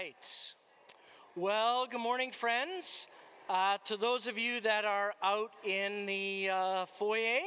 right. 0.00 0.54
Well, 1.36 1.86
good 1.86 2.00
morning, 2.00 2.30
friends. 2.30 3.06
Uh, 3.50 3.76
to 3.84 3.98
those 3.98 4.26
of 4.26 4.38
you 4.38 4.58
that 4.62 4.86
are 4.86 5.12
out 5.22 5.50
in 5.62 6.06
the 6.06 6.48
uh, 6.50 6.86
foyer, 6.86 7.40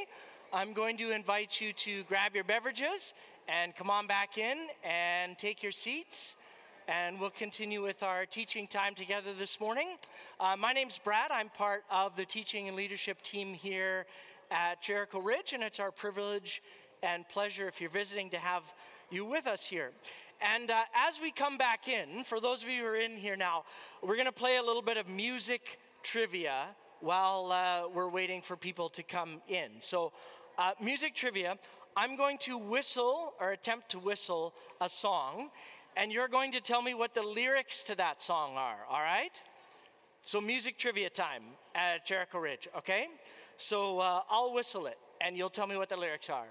I'm 0.52 0.72
going 0.72 0.96
to 0.98 1.10
invite 1.10 1.60
you 1.60 1.72
to 1.72 2.04
grab 2.04 2.32
your 2.32 2.44
beverages 2.44 3.12
and 3.48 3.74
come 3.74 3.90
on 3.90 4.06
back 4.06 4.38
in 4.38 4.68
and 4.84 5.36
take 5.36 5.64
your 5.64 5.72
seats. 5.72 6.36
And 6.86 7.18
we'll 7.18 7.30
continue 7.30 7.82
with 7.82 8.04
our 8.04 8.24
teaching 8.24 8.68
time 8.68 8.94
together 8.94 9.32
this 9.36 9.58
morning. 9.58 9.96
Uh, 10.38 10.54
my 10.56 10.72
name's 10.72 10.96
Brad. 10.96 11.32
I'm 11.32 11.48
part 11.48 11.82
of 11.90 12.14
the 12.14 12.24
teaching 12.24 12.68
and 12.68 12.76
leadership 12.76 13.20
team 13.22 13.52
here 13.52 14.06
at 14.52 14.80
Jericho 14.80 15.18
Ridge, 15.18 15.54
and 15.54 15.62
it's 15.64 15.80
our 15.80 15.90
privilege 15.90 16.62
and 17.02 17.28
pleasure, 17.28 17.66
if 17.66 17.80
you're 17.80 17.90
visiting, 17.90 18.30
to 18.30 18.38
have 18.38 18.62
you 19.10 19.24
with 19.24 19.48
us 19.48 19.64
here. 19.64 19.90
And 20.40 20.70
uh, 20.70 20.82
as 21.08 21.20
we 21.20 21.30
come 21.30 21.56
back 21.56 21.88
in, 21.88 22.24
for 22.24 22.40
those 22.40 22.62
of 22.62 22.68
you 22.68 22.82
who 22.82 22.86
are 22.86 22.96
in 22.96 23.16
here 23.16 23.36
now, 23.36 23.64
we're 24.02 24.16
going 24.16 24.26
to 24.26 24.32
play 24.32 24.56
a 24.56 24.62
little 24.62 24.82
bit 24.82 24.96
of 24.96 25.08
music 25.08 25.78
trivia 26.02 26.66
while 27.00 27.52
uh, 27.52 27.88
we're 27.88 28.08
waiting 28.08 28.42
for 28.42 28.56
people 28.56 28.88
to 28.90 29.02
come 29.02 29.42
in. 29.48 29.70
So, 29.80 30.12
uh, 30.58 30.72
music 30.80 31.14
trivia, 31.14 31.58
I'm 31.96 32.16
going 32.16 32.38
to 32.38 32.56
whistle 32.56 33.34
or 33.40 33.52
attempt 33.52 33.90
to 33.90 33.98
whistle 33.98 34.54
a 34.80 34.88
song, 34.88 35.50
and 35.96 36.12
you're 36.12 36.28
going 36.28 36.52
to 36.52 36.60
tell 36.60 36.82
me 36.82 36.94
what 36.94 37.14
the 37.14 37.22
lyrics 37.22 37.82
to 37.84 37.94
that 37.96 38.22
song 38.22 38.56
are, 38.56 38.78
all 38.90 39.00
right? 39.00 39.40
So, 40.24 40.40
music 40.40 40.78
trivia 40.78 41.10
time 41.10 41.42
at 41.74 42.06
Jericho 42.06 42.38
Ridge, 42.38 42.68
okay? 42.76 43.06
So, 43.56 43.98
uh, 43.98 44.22
I'll 44.30 44.52
whistle 44.52 44.86
it, 44.86 44.98
and 45.20 45.36
you'll 45.36 45.50
tell 45.50 45.66
me 45.66 45.76
what 45.76 45.88
the 45.88 45.96
lyrics 45.96 46.30
are. 46.30 46.48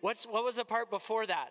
What's, 0.00 0.26
what 0.26 0.44
was 0.44 0.56
the 0.56 0.64
part 0.64 0.90
before 0.90 1.26
that? 1.26 1.50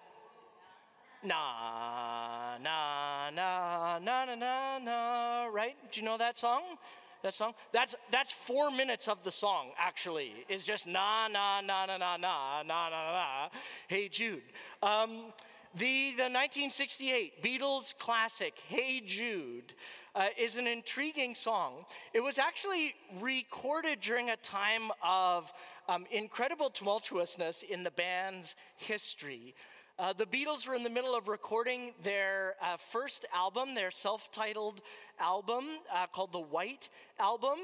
Na, 1.24 2.58
na, 2.64 3.30
na, 3.36 4.00
na, 4.00 4.26
na, 4.26 4.36
na, 4.36 4.80
na, 4.80 5.46
right? 5.48 5.76
Do 5.92 6.00
you 6.00 6.06
know 6.06 6.18
that 6.18 6.38
song? 6.38 6.62
That 7.24 7.34
song? 7.34 7.54
That's, 7.74 7.96
that's 8.12 8.32
four 8.32 8.70
minutes 8.70 9.08
of 9.08 9.24
the 9.24 9.32
song, 9.32 9.72
actually, 9.78 10.32
is 10.48 10.64
just 10.64 10.88
na, 10.88 11.28
na, 11.28 11.60
na, 11.62 11.86
na, 11.86 11.98
na, 11.98 12.18
na, 12.18 12.64
na, 12.64 12.90
na, 12.90 12.90
na, 12.90 13.50
Hey 13.88 14.08
Jude. 14.08 14.44
Um, 14.84 15.34
the, 15.76 16.12
the 16.12 16.30
1968 16.30 17.44
Beatles 17.44 17.98
classic, 17.98 18.54
Hey 18.68 19.02
Jude, 19.06 19.74
uh, 20.16 20.28
is 20.38 20.58
an 20.58 20.66
intriguing 20.68 21.36
song. 21.36 21.86
It 22.14 22.22
was 22.22 22.40
actually 22.40 22.96
recorded 23.22 24.02
during 24.02 24.30
a 24.30 24.38
time 24.38 24.92
of 25.04 25.52
um, 25.88 26.06
incredible 26.12 26.70
tumultuousness 26.70 27.64
in 27.64 27.84
the 27.84 27.92
band's 27.92 28.56
history. 28.76 29.56
Uh, 30.00 30.14
the 30.14 30.26
Beatles 30.26 30.68
were 30.68 30.76
in 30.76 30.84
the 30.84 30.90
middle 30.90 31.16
of 31.16 31.28
recording 31.28 31.94
their 32.04 32.56
uh, 32.62 32.78
first 32.78 33.26
album, 33.34 33.74
their 33.74 33.90
self 33.90 34.32
titled 34.32 34.82
album 35.20 35.66
uh, 35.94 36.06
called 36.08 36.32
the 36.32 36.40
White 36.40 36.90
Album. 37.20 37.58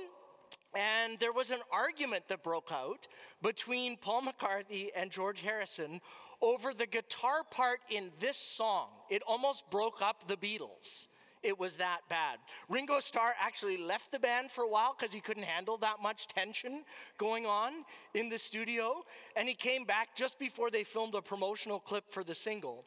And 0.76 1.20
there 1.20 1.32
was 1.32 1.52
an 1.52 1.60
argument 1.72 2.24
that 2.30 2.44
broke 2.44 2.72
out 2.72 3.08
between 3.44 3.98
Paul 3.98 4.24
McCartney 4.24 4.90
and 4.96 5.12
George 5.12 5.42
Harrison 5.42 6.02
over 6.42 6.74
the 6.74 6.88
guitar 6.88 7.44
part 7.44 7.82
in 7.90 8.12
this 8.20 8.38
song. 8.38 8.88
It 9.10 9.22
almost 9.28 9.70
broke 9.70 10.02
up 10.02 10.28
the 10.28 10.36
Beatles. 10.36 11.06
It 11.44 11.60
was 11.60 11.76
that 11.78 12.00
bad. 12.10 12.40
Ringo 12.70 13.02
Starr 13.02 13.36
actually 13.40 13.78
left 13.78 14.12
the 14.12 14.20
band 14.20 14.50
for 14.50 14.64
a 14.64 14.70
while 14.70 14.96
because 14.98 15.14
he 15.14 15.20
couldn't 15.20 15.44
handle 15.44 15.78
that 15.78 16.02
much 16.02 16.28
tension 16.28 16.84
going 17.18 17.46
on 17.46 17.84
in 18.14 18.30
the 18.30 18.38
studio. 18.38 19.04
And 19.36 19.48
he 19.48 19.54
came 19.54 19.84
back 19.84 20.16
just 20.16 20.40
before 20.40 20.72
they 20.72 20.86
filmed 20.86 21.16
a 21.16 21.22
promotional 21.22 21.80
clip 21.80 22.06
for 22.10 22.24
the 22.24 22.34
single. 22.34 22.86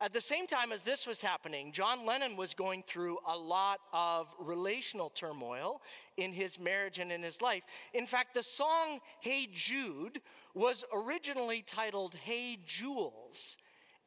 At 0.00 0.12
the 0.12 0.20
same 0.20 0.46
time 0.46 0.72
as 0.72 0.82
this 0.82 1.06
was 1.06 1.20
happening, 1.20 1.70
John 1.70 2.04
Lennon 2.04 2.36
was 2.36 2.54
going 2.54 2.82
through 2.86 3.18
a 3.26 3.36
lot 3.36 3.78
of 3.92 4.26
relational 4.38 5.10
turmoil 5.10 5.80
in 6.16 6.32
his 6.32 6.58
marriage 6.58 6.98
and 6.98 7.12
in 7.12 7.22
his 7.22 7.40
life. 7.40 7.62
In 7.94 8.06
fact, 8.06 8.34
the 8.34 8.42
song 8.42 8.98
Hey 9.20 9.48
Jude 9.52 10.20
was 10.54 10.84
originally 10.92 11.62
titled 11.62 12.14
Hey 12.14 12.58
Jules 12.66 13.56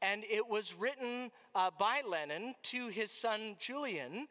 and 0.02 0.24
it 0.30 0.48
was 0.48 0.74
written 0.78 1.32
uh, 1.56 1.72
by 1.80 2.02
Lennon 2.08 2.54
to 2.64 2.90
his 2.90 3.12
son 3.12 3.56
Julian, 3.60 4.28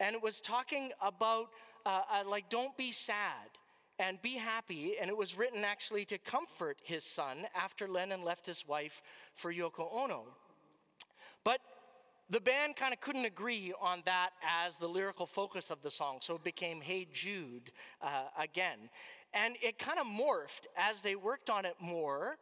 and 0.00 0.16
it 0.16 0.22
was 0.22 0.40
talking 0.40 0.90
about 1.00 1.50
uh, 1.84 2.00
uh, 2.10 2.28
like 2.28 2.48
don't 2.48 2.76
be 2.76 2.90
sad 2.90 3.50
and 3.98 4.20
be 4.22 4.34
happy, 4.34 4.94
and 5.00 5.10
it 5.10 5.16
was 5.16 5.36
written 5.36 5.64
actually 5.64 6.04
to 6.06 6.18
comfort 6.18 6.78
his 6.82 7.04
son 7.04 7.46
after 7.54 7.86
Lennon 7.86 8.24
left 8.24 8.46
his 8.46 8.66
wife 8.66 9.02
for 9.34 9.52
Yoko 9.52 9.92
Ono. 9.92 10.24
But 11.44 11.60
the 12.30 12.40
band 12.40 12.76
kind 12.76 12.94
of 12.94 13.00
couldn't 13.00 13.26
agree 13.26 13.74
on 13.80 14.02
that 14.06 14.30
as 14.42 14.78
the 14.78 14.88
lyrical 14.88 15.26
focus 15.26 15.70
of 15.70 15.82
the 15.82 15.90
song, 15.90 16.18
so 16.20 16.34
it 16.36 16.42
became 16.42 16.80
Hey 16.80 17.06
Jude 17.12 17.70
uh, 18.00 18.24
again. 18.38 18.78
And 19.34 19.56
it 19.62 19.78
kind 19.78 19.98
of 19.98 20.06
morphed 20.06 20.66
as 20.76 21.02
they 21.02 21.14
worked 21.14 21.50
on 21.50 21.64
it 21.64 21.74
more 21.80 22.38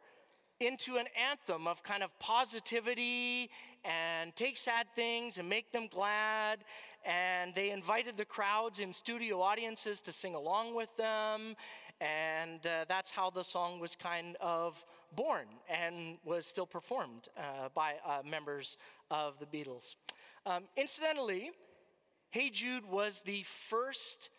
into 0.61 0.97
an 0.97 1.07
anthem 1.29 1.67
of 1.67 1.83
kind 1.83 2.03
of 2.03 2.17
positivity 2.19 3.49
and 3.83 4.35
take 4.35 4.57
sad 4.57 4.85
things 4.95 5.37
and 5.37 5.49
make 5.49 5.71
them 5.71 5.87
glad. 5.87 6.59
And 7.03 7.53
they 7.55 7.71
invited 7.71 8.15
the 8.15 8.25
crowds 8.25 8.79
in 8.79 8.93
studio 8.93 9.41
audiences 9.41 9.99
to 10.01 10.11
sing 10.11 10.35
along 10.35 10.75
with 10.75 10.95
them. 10.97 11.55
And 11.99 12.65
uh, 12.65 12.85
that's 12.87 13.11
how 13.11 13.29
the 13.31 13.43
song 13.43 13.79
was 13.79 13.95
kind 13.95 14.37
of 14.39 14.83
born 15.15 15.45
and 15.69 16.17
was 16.23 16.45
still 16.45 16.65
performed 16.65 17.27
uh, 17.37 17.69
by 17.73 17.95
uh, 18.05 18.21
members 18.23 18.77
of 19.09 19.33
the 19.39 19.45
Beatles. 19.45 19.95
Um, 20.45 20.63
incidentally, 20.77 21.51
Hey 22.31 22.49
Jude 22.49 22.85
was 22.85 23.21
the 23.21 23.43
first 23.43 24.29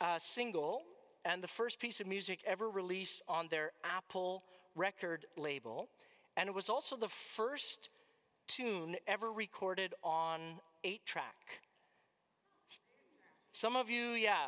uh, 0.00 0.18
single 0.18 0.82
and 1.24 1.42
the 1.42 1.48
first 1.48 1.78
piece 1.78 2.00
of 2.00 2.06
music 2.06 2.40
ever 2.46 2.68
released 2.68 3.22
on 3.28 3.48
their 3.50 3.72
Apple 3.82 4.44
record 4.74 5.26
label, 5.36 5.88
and 6.36 6.48
it 6.48 6.54
was 6.54 6.68
also 6.68 6.96
the 6.96 7.08
first 7.08 7.90
tune 8.46 8.96
ever 9.06 9.32
recorded 9.32 9.94
on 10.02 10.40
8 10.82 11.04
track. 11.06 11.60
Some 13.52 13.76
of 13.76 13.88
you, 13.88 14.10
yeah, 14.10 14.46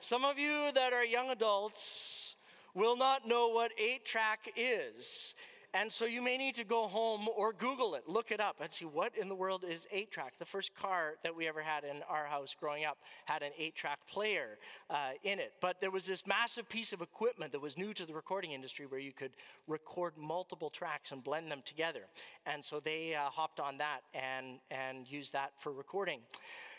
some 0.00 0.24
of 0.24 0.38
you 0.38 0.72
that 0.74 0.92
are 0.92 1.04
young 1.04 1.30
adults 1.30 2.34
will 2.74 2.96
not 2.96 3.26
know 3.26 3.48
what 3.48 3.72
8 3.78 4.04
track 4.04 4.52
is. 4.56 5.34
And 5.72 5.92
so 5.92 6.04
you 6.04 6.20
may 6.20 6.36
need 6.36 6.56
to 6.56 6.64
go 6.64 6.88
home 6.88 7.28
or 7.36 7.52
Google 7.52 7.94
it, 7.94 8.08
look 8.08 8.32
it 8.32 8.40
up, 8.40 8.56
and 8.60 8.72
see 8.72 8.84
what 8.84 9.16
in 9.16 9.28
the 9.28 9.36
world 9.36 9.64
is 9.68 9.86
8 9.92 10.10
track. 10.10 10.34
The 10.38 10.44
first 10.44 10.74
car 10.74 11.14
that 11.22 11.36
we 11.36 11.46
ever 11.46 11.62
had 11.62 11.84
in 11.84 12.02
our 12.08 12.26
house 12.26 12.56
growing 12.58 12.84
up 12.84 12.98
had 13.26 13.42
an 13.44 13.52
8 13.56 13.76
track 13.76 14.00
player 14.08 14.58
uh, 14.88 15.10
in 15.22 15.38
it. 15.38 15.52
But 15.60 15.80
there 15.80 15.92
was 15.92 16.06
this 16.06 16.26
massive 16.26 16.68
piece 16.68 16.92
of 16.92 17.02
equipment 17.02 17.52
that 17.52 17.60
was 17.60 17.78
new 17.78 17.94
to 17.94 18.04
the 18.04 18.12
recording 18.12 18.50
industry 18.50 18.86
where 18.86 18.98
you 18.98 19.12
could 19.12 19.30
record 19.68 20.14
multiple 20.18 20.70
tracks 20.70 21.12
and 21.12 21.22
blend 21.22 21.52
them 21.52 21.62
together. 21.64 22.02
And 22.46 22.64
so 22.64 22.80
they 22.80 23.14
uh, 23.14 23.30
hopped 23.30 23.60
on 23.60 23.78
that 23.78 24.00
and, 24.12 24.58
and 24.72 25.08
used 25.08 25.32
that 25.34 25.52
for 25.60 25.72
recording. 25.72 26.18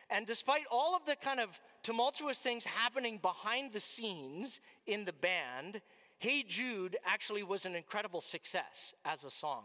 And 0.09 0.27
despite 0.27 0.63
all 0.69 0.93
of 0.97 1.05
the 1.05 1.15
kind 1.15 1.39
of 1.39 1.57
tumultuous 1.83 2.39
things 2.39 2.65
happening 2.65 3.19
behind 3.21 3.71
the 3.71 3.79
scenes 3.79 4.59
in 4.85 5.05
the 5.05 5.13
band, 5.13 5.79
Hey 6.21 6.43
Jude 6.43 6.97
actually 7.03 7.41
was 7.41 7.65
an 7.65 7.73
incredible 7.73 8.21
success 8.21 8.93
as 9.05 9.23
a 9.23 9.31
song. 9.31 9.63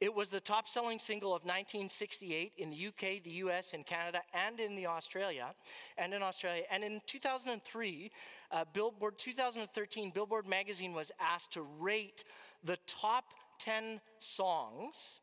It 0.00 0.14
was 0.14 0.28
the 0.28 0.38
top 0.38 0.68
selling 0.68 1.00
single 1.00 1.30
of 1.30 1.42
1968 1.42 2.52
in 2.56 2.70
the 2.70 2.86
UK, 2.86 3.20
the 3.24 3.42
US, 3.42 3.72
in 3.72 3.82
Canada, 3.82 4.20
and 4.32 4.60
in 4.60 4.76
the 4.76 4.86
Australia, 4.86 5.56
and 5.96 6.14
in 6.14 6.22
Australia. 6.22 6.62
And 6.70 6.84
in 6.84 7.00
2003, 7.08 8.12
uh, 8.52 8.64
Billboard 8.72 9.18
2013 9.18 10.10
Billboard 10.10 10.46
magazine 10.46 10.92
was 10.92 11.10
asked 11.18 11.54
to 11.54 11.62
rate 11.62 12.22
the 12.62 12.78
top 12.86 13.24
10 13.58 14.00
songs 14.20 15.18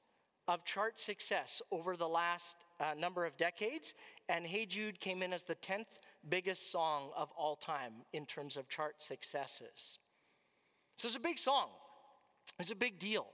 of 0.50 0.66
chart 0.66 1.00
success 1.00 1.62
over 1.72 1.96
the 1.96 2.10
last 2.10 2.58
uh, 2.82 2.94
number 3.00 3.26
of 3.26 3.38
decades, 3.38 3.94
and 4.28 4.46
Hey 4.46 4.66
Jude 4.66 5.00
came 5.00 5.24
in 5.24 5.32
as 5.32 5.44
the 5.44 5.56
10th 5.56 6.02
biggest 6.28 6.70
song 6.70 7.12
of 7.16 7.30
all 7.38 7.56
time 7.56 7.94
in 8.12 8.26
terms 8.26 8.58
of 8.58 8.68
chart 8.68 9.02
successes. 9.02 10.00
So 10.98 11.08
it's 11.08 11.18
a 11.18 11.20
big 11.20 11.38
song. 11.38 11.68
It's 12.60 12.72
a 12.72 12.76
big 12.76 13.00
deal 13.00 13.28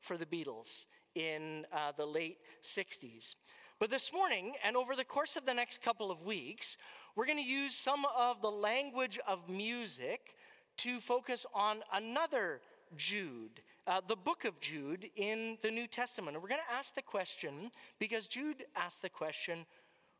for 0.00 0.16
the 0.16 0.26
Beatles 0.26 0.86
in 1.14 1.66
uh, 1.72 1.92
the 1.96 2.06
late 2.06 2.38
60s. 2.62 3.34
But 3.80 3.90
this 3.90 4.12
morning, 4.12 4.54
and 4.64 4.76
over 4.76 4.94
the 4.94 5.04
course 5.04 5.36
of 5.36 5.44
the 5.44 5.54
next 5.54 5.82
couple 5.82 6.10
of 6.10 6.22
weeks, 6.22 6.76
we're 7.16 7.26
going 7.26 7.38
to 7.38 7.44
use 7.44 7.74
some 7.74 8.04
of 8.16 8.40
the 8.40 8.50
language 8.50 9.18
of 9.26 9.48
music 9.48 10.36
to 10.78 11.00
focus 11.00 11.44
on 11.52 11.78
another 11.92 12.60
Jude, 12.96 13.62
uh, 13.86 14.00
the 14.06 14.16
book 14.16 14.44
of 14.44 14.60
Jude 14.60 15.10
in 15.16 15.58
the 15.62 15.70
New 15.70 15.88
Testament. 15.88 16.36
And 16.36 16.42
we're 16.42 16.48
going 16.48 16.60
to 16.68 16.74
ask 16.74 16.94
the 16.94 17.02
question, 17.02 17.72
because 17.98 18.28
Jude 18.28 18.64
asked 18.76 19.02
the 19.02 19.08
question, 19.08 19.66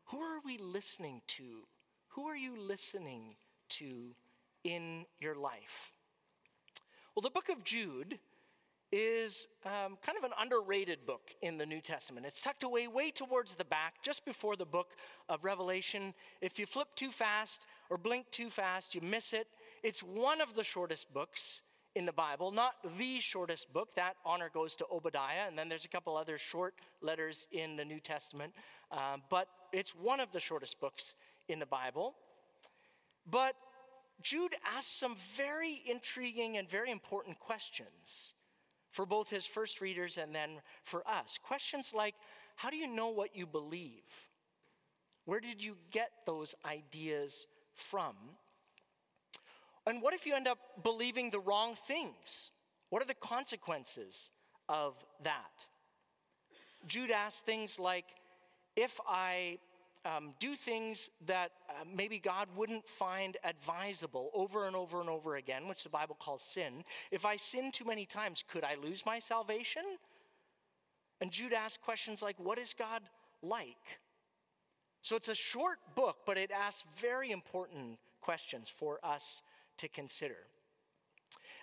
who 0.05 0.19
are 0.19 0.39
we 0.43 0.57
listening 0.57 1.21
to? 1.27 1.63
Who 2.09 2.27
are 2.27 2.35
you 2.35 2.59
listening 2.59 3.35
to 3.69 4.15
in 4.65 5.05
your 5.19 5.35
life? 5.35 5.93
Well, 7.19 7.29
the 7.29 7.31
book 7.31 7.49
of 7.49 7.65
Jude 7.65 8.17
is 8.93 9.49
um, 9.65 9.97
kind 10.01 10.17
of 10.17 10.23
an 10.23 10.31
underrated 10.39 11.05
book 11.05 11.35
in 11.41 11.57
the 11.57 11.65
New 11.65 11.81
Testament. 11.81 12.25
It's 12.25 12.41
tucked 12.41 12.63
away 12.63 12.87
way 12.87 13.11
towards 13.11 13.55
the 13.55 13.65
back, 13.65 13.95
just 14.01 14.23
before 14.23 14.55
the 14.55 14.65
book 14.65 14.91
of 15.27 15.43
Revelation. 15.43 16.13
If 16.39 16.57
you 16.57 16.65
flip 16.65 16.87
too 16.95 17.11
fast 17.11 17.65
or 17.89 17.97
blink 17.97 18.31
too 18.31 18.49
fast, 18.49 18.95
you 18.95 19.01
miss 19.01 19.33
it. 19.33 19.47
It's 19.83 20.01
one 20.01 20.39
of 20.39 20.55
the 20.55 20.63
shortest 20.63 21.13
books 21.13 21.61
in 21.93 22.05
the 22.05 22.13
Bible, 22.13 22.51
not 22.53 22.75
the 22.97 23.19
shortest 23.19 23.73
book. 23.73 23.93
That 23.95 24.15
honor 24.25 24.49
goes 24.53 24.73
to 24.75 24.85
Obadiah, 24.89 25.45
and 25.45 25.59
then 25.59 25.67
there's 25.67 25.83
a 25.83 25.89
couple 25.89 26.15
other 26.15 26.37
short 26.37 26.75
letters 27.01 27.47
in 27.51 27.75
the 27.75 27.83
New 27.83 27.99
Testament. 27.99 28.53
Um, 28.93 29.23
but 29.29 29.49
it's 29.73 29.93
one 29.93 30.21
of 30.21 30.31
the 30.31 30.39
shortest 30.39 30.79
books 30.79 31.15
in 31.49 31.59
the 31.59 31.65
Bible. 31.65 32.15
But 33.29 33.55
Jude 34.21 34.55
asks 34.75 34.91
some 34.91 35.15
very 35.35 35.81
intriguing 35.85 36.57
and 36.57 36.69
very 36.69 36.91
important 36.91 37.39
questions 37.39 38.33
for 38.91 39.05
both 39.05 39.29
his 39.29 39.45
first 39.45 39.81
readers 39.81 40.17
and 40.17 40.33
then 40.33 40.61
for 40.83 41.07
us. 41.07 41.39
Questions 41.41 41.93
like 41.95 42.15
How 42.55 42.69
do 42.69 42.77
you 42.77 42.87
know 42.87 43.09
what 43.09 43.35
you 43.35 43.45
believe? 43.45 44.03
Where 45.25 45.39
did 45.39 45.61
you 45.61 45.77
get 45.91 46.09
those 46.25 46.55
ideas 46.65 47.47
from? 47.75 48.15
And 49.85 50.01
what 50.01 50.13
if 50.13 50.25
you 50.25 50.35
end 50.35 50.47
up 50.47 50.57
believing 50.83 51.29
the 51.29 51.39
wrong 51.39 51.75
things? 51.75 52.51
What 52.89 53.01
are 53.01 53.05
the 53.05 53.13
consequences 53.13 54.31
of 54.67 54.95
that? 55.23 55.65
Jude 56.87 57.11
asks 57.11 57.41
things 57.41 57.79
like 57.79 58.05
If 58.75 58.99
I 59.07 59.59
um, 60.05 60.33
do 60.39 60.55
things 60.55 61.09
that 61.25 61.51
uh, 61.69 61.83
maybe 61.93 62.19
God 62.19 62.47
wouldn't 62.55 62.87
find 62.87 63.37
advisable 63.43 64.29
over 64.33 64.65
and 64.65 64.75
over 64.75 65.01
and 65.01 65.09
over 65.09 65.35
again, 65.35 65.67
which 65.67 65.83
the 65.83 65.89
Bible 65.89 66.17
calls 66.19 66.43
sin. 66.43 66.83
If 67.11 67.25
I 67.25 67.35
sin 67.35 67.71
too 67.71 67.85
many 67.85 68.05
times, 68.05 68.43
could 68.47 68.63
I 68.63 68.75
lose 68.75 69.05
my 69.05 69.19
salvation? 69.19 69.83
And 71.21 71.31
Jude 71.31 71.53
asks 71.53 71.83
questions 71.83 72.21
like, 72.21 72.39
What 72.39 72.57
is 72.57 72.73
God 72.73 73.01
like? 73.41 73.99
So 75.01 75.15
it's 75.15 75.27
a 75.27 75.35
short 75.35 75.79
book, 75.95 76.17
but 76.25 76.37
it 76.37 76.51
asks 76.51 76.83
very 76.97 77.31
important 77.31 77.99
questions 78.21 78.69
for 78.69 78.99
us 79.03 79.41
to 79.77 79.87
consider. 79.87 80.35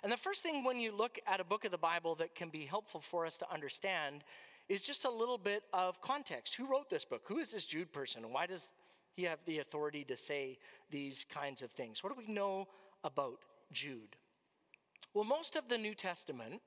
And 0.03 0.12
the 0.12 0.17
first 0.17 0.43
thing 0.43 0.65
when 0.65 0.79
you 0.79 0.94
look 0.94 1.19
at 1.27 1.41
a 1.41 1.44
book 1.44 1.65
of 1.65 1.71
the 1.71 1.79
Bible 1.79 2.15
that 2.17 2.35
can 2.35 2.49
be 2.49 2.65
helpful 2.65 3.00
for 3.00 3.27
us 3.27 3.37
to 3.38 3.53
understand 3.53 4.25
is 4.69 4.83
just 4.83 5.05
a 5.05 5.11
little 5.11 5.39
bit 5.39 5.63
of 5.73 6.01
context. 6.01 6.55
Who 6.57 6.67
wrote 6.67 6.91
this 6.91 7.05
book? 7.05 7.23
Who 7.27 7.39
is 7.39 7.53
this 7.53 7.67
Jude 7.67 7.93
person? 7.93 8.23
Why 8.33 8.47
does 8.47 8.73
he 9.15 9.25
have 9.25 9.39
the 9.47 9.61
authority 9.61 10.05
to 10.05 10.17
say 10.17 10.59
these 10.91 11.25
kinds 11.33 11.63
of 11.63 11.71
things? 11.71 12.03
What 12.03 12.17
do 12.17 12.23
we 12.27 12.33
know 12.33 12.69
about 13.05 13.41
Jude? 13.73 14.17
Well, 15.15 15.25
most 15.25 15.57
of 15.57 15.69
the 15.69 15.79
New 15.79 15.95
Testament 15.95 16.61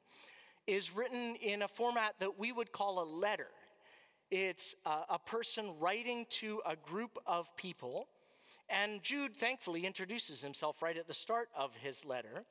is 0.66 0.96
written 0.96 1.36
in 1.36 1.62
a 1.62 1.68
format 1.68 2.16
that 2.20 2.40
we 2.40 2.52
would 2.52 2.72
call 2.72 3.02
a 3.02 3.06
letter. 3.06 3.48
It's 4.32 4.76
a, 4.86 5.02
a 5.10 5.20
person 5.20 5.74
writing 5.80 6.26
to 6.32 6.62
a 6.66 6.76
group 6.76 7.18
of 7.26 7.56
people. 7.58 8.08
And 8.70 9.02
Jude 9.02 9.36
thankfully 9.36 9.86
introduces 9.86 10.42
himself 10.42 10.82
right 10.82 10.96
at 10.96 11.08
the 11.08 11.14
start 11.14 11.50
of 11.58 11.76
his 11.76 12.06
letter. 12.06 12.46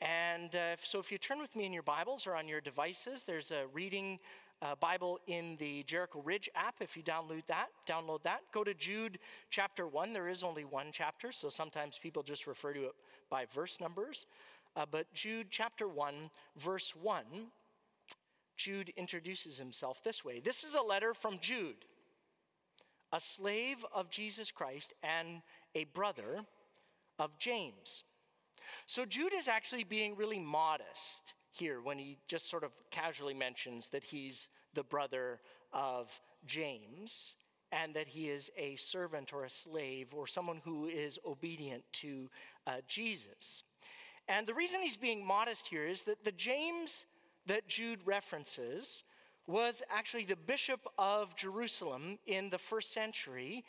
And 0.00 0.54
uh, 0.56 0.76
so, 0.78 0.98
if 0.98 1.12
you 1.12 1.18
turn 1.18 1.40
with 1.40 1.54
me 1.54 1.64
in 1.64 1.72
your 1.72 1.84
Bibles 1.84 2.26
or 2.26 2.34
on 2.34 2.48
your 2.48 2.60
devices, 2.60 3.22
there's 3.22 3.52
a 3.52 3.66
reading 3.72 4.18
uh, 4.64 4.74
Bible 4.80 5.20
in 5.26 5.56
the 5.58 5.82
Jericho 5.82 6.22
Ridge 6.24 6.48
app. 6.54 6.76
If 6.80 6.96
you 6.96 7.02
download 7.02 7.46
that, 7.46 7.68
download 7.86 8.22
that. 8.22 8.40
Go 8.52 8.64
to 8.64 8.72
Jude 8.72 9.18
chapter 9.50 9.86
one. 9.86 10.12
There 10.12 10.28
is 10.28 10.42
only 10.42 10.64
one 10.64 10.86
chapter, 10.90 11.30
so 11.30 11.50
sometimes 11.50 11.98
people 11.98 12.22
just 12.22 12.46
refer 12.46 12.72
to 12.72 12.84
it 12.84 12.94
by 13.30 13.44
verse 13.52 13.78
numbers. 13.80 14.26
Uh, 14.74 14.86
but 14.90 15.12
Jude 15.12 15.48
chapter 15.50 15.86
one, 15.86 16.30
verse 16.56 16.94
one, 16.96 17.52
Jude 18.56 18.92
introduces 18.96 19.58
himself 19.58 20.02
this 20.02 20.24
way. 20.24 20.40
This 20.40 20.64
is 20.64 20.74
a 20.74 20.82
letter 20.82 21.12
from 21.12 21.38
Jude, 21.40 21.84
a 23.12 23.20
slave 23.20 23.84
of 23.92 24.10
Jesus 24.10 24.50
Christ 24.50 24.94
and 25.02 25.42
a 25.74 25.84
brother 25.84 26.40
of 27.18 27.38
James. 27.38 28.02
So 28.86 29.04
Jude 29.04 29.34
is 29.34 29.46
actually 29.46 29.84
being 29.84 30.16
really 30.16 30.38
modest 30.38 31.34
here 31.54 31.80
when 31.80 31.98
he 31.98 32.18
just 32.26 32.48
sort 32.50 32.64
of 32.64 32.72
casually 32.90 33.34
mentions 33.34 33.88
that 33.88 34.04
he's 34.04 34.48
the 34.74 34.82
brother 34.82 35.40
of 35.72 36.20
James 36.46 37.36
and 37.72 37.94
that 37.94 38.08
he 38.08 38.28
is 38.28 38.50
a 38.56 38.76
servant 38.76 39.32
or 39.32 39.44
a 39.44 39.50
slave 39.50 40.08
or 40.12 40.26
someone 40.26 40.60
who 40.64 40.86
is 40.86 41.18
obedient 41.26 41.82
to 41.92 42.30
uh, 42.66 42.76
Jesus. 42.86 43.62
And 44.28 44.46
the 44.46 44.54
reason 44.54 44.80
he's 44.80 44.96
being 44.96 45.24
modest 45.24 45.68
here 45.68 45.86
is 45.86 46.02
that 46.02 46.24
the 46.24 46.32
James 46.32 47.06
that 47.46 47.68
Jude 47.68 48.00
references 48.04 49.02
was 49.46 49.82
actually 49.90 50.24
the 50.24 50.36
bishop 50.36 50.80
of 50.98 51.36
Jerusalem 51.36 52.18
in 52.26 52.48
the 52.48 52.58
first 52.58 52.92
century, 52.92 53.64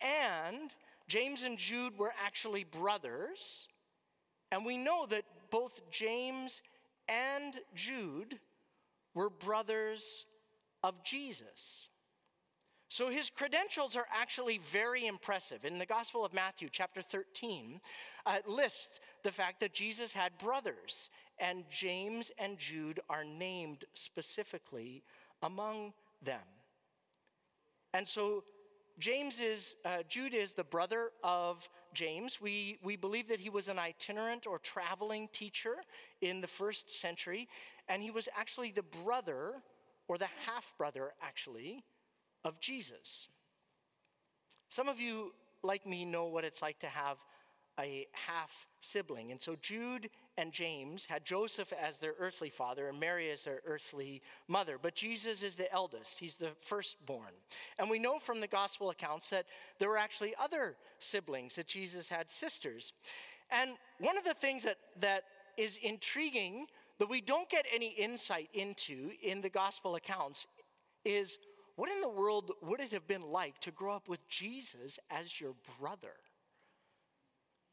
and 0.00 0.74
James 1.06 1.42
and 1.42 1.56
Jude 1.56 1.96
were 1.98 2.12
actually 2.24 2.64
brothers. 2.64 3.68
And 4.50 4.64
we 4.64 4.76
know 4.76 5.06
that 5.06 5.24
both 5.50 5.80
James 5.90 6.62
and 7.10 7.56
Jude 7.74 8.38
were 9.14 9.28
brothers 9.28 10.24
of 10.82 11.02
Jesus. 11.02 11.88
So 12.88 13.08
his 13.08 13.30
credentials 13.30 13.94
are 13.94 14.06
actually 14.12 14.58
very 14.58 15.06
impressive. 15.06 15.64
In 15.64 15.78
the 15.78 15.86
Gospel 15.86 16.24
of 16.24 16.32
Matthew, 16.32 16.68
chapter 16.70 17.02
13, 17.02 17.80
uh, 18.26 18.38
lists 18.46 19.00
the 19.22 19.30
fact 19.30 19.60
that 19.60 19.72
Jesus 19.72 20.12
had 20.12 20.36
brothers, 20.38 21.08
and 21.38 21.64
James 21.70 22.32
and 22.38 22.58
Jude 22.58 23.00
are 23.08 23.24
named 23.24 23.84
specifically 23.92 25.02
among 25.42 25.92
them. 26.22 26.40
And 27.94 28.06
so 28.06 28.44
James 29.00 29.40
is, 29.40 29.76
uh, 29.86 30.02
Jude 30.08 30.34
is 30.34 30.52
the 30.52 30.62
brother 30.62 31.10
of 31.24 31.68
James. 31.94 32.38
We, 32.40 32.78
we 32.82 32.96
believe 32.96 33.28
that 33.28 33.40
he 33.40 33.48
was 33.48 33.68
an 33.68 33.78
itinerant 33.78 34.46
or 34.46 34.58
traveling 34.58 35.28
teacher 35.32 35.76
in 36.20 36.42
the 36.42 36.46
first 36.46 37.00
century, 37.00 37.48
and 37.88 38.02
he 38.02 38.10
was 38.10 38.28
actually 38.38 38.72
the 38.72 38.82
brother, 38.82 39.54
or 40.06 40.18
the 40.18 40.28
half 40.44 40.72
brother, 40.76 41.14
actually, 41.22 41.82
of 42.44 42.60
Jesus. 42.60 43.28
Some 44.68 44.86
of 44.86 45.00
you, 45.00 45.32
like 45.62 45.86
me, 45.86 46.04
know 46.04 46.26
what 46.26 46.44
it's 46.44 46.60
like 46.60 46.78
to 46.80 46.86
have 46.88 47.16
a 47.80 48.06
half 48.12 48.66
sibling. 48.80 49.30
And 49.30 49.40
so 49.40 49.56
Jude 49.60 50.10
and 50.36 50.52
James 50.52 51.04
had 51.04 51.24
Joseph 51.24 51.72
as 51.72 51.98
their 51.98 52.14
earthly 52.18 52.50
father 52.50 52.88
and 52.88 52.98
Mary 52.98 53.30
as 53.30 53.44
their 53.44 53.60
earthly 53.66 54.22
mother. 54.48 54.78
But 54.80 54.94
Jesus 54.94 55.42
is 55.42 55.56
the 55.56 55.72
eldest, 55.72 56.18
he's 56.18 56.36
the 56.36 56.50
firstborn. 56.60 57.32
And 57.78 57.90
we 57.90 57.98
know 57.98 58.18
from 58.18 58.40
the 58.40 58.46
gospel 58.46 58.90
accounts 58.90 59.30
that 59.30 59.46
there 59.78 59.88
were 59.88 59.98
actually 59.98 60.34
other 60.40 60.76
siblings, 60.98 61.56
that 61.56 61.66
Jesus 61.66 62.08
had 62.08 62.30
sisters. 62.30 62.92
And 63.50 63.72
one 63.98 64.16
of 64.16 64.24
the 64.24 64.34
things 64.34 64.64
that, 64.64 64.78
that 65.00 65.24
is 65.56 65.78
intriguing 65.82 66.66
that 66.98 67.08
we 67.08 67.20
don't 67.20 67.48
get 67.48 67.66
any 67.74 67.88
insight 67.88 68.48
into 68.52 69.10
in 69.22 69.40
the 69.40 69.48
gospel 69.48 69.96
accounts 69.96 70.46
is 71.04 71.38
what 71.76 71.90
in 71.90 72.00
the 72.02 72.08
world 72.08 72.52
would 72.62 72.80
it 72.80 72.92
have 72.92 73.06
been 73.06 73.30
like 73.30 73.58
to 73.60 73.70
grow 73.70 73.94
up 73.94 74.08
with 74.08 74.26
Jesus 74.28 74.98
as 75.10 75.40
your 75.40 75.54
brother? 75.78 76.12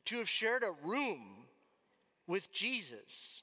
To 0.08 0.18
have 0.18 0.30
shared 0.30 0.64
a 0.64 0.72
room 0.88 1.46
with 2.28 2.52
Jesus 2.52 3.42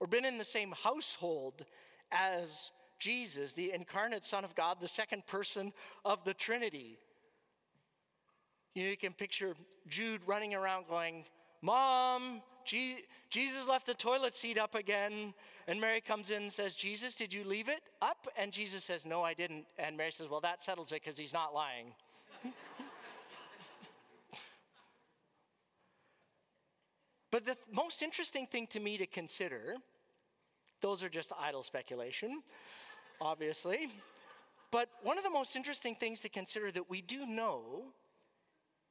or 0.00 0.06
been 0.06 0.24
in 0.24 0.38
the 0.38 0.44
same 0.44 0.72
household 0.82 1.64
as 2.10 2.70
Jesus, 2.98 3.52
the 3.52 3.72
incarnate 3.72 4.24
Son 4.24 4.44
of 4.44 4.54
God, 4.54 4.78
the 4.80 4.88
second 4.88 5.26
person 5.26 5.72
of 6.04 6.24
the 6.24 6.34
Trinity. 6.34 6.98
You 8.74 8.84
know, 8.84 8.90
you 8.90 8.96
can 8.96 9.12
picture 9.12 9.54
Jude 9.88 10.20
running 10.26 10.54
around 10.54 10.86
going, 10.88 11.24
Mom, 11.62 12.42
Jesus 12.64 13.68
left 13.68 13.86
the 13.86 13.94
toilet 13.94 14.34
seat 14.34 14.58
up 14.58 14.74
again. 14.74 15.34
And 15.66 15.80
Mary 15.80 16.00
comes 16.00 16.30
in 16.30 16.42
and 16.42 16.52
says, 16.52 16.74
Jesus, 16.74 17.14
did 17.14 17.32
you 17.32 17.44
leave 17.44 17.68
it 17.68 17.82
up? 18.02 18.28
And 18.36 18.52
Jesus 18.52 18.84
says, 18.84 19.06
No, 19.06 19.22
I 19.22 19.34
didn't. 19.34 19.64
And 19.78 19.96
Mary 19.96 20.12
says, 20.12 20.28
Well, 20.28 20.40
that 20.42 20.62
settles 20.62 20.92
it 20.92 21.02
because 21.02 21.18
he's 21.18 21.32
not 21.32 21.54
lying. 21.54 21.86
But 27.30 27.44
the 27.44 27.54
th- 27.54 27.66
most 27.72 28.02
interesting 28.02 28.46
thing 28.46 28.66
to 28.68 28.80
me 28.80 28.98
to 28.98 29.06
consider, 29.06 29.76
those 30.80 31.02
are 31.02 31.08
just 31.08 31.32
idle 31.38 31.62
speculation, 31.62 32.42
obviously. 33.20 33.90
But 34.70 34.88
one 35.02 35.18
of 35.18 35.24
the 35.24 35.30
most 35.30 35.56
interesting 35.56 35.94
things 35.94 36.20
to 36.20 36.28
consider 36.28 36.70
that 36.72 36.90
we 36.90 37.00
do 37.00 37.26
know 37.26 37.84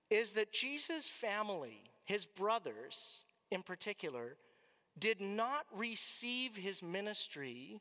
is 0.09 0.31
that 0.33 0.53
Jesus' 0.53 1.09
family, 1.09 1.81
his 2.05 2.25
brothers 2.25 3.23
in 3.51 3.63
particular, 3.63 4.37
did 4.97 5.19
not 5.19 5.65
receive 5.75 6.55
his 6.55 6.81
ministry 6.81 7.79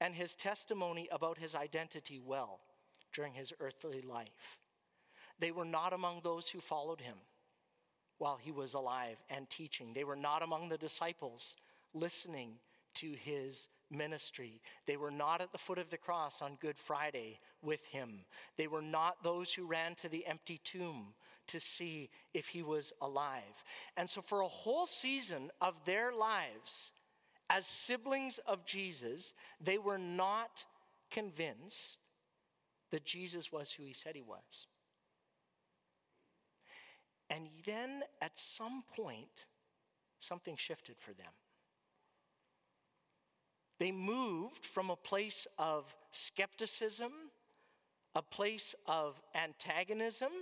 and 0.00 0.14
his 0.14 0.34
testimony 0.34 1.08
about 1.10 1.38
his 1.38 1.54
identity 1.54 2.20
well 2.24 2.60
during 3.12 3.34
his 3.34 3.52
earthly 3.60 4.02
life. 4.02 4.58
They 5.38 5.50
were 5.50 5.64
not 5.64 5.92
among 5.92 6.20
those 6.22 6.48
who 6.48 6.60
followed 6.60 7.00
him. 7.00 7.16
While 8.20 8.38
he 8.40 8.52
was 8.52 8.74
alive 8.74 9.16
and 9.30 9.48
teaching. 9.48 9.92
They 9.94 10.04
were 10.04 10.14
not 10.14 10.42
among 10.42 10.68
the 10.68 10.78
disciples 10.78 11.56
listening 11.94 12.52
to 12.94 13.12
his 13.12 13.68
ministry. 13.90 14.60
They 14.86 14.98
were 14.98 15.10
not 15.10 15.40
at 15.40 15.52
the 15.52 15.58
foot 15.58 15.78
of 15.78 15.88
the 15.88 15.96
cross 15.96 16.42
on 16.42 16.58
Good 16.60 16.78
Friday 16.78 17.40
with 17.62 17.84
him. 17.86 18.26
They 18.58 18.66
were 18.66 18.82
not 18.82 19.24
those 19.24 19.54
who 19.54 19.64
ran 19.64 19.94
to 19.96 20.08
the 20.08 20.26
empty 20.26 20.60
tomb 20.62 21.14
to 21.46 21.58
see 21.58 22.10
if 22.34 22.48
he 22.48 22.62
was 22.62 22.92
alive. 23.00 23.64
And 23.96 24.08
so, 24.08 24.20
for 24.20 24.42
a 24.42 24.48
whole 24.48 24.86
season 24.86 25.50
of 25.60 25.74
their 25.86 26.12
lives, 26.12 26.92
as 27.48 27.66
siblings 27.66 28.38
of 28.46 28.66
Jesus, 28.66 29.32
they 29.60 29.78
were 29.78 29.98
not 29.98 30.64
convinced 31.10 31.98
that 32.90 33.04
Jesus 33.06 33.50
was 33.50 33.72
who 33.72 33.84
he 33.84 33.94
said 33.94 34.14
he 34.14 34.22
was. 34.22 34.66
And 37.30 37.48
then 37.64 38.02
at 38.20 38.36
some 38.36 38.82
point, 38.96 39.46
something 40.18 40.56
shifted 40.56 40.96
for 40.98 41.12
them. 41.12 41.32
They 43.78 43.92
moved 43.92 44.66
from 44.66 44.90
a 44.90 44.96
place 44.96 45.46
of 45.56 45.94
skepticism, 46.10 47.12
a 48.14 48.20
place 48.20 48.74
of 48.86 49.18
antagonism, 49.34 50.32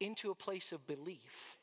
into 0.00 0.30
a 0.30 0.34
place 0.34 0.72
of 0.72 0.86
belief. 0.86 1.56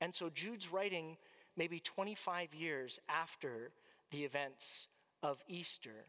And 0.00 0.14
so 0.14 0.30
Jude's 0.30 0.72
writing 0.72 1.18
maybe 1.56 1.80
25 1.80 2.54
years 2.54 3.00
after 3.08 3.72
the 4.10 4.24
events 4.24 4.88
of 5.22 5.42
Easter 5.48 6.06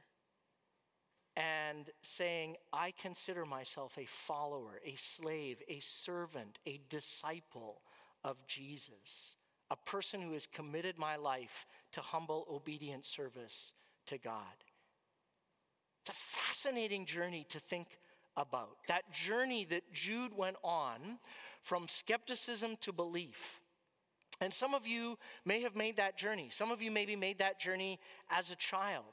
and 1.36 1.90
saying, 2.02 2.58
I 2.72 2.94
consider 3.02 3.46
myself 3.46 3.98
a 3.98 4.06
follower, 4.06 4.80
a 4.86 4.96
slave, 4.96 5.62
a 5.68 5.80
servant, 5.80 6.60
a 6.66 6.80
disciple 6.90 7.82
of 8.24 8.46
Jesus, 8.48 9.36
a 9.72 9.76
person 9.76 10.22
who 10.22 10.34
has 10.34 10.46
committed 10.46 10.98
my 10.98 11.16
life 11.16 11.66
to 11.94 12.02
humble, 12.02 12.46
obedient 12.52 13.04
service 13.04 13.74
to 14.06 14.18
God. 14.18 14.44
It's 16.02 16.12
a 16.12 16.22
fascinating 16.22 17.06
journey 17.06 17.46
to 17.50 17.60
think 17.60 17.88
about. 18.38 18.78
That 18.88 19.12
journey 19.12 19.66
that 19.70 19.92
Jude 19.94 20.38
went 20.38 20.58
on 20.64 21.20
from 21.64 21.88
skepticism 21.88 22.78
to 22.82 22.92
belief. 22.92 23.60
And 24.42 24.54
some 24.54 24.74
of 24.74 24.86
you 24.86 25.18
may 25.46 25.62
have 25.62 25.76
made 25.76 25.98
that 25.98 26.18
journey. 26.18 26.50
Some 26.52 26.72
of 26.72 26.82
you 26.82 26.92
maybe 26.92 27.16
made 27.16 27.40
that 27.40 27.60
journey 27.60 28.00
as 28.30 28.50
a 28.50 28.56
child 28.56 29.04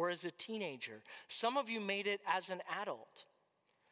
or 0.00 0.08
as 0.08 0.24
a 0.24 0.30
teenager. 0.30 1.02
Some 1.28 1.58
of 1.58 1.68
you 1.68 1.78
made 1.78 2.06
it 2.06 2.22
as 2.26 2.48
an 2.48 2.62
adult. 2.80 3.26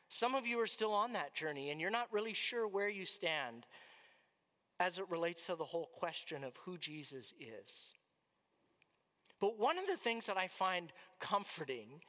Some 0.09 0.35
of 0.35 0.47
you 0.47 0.59
are 0.59 0.67
still 0.67 0.95
on 0.95 1.12
that 1.12 1.35
journey 1.35 1.69
and 1.69 1.79
you're 1.79 1.91
not 1.91 2.11
really 2.11 2.33
sure 2.33 2.67
where 2.67 2.88
you 2.88 3.05
stand 3.05 3.67
as 4.81 4.97
it 4.97 5.05
relates 5.11 5.45
to 5.47 5.55
the 5.55 5.67
whole 5.67 5.91
question 5.93 6.45
of 6.45 6.57
who 6.65 6.79
Jesus 6.79 7.35
is. 7.38 7.93
But 9.38 9.59
one 9.59 9.77
of 9.77 9.87
the 9.87 9.99
things 9.99 10.25
that 10.27 10.38
I 10.38 10.49
find 10.49 10.91
comforting, 11.21 12.00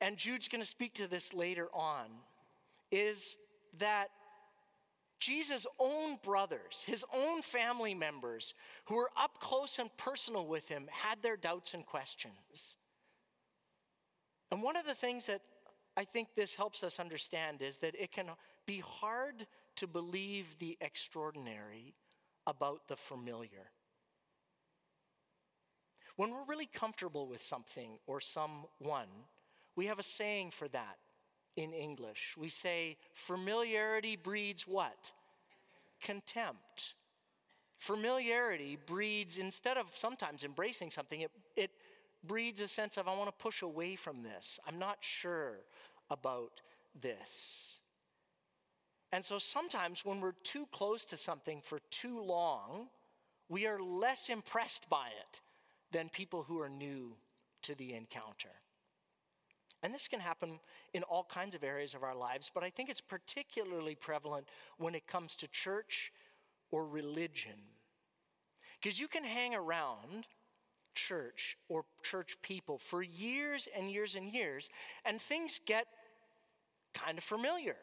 and 0.00 0.16
Jude's 0.16 0.46
going 0.46 0.62
to 0.62 0.66
speak 0.66 0.94
to 0.94 1.08
this 1.08 1.34
later 1.34 1.68
on, 1.74 2.06
is 2.92 3.36
that 3.78 4.10
Jesus' 5.18 5.66
own 5.80 6.18
brothers, 6.22 6.84
his 6.86 7.04
own 7.12 7.42
family 7.42 7.92
members 7.92 8.54
who 8.84 8.94
were 8.94 9.10
up 9.20 9.40
close 9.40 9.80
and 9.80 9.90
personal 9.96 10.46
with 10.46 10.68
him, 10.68 10.86
had 10.92 11.22
their 11.22 11.36
doubts 11.36 11.74
and 11.74 11.84
questions. 11.84 12.76
And 14.52 14.62
one 14.62 14.76
of 14.76 14.84
the 14.84 14.94
things 14.94 15.26
that 15.26 15.40
I 15.96 16.04
think 16.04 16.34
this 16.36 16.52
helps 16.52 16.82
us 16.82 17.00
understand 17.00 17.62
is 17.62 17.78
that 17.78 17.94
it 17.98 18.12
can 18.12 18.26
be 18.66 18.80
hard 18.80 19.46
to 19.76 19.86
believe 19.86 20.58
the 20.58 20.76
extraordinary 20.82 21.94
about 22.46 22.86
the 22.86 22.96
familiar. 22.96 23.70
When 26.16 26.30
we're 26.32 26.44
really 26.46 26.66
comfortable 26.66 27.26
with 27.26 27.40
something 27.40 27.92
or 28.06 28.20
someone, 28.20 29.08
we 29.74 29.86
have 29.86 29.98
a 29.98 30.02
saying 30.02 30.50
for 30.50 30.68
that 30.68 30.98
in 31.56 31.72
English. 31.72 32.34
We 32.36 32.50
say, 32.50 32.98
familiarity 33.14 34.16
breeds 34.16 34.66
what? 34.68 35.12
Contempt. 36.02 36.92
Familiarity 37.78 38.76
breeds, 38.84 39.38
instead 39.38 39.78
of 39.78 39.86
sometimes 39.96 40.44
embracing 40.44 40.90
something, 40.90 41.22
it, 41.22 41.30
it 41.56 41.70
breeds 42.24 42.60
a 42.60 42.68
sense 42.68 42.96
of, 42.96 43.08
I 43.08 43.16
want 43.16 43.28
to 43.28 43.42
push 43.42 43.62
away 43.62 43.96
from 43.96 44.22
this. 44.22 44.58
I'm 44.66 44.78
not 44.78 44.98
sure 45.00 45.58
about 46.10 46.60
this. 47.00 47.80
And 49.12 49.24
so 49.24 49.38
sometimes 49.38 50.04
when 50.04 50.20
we're 50.20 50.32
too 50.42 50.66
close 50.72 51.04
to 51.06 51.16
something 51.16 51.60
for 51.62 51.80
too 51.90 52.22
long, 52.22 52.88
we 53.48 53.66
are 53.66 53.80
less 53.80 54.28
impressed 54.28 54.88
by 54.88 55.08
it 55.08 55.40
than 55.90 56.08
people 56.08 56.44
who 56.44 56.60
are 56.60 56.70
new 56.70 57.12
to 57.62 57.74
the 57.74 57.92
encounter. 57.92 58.48
And 59.82 59.92
this 59.92 60.08
can 60.08 60.20
happen 60.20 60.60
in 60.94 61.02
all 61.02 61.24
kinds 61.24 61.54
of 61.54 61.64
areas 61.64 61.92
of 61.92 62.02
our 62.02 62.14
lives, 62.14 62.50
but 62.52 62.62
I 62.62 62.70
think 62.70 62.88
it's 62.88 63.00
particularly 63.00 63.94
prevalent 63.94 64.46
when 64.78 64.94
it 64.94 65.06
comes 65.06 65.34
to 65.36 65.48
church 65.48 66.12
or 66.70 66.86
religion. 66.86 67.58
Because 68.80 68.98
you 68.98 69.08
can 69.08 69.24
hang 69.24 69.54
around 69.54 70.26
church 70.94 71.56
or 71.68 71.84
church 72.02 72.36
people 72.42 72.78
for 72.78 73.02
years 73.02 73.68
and 73.76 73.90
years 73.90 74.14
and 74.14 74.32
years, 74.32 74.70
and 75.04 75.20
things 75.20 75.60
get 75.66 75.86
kind 76.94 77.18
of 77.18 77.24
familiar. 77.24 77.76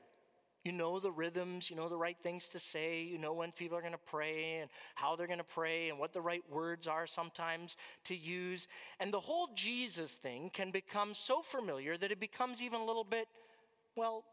You 0.65 0.73
know 0.73 0.99
the 0.99 1.11
rhythms, 1.11 1.69
you 1.69 1.77
know 1.77 1.87
the 1.87 1.97
right 1.97 2.17
things 2.21 2.49
to 2.49 2.59
say, 2.59 3.01
you 3.01 3.17
know 3.17 3.31
when 3.33 3.53
people 3.53 3.77
are 3.77 3.81
going 3.81 3.93
to 3.93 3.97
pray 3.97 4.57
and 4.61 4.69
how 4.95 5.15
they're 5.15 5.25
going 5.25 5.39
to 5.39 5.43
pray 5.45 5.89
and 5.89 5.97
what 5.97 6.11
the 6.11 6.21
right 6.21 6.43
words 6.51 6.85
are 6.85 7.07
sometimes 7.07 7.77
to 8.03 8.15
use. 8.15 8.67
And 8.99 9.13
the 9.13 9.21
whole 9.21 9.49
Jesus 9.55 10.15
thing 10.15 10.49
can 10.53 10.69
become 10.69 11.13
so 11.13 11.41
familiar 11.41 11.97
that 11.97 12.11
it 12.11 12.19
becomes 12.19 12.61
even 12.61 12.81
a 12.81 12.85
little 12.85 13.05
bit, 13.05 13.27
well, 13.95 14.25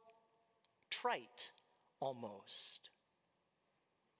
trite 0.90 1.50
almost. 2.00 2.90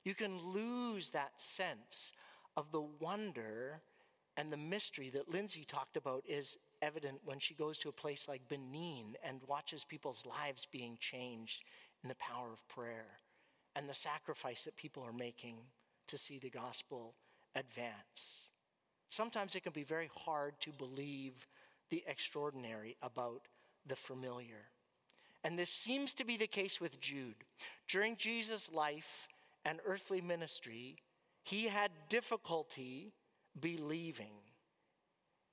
You 0.05 0.15
can 0.15 0.39
lose 0.41 1.11
that 1.11 1.41
sense 1.41 2.13
of 2.57 2.71
the 2.71 2.83
wonder 3.01 3.81
and 4.37 4.53
the 4.53 4.57
mystery 4.57 5.11
that 5.11 5.31
Lindsay 5.31 5.65
talked 5.65 5.97
about 5.97 6.23
is 6.29 6.59
evident 6.83 7.21
when 7.25 7.39
she 7.39 7.55
goes 7.55 7.79
to 7.79 7.89
a 7.89 7.93
place 7.93 8.29
like 8.29 8.49
Benin 8.49 9.17
and 9.25 9.41
watches 9.47 9.85
people's 9.85 10.25
lives 10.27 10.67
being 10.71 10.99
changed 11.01 11.63
in 12.03 12.09
the 12.09 12.17
power 12.17 12.53
of 12.53 12.67
prayer 12.69 13.19
and 13.75 13.89
the 13.89 13.95
sacrifice 13.95 14.65
that 14.65 14.77
people 14.77 15.03
are 15.03 15.13
making 15.13 15.57
to 16.09 16.19
see 16.19 16.39
the 16.39 16.51
gospel 16.51 17.15
advance. 17.55 18.49
Sometimes 19.09 19.55
it 19.55 19.63
can 19.63 19.73
be 19.73 19.85
very 19.85 20.11
hard 20.15 20.55
to 20.61 20.71
believe 20.71 21.47
the 21.91 22.05
extraordinary 22.07 22.97
about 23.03 23.43
the 23.87 23.97
familiar. 23.97 24.69
And 25.45 25.59
this 25.59 25.71
seems 25.71 26.13
to 26.15 26.25
be 26.25 26.37
the 26.37 26.47
case 26.47 26.81
with 26.81 27.01
Jude. 27.01 27.45
During 27.89 28.17
Jesus' 28.17 28.71
life 28.73 29.29
and 29.65 29.79
earthly 29.87 30.21
ministry, 30.21 30.97
he 31.43 31.69
had 31.69 31.91
difficulty 32.09 33.13
believing. 33.61 34.33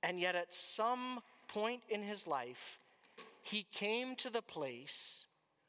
And 0.02 0.20
yet, 0.20 0.34
at 0.34 0.52
some 0.54 1.20
point 1.48 1.82
in 1.88 2.02
his 2.02 2.26
life, 2.26 2.78
he 3.42 3.66
came 3.72 4.16
to 4.16 4.30
the 4.30 4.42
place 4.42 5.26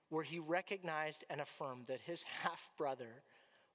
where 0.10 0.24
he 0.24 0.40
recognized 0.40 1.24
and 1.30 1.42
affirmed 1.42 1.88
that 1.88 2.02
his 2.02 2.24
half 2.24 2.70
brother 2.78 3.24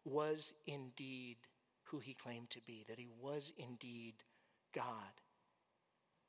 was 0.05 0.53
indeed 0.67 1.37
who 1.85 1.99
he 1.99 2.15
claimed 2.15 2.51
to 2.51 2.61
be, 2.67 2.85
that 2.89 2.99
he 2.99 3.09
was 3.21 3.53
indeed 3.59 4.15
God 4.75 4.93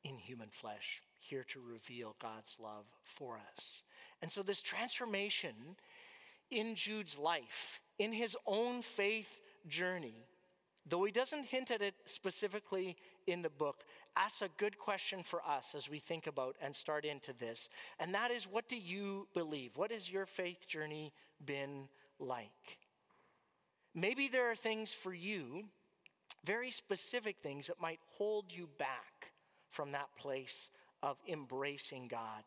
in 0.03 0.17
human 0.17 0.49
flesh, 0.49 1.01
here 1.19 1.43
to 1.49 1.59
reveal 1.59 2.15
God's 2.19 2.57
love 2.59 2.85
for 3.03 3.39
us. 3.53 3.83
And 4.21 4.31
so, 4.31 4.41
this 4.41 4.61
transformation 4.61 5.53
in 6.49 6.75
Jude's 6.75 7.17
life, 7.17 7.79
in 7.99 8.11
his 8.11 8.35
own 8.45 8.81
faith 8.81 9.39
journey, 9.67 10.25
though 10.87 11.03
he 11.03 11.11
doesn't 11.11 11.45
hint 11.45 11.71
at 11.71 11.81
it 11.81 11.95
specifically 12.05 12.97
in 13.27 13.41
the 13.41 13.49
book, 13.49 13.83
asks 14.15 14.41
a 14.41 14.49
good 14.57 14.77
question 14.77 15.23
for 15.23 15.41
us 15.47 15.73
as 15.75 15.89
we 15.89 15.99
think 15.99 16.27
about 16.27 16.55
and 16.61 16.75
start 16.75 17.05
into 17.05 17.33
this. 17.33 17.69
And 17.99 18.13
that 18.13 18.31
is 18.31 18.45
what 18.45 18.67
do 18.67 18.77
you 18.77 19.27
believe? 19.33 19.71
What 19.75 19.91
has 19.91 20.11
your 20.11 20.25
faith 20.25 20.67
journey 20.67 21.13
been 21.45 21.87
like? 22.19 22.79
Maybe 23.93 24.27
there 24.27 24.49
are 24.49 24.55
things 24.55 24.93
for 24.93 25.13
you, 25.13 25.65
very 26.45 26.71
specific 26.71 27.37
things 27.41 27.67
that 27.67 27.81
might 27.81 27.99
hold 28.17 28.45
you 28.49 28.69
back 28.77 29.33
from 29.69 29.91
that 29.91 30.09
place 30.17 30.69
of 31.03 31.17
embracing 31.27 32.07
God 32.07 32.43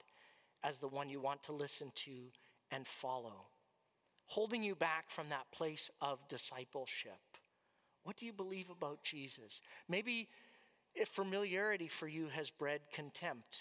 as 0.62 0.78
the 0.78 0.88
one 0.88 1.08
you 1.08 1.20
want 1.20 1.42
to 1.44 1.52
listen 1.52 1.92
to 1.94 2.30
and 2.70 2.86
follow, 2.86 3.46
holding 4.26 4.62
you 4.62 4.74
back 4.74 5.10
from 5.10 5.28
that 5.28 5.50
place 5.52 5.90
of 6.00 6.26
discipleship. 6.28 7.33
What 8.04 8.16
do 8.16 8.26
you 8.26 8.32
believe 8.32 8.70
about 8.70 9.02
Jesus? 9.02 9.60
Maybe 9.88 10.28
if 10.94 11.08
familiarity 11.08 11.88
for 11.88 12.06
you 12.06 12.28
has 12.28 12.50
bred 12.50 12.80
contempt. 12.92 13.60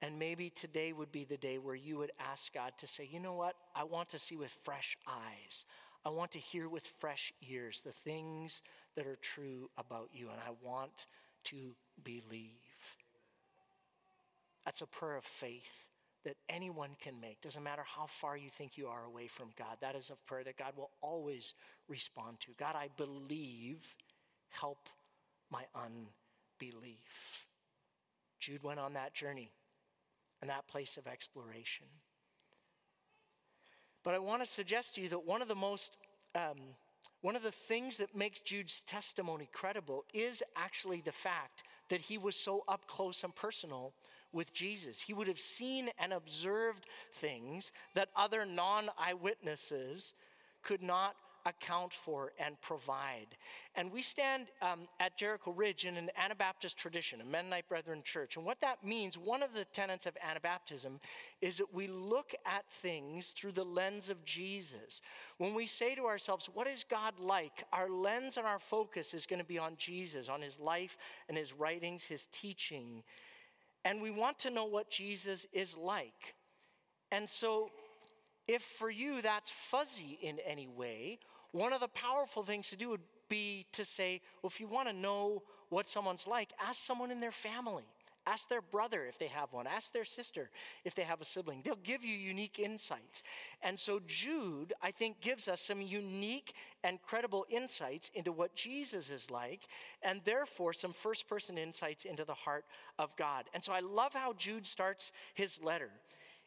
And 0.00 0.18
maybe 0.18 0.50
today 0.50 0.92
would 0.92 1.10
be 1.10 1.24
the 1.24 1.38
day 1.38 1.58
where 1.58 1.74
you 1.74 1.96
would 1.98 2.12
ask 2.20 2.52
God 2.52 2.72
to 2.78 2.86
say, 2.86 3.08
you 3.10 3.18
know 3.18 3.34
what? 3.34 3.56
I 3.74 3.84
want 3.84 4.10
to 4.10 4.18
see 4.18 4.36
with 4.36 4.54
fresh 4.62 4.98
eyes. 5.08 5.64
I 6.04 6.10
want 6.10 6.32
to 6.32 6.38
hear 6.38 6.68
with 6.68 6.86
fresh 6.98 7.32
ears 7.48 7.80
the 7.80 7.92
things 7.92 8.62
that 8.96 9.06
are 9.06 9.16
true 9.16 9.70
about 9.78 10.10
you, 10.12 10.28
and 10.28 10.38
I 10.46 10.50
want 10.62 11.06
to 11.44 11.74
believe. 12.04 12.50
That's 14.66 14.82
a 14.82 14.86
prayer 14.86 15.16
of 15.16 15.24
faith 15.24 15.86
that 16.24 16.36
anyone 16.48 16.90
can 17.00 17.20
make. 17.20 17.40
Doesn't 17.40 17.62
matter 17.62 17.84
how 17.84 18.06
far 18.06 18.36
you 18.36 18.50
think 18.50 18.76
you 18.76 18.86
are 18.88 19.04
away 19.04 19.26
from 19.26 19.50
God. 19.58 19.76
That 19.80 19.94
is 19.94 20.10
a 20.10 20.28
prayer 20.28 20.44
that 20.44 20.56
God 20.56 20.72
will 20.76 20.90
always 21.00 21.54
respond 21.88 22.40
to. 22.40 22.52
God, 22.58 22.74
I 22.76 22.88
believe, 22.96 23.78
help 24.50 24.88
my 25.50 25.64
unbelief. 25.74 27.46
Jude 28.40 28.62
went 28.62 28.80
on 28.80 28.94
that 28.94 29.14
journey 29.14 29.50
and 30.40 30.50
that 30.50 30.66
place 30.66 30.96
of 30.96 31.06
exploration. 31.06 31.86
But 34.02 34.14
I 34.14 34.18
want 34.18 34.44
to 34.44 34.50
suggest 34.50 34.94
to 34.94 35.00
you 35.00 35.08
that 35.10 35.26
one 35.26 35.40
of 35.40 35.48
the 35.48 35.54
most 35.54 35.96
um, 36.34 36.58
one 37.20 37.36
of 37.36 37.42
the 37.42 37.50
things 37.50 37.96
that 37.98 38.14
makes 38.14 38.40
Jude's 38.40 38.82
testimony 38.82 39.48
credible 39.52 40.04
is 40.12 40.42
actually 40.56 41.00
the 41.00 41.12
fact 41.12 41.62
that 41.88 42.02
he 42.02 42.18
was 42.18 42.36
so 42.36 42.64
up 42.68 42.86
close 42.86 43.24
and 43.24 43.34
personal 43.34 43.94
with 44.34 44.52
Jesus. 44.52 45.00
He 45.00 45.14
would 45.14 45.28
have 45.28 45.40
seen 45.40 45.90
and 45.98 46.12
observed 46.12 46.86
things 47.12 47.72
that 47.94 48.08
other 48.16 48.44
non 48.44 48.90
eyewitnesses 48.98 50.14
could 50.62 50.82
not 50.82 51.14
account 51.46 51.92
for 51.92 52.32
and 52.38 52.60
provide. 52.60 53.36
And 53.74 53.92
we 53.92 54.02
stand 54.02 54.46
um, 54.62 54.88
at 54.98 55.18
Jericho 55.18 55.50
Ridge 55.50 55.84
in 55.84 55.96
an 55.96 56.10
Anabaptist 56.16 56.76
tradition, 56.76 57.20
a 57.20 57.24
Mennonite 57.24 57.68
Brethren 57.68 58.00
church. 58.02 58.36
And 58.36 58.46
what 58.46 58.60
that 58.62 58.84
means, 58.84 59.18
one 59.18 59.42
of 59.42 59.52
the 59.52 59.66
tenets 59.66 60.06
of 60.06 60.16
Anabaptism, 60.16 61.00
is 61.40 61.58
that 61.58 61.74
we 61.74 61.86
look 61.86 62.34
at 62.46 62.64
things 62.70 63.30
through 63.30 63.52
the 63.52 63.64
lens 63.64 64.08
of 64.08 64.24
Jesus. 64.24 65.02
When 65.38 65.54
we 65.54 65.66
say 65.66 65.94
to 65.94 66.06
ourselves, 66.06 66.48
What 66.52 66.66
is 66.66 66.84
God 66.88 67.18
like? 67.18 67.64
our 67.72 67.90
lens 67.90 68.36
and 68.36 68.46
our 68.46 68.58
focus 68.58 69.14
is 69.14 69.26
going 69.26 69.40
to 69.40 69.46
be 69.46 69.58
on 69.58 69.74
Jesus, 69.76 70.28
on 70.28 70.40
his 70.40 70.58
life 70.58 70.96
and 71.28 71.36
his 71.36 71.52
writings, 71.52 72.04
his 72.04 72.26
teaching. 72.32 73.02
And 73.84 74.00
we 74.00 74.10
want 74.10 74.38
to 74.40 74.50
know 74.50 74.64
what 74.64 74.90
Jesus 74.90 75.46
is 75.52 75.76
like. 75.76 76.34
And 77.12 77.28
so, 77.28 77.70
if 78.48 78.62
for 78.62 78.90
you 78.90 79.22
that's 79.22 79.50
fuzzy 79.50 80.18
in 80.22 80.38
any 80.46 80.66
way, 80.66 81.18
one 81.52 81.72
of 81.72 81.80
the 81.80 81.88
powerful 81.88 82.42
things 82.42 82.70
to 82.70 82.76
do 82.76 82.90
would 82.90 83.00
be 83.28 83.66
to 83.72 83.84
say, 83.84 84.20
well, 84.42 84.48
if 84.48 84.60
you 84.60 84.66
want 84.66 84.88
to 84.88 84.94
know 84.94 85.42
what 85.68 85.88
someone's 85.88 86.26
like, 86.26 86.52
ask 86.60 86.80
someone 86.80 87.10
in 87.10 87.20
their 87.20 87.32
family. 87.32 87.84
Ask 88.26 88.48
their 88.48 88.62
brother 88.62 89.04
if 89.06 89.18
they 89.18 89.26
have 89.26 89.52
one. 89.52 89.66
Ask 89.66 89.92
their 89.92 90.04
sister 90.04 90.50
if 90.84 90.94
they 90.94 91.02
have 91.02 91.20
a 91.20 91.24
sibling. 91.24 91.60
They'll 91.62 91.76
give 91.76 92.04
you 92.04 92.16
unique 92.16 92.58
insights. 92.58 93.22
And 93.62 93.78
so, 93.78 94.00
Jude, 94.06 94.72
I 94.82 94.90
think, 94.90 95.20
gives 95.20 95.46
us 95.46 95.60
some 95.60 95.80
unique 95.80 96.54
and 96.82 97.02
credible 97.02 97.44
insights 97.50 98.10
into 98.14 98.32
what 98.32 98.54
Jesus 98.54 99.10
is 99.10 99.30
like, 99.30 99.68
and 100.02 100.20
therefore 100.24 100.72
some 100.72 100.92
first 100.92 101.28
person 101.28 101.58
insights 101.58 102.04
into 102.04 102.24
the 102.24 102.34
heart 102.34 102.64
of 102.98 103.14
God. 103.16 103.44
And 103.52 103.62
so, 103.62 103.72
I 103.72 103.80
love 103.80 104.14
how 104.14 104.32
Jude 104.32 104.66
starts 104.66 105.12
his 105.34 105.62
letter 105.62 105.90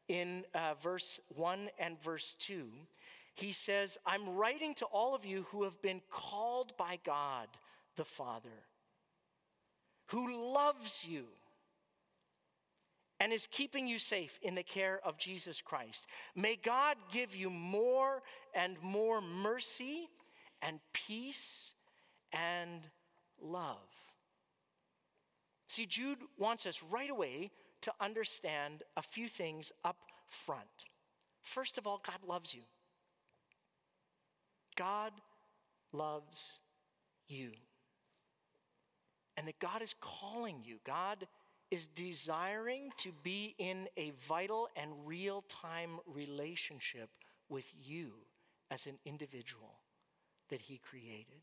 in 0.07 0.45
uh, 0.55 0.73
verse 0.81 1.19
1 1.35 1.69
and 1.79 2.01
verse 2.01 2.35
2 2.39 2.65
he 3.37 3.51
says, 3.51 3.99
I'm 4.03 4.35
writing 4.35 4.73
to 4.75 4.85
all 4.85 5.13
of 5.13 5.23
you 5.23 5.45
who 5.51 5.63
have 5.63 5.79
been 5.83 6.01
called 6.09 6.75
by 6.75 6.97
God 7.03 7.47
the 7.95 8.03
Father, 8.03 8.65
who 10.07 10.53
loves 10.55 11.05
you 11.07 11.25
and 13.19 13.33
is 13.33 13.47
keeping 13.49 13.87
you 13.87 13.99
safe 13.99 14.39
in 14.41 14.55
the 14.55 14.63
care 14.63 14.99
of 15.03 15.17
Jesus 15.17 15.61
Christ. 15.61 16.07
May 16.35 16.55
God 16.55 16.97
give 17.11 17.35
you 17.35 17.49
more 17.49 18.21
and 18.53 18.77
more 18.81 19.21
mercy 19.21 20.09
and 20.61 20.79
peace 20.93 21.73
and 22.31 22.87
love. 23.41 23.77
See, 25.67 25.85
Jude 25.85 26.19
wants 26.37 26.65
us 26.65 26.81
right 26.83 27.09
away 27.09 27.51
to 27.81 27.93
understand 27.99 28.83
a 28.95 29.01
few 29.01 29.27
things 29.27 29.71
up 29.83 29.97
front. 30.27 30.67
First 31.43 31.77
of 31.77 31.87
all, 31.87 32.01
God 32.05 32.19
loves 32.27 32.53
you. 32.53 32.61
God 34.75 35.11
loves 35.91 36.59
you. 37.27 37.51
And 39.35 39.47
that 39.47 39.59
God 39.59 39.81
is 39.81 39.93
calling 40.01 40.61
you. 40.63 40.77
God 40.85 41.27
is 41.71 41.85
desiring 41.85 42.91
to 42.97 43.11
be 43.23 43.55
in 43.57 43.87
a 43.97 44.11
vital 44.27 44.69
and 44.75 44.91
real 45.05 45.43
time 45.49 45.99
relationship 46.05 47.09
with 47.49 47.71
you 47.81 48.11
as 48.71 48.85
an 48.85 48.97
individual 49.05 49.79
that 50.49 50.61
He 50.61 50.77
created. 50.77 51.41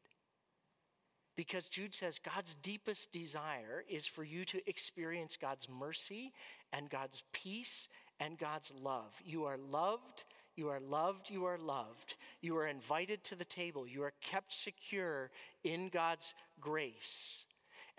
Because 1.36 1.68
Jude 1.68 1.94
says 1.94 2.18
God's 2.18 2.54
deepest 2.54 3.12
desire 3.12 3.84
is 3.88 4.06
for 4.06 4.22
you 4.22 4.44
to 4.46 4.68
experience 4.68 5.36
God's 5.40 5.68
mercy 5.68 6.32
and 6.72 6.88
God's 6.88 7.24
peace 7.32 7.88
and 8.20 8.38
God's 8.38 8.72
love. 8.80 9.12
You 9.24 9.44
are 9.44 9.58
loved 9.58 10.24
you 10.56 10.68
are 10.68 10.80
loved, 10.80 11.30
you 11.30 11.44
are 11.46 11.58
loved. 11.58 12.16
You 12.40 12.56
are 12.58 12.66
invited 12.66 13.24
to 13.24 13.34
the 13.34 13.44
table. 13.44 13.86
You 13.86 14.02
are 14.04 14.12
kept 14.20 14.52
secure 14.52 15.30
in 15.64 15.88
God's 15.88 16.32
grace. 16.60 17.46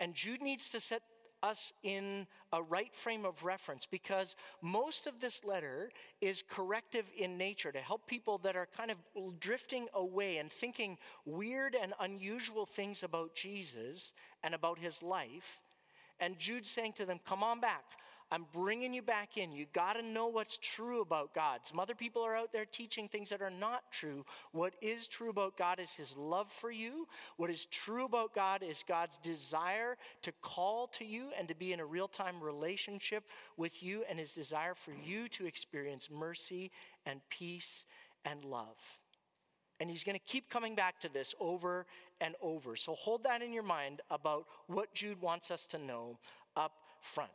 And 0.00 0.14
Jude 0.14 0.40
needs 0.40 0.68
to 0.70 0.80
set 0.80 1.02
us 1.46 1.72
in 1.82 2.26
a 2.52 2.62
right 2.62 2.94
frame 2.94 3.24
of 3.24 3.44
reference 3.44 3.86
because 3.86 4.36
most 4.60 5.06
of 5.06 5.20
this 5.20 5.44
letter 5.44 5.90
is 6.20 6.42
corrective 6.48 7.06
in 7.16 7.38
nature 7.38 7.72
to 7.72 7.78
help 7.78 8.06
people 8.06 8.38
that 8.38 8.56
are 8.56 8.68
kind 8.76 8.90
of 8.90 8.98
drifting 9.40 9.86
away 9.94 10.38
and 10.38 10.50
thinking 10.50 10.98
weird 11.24 11.76
and 11.80 11.94
unusual 12.00 12.66
things 12.66 13.02
about 13.02 13.34
Jesus 13.34 14.12
and 14.42 14.54
about 14.54 14.78
his 14.78 15.02
life. 15.02 15.60
And 16.18 16.38
Jude's 16.38 16.70
saying 16.70 16.94
to 16.94 17.06
them, 17.06 17.20
Come 17.26 17.42
on 17.42 17.60
back. 17.60 17.84
I'm 18.30 18.46
bringing 18.52 18.92
you 18.92 19.02
back 19.02 19.36
in. 19.36 19.52
You 19.52 19.66
got 19.72 19.92
to 19.92 20.02
know 20.02 20.26
what's 20.26 20.56
true 20.56 21.00
about 21.00 21.32
God. 21.32 21.60
Some 21.62 21.78
other 21.78 21.94
people 21.94 22.22
are 22.22 22.36
out 22.36 22.52
there 22.52 22.64
teaching 22.64 23.08
things 23.08 23.30
that 23.30 23.40
are 23.40 23.52
not 23.60 23.92
true. 23.92 24.24
What 24.50 24.74
is 24.82 25.06
true 25.06 25.30
about 25.30 25.56
God 25.56 25.78
is 25.78 25.94
His 25.94 26.16
love 26.16 26.50
for 26.50 26.72
you. 26.72 27.06
What 27.36 27.50
is 27.50 27.66
true 27.66 28.06
about 28.06 28.34
God 28.34 28.64
is 28.64 28.84
God's 28.86 29.16
desire 29.18 29.96
to 30.22 30.32
call 30.42 30.88
to 30.88 31.04
you 31.04 31.30
and 31.38 31.46
to 31.46 31.54
be 31.54 31.72
in 31.72 31.78
a 31.78 31.86
real 31.86 32.08
time 32.08 32.42
relationship 32.42 33.22
with 33.56 33.80
you, 33.80 34.02
and 34.10 34.18
His 34.18 34.32
desire 34.32 34.74
for 34.74 34.92
you 35.04 35.28
to 35.28 35.46
experience 35.46 36.08
mercy 36.10 36.72
and 37.04 37.20
peace 37.30 37.84
and 38.24 38.44
love. 38.44 38.98
And 39.78 39.90
he's 39.90 40.04
going 40.04 40.18
to 40.18 40.24
keep 40.24 40.48
coming 40.48 40.74
back 40.74 41.00
to 41.00 41.12
this 41.12 41.34
over 41.38 41.86
and 42.20 42.34
over. 42.40 42.76
So 42.76 42.94
hold 42.94 43.24
that 43.24 43.42
in 43.42 43.52
your 43.52 43.62
mind 43.62 44.00
about 44.10 44.46
what 44.66 44.94
Jude 44.94 45.20
wants 45.20 45.50
us 45.50 45.66
to 45.66 45.78
know 45.78 46.18
up 46.56 46.72
front. 47.02 47.30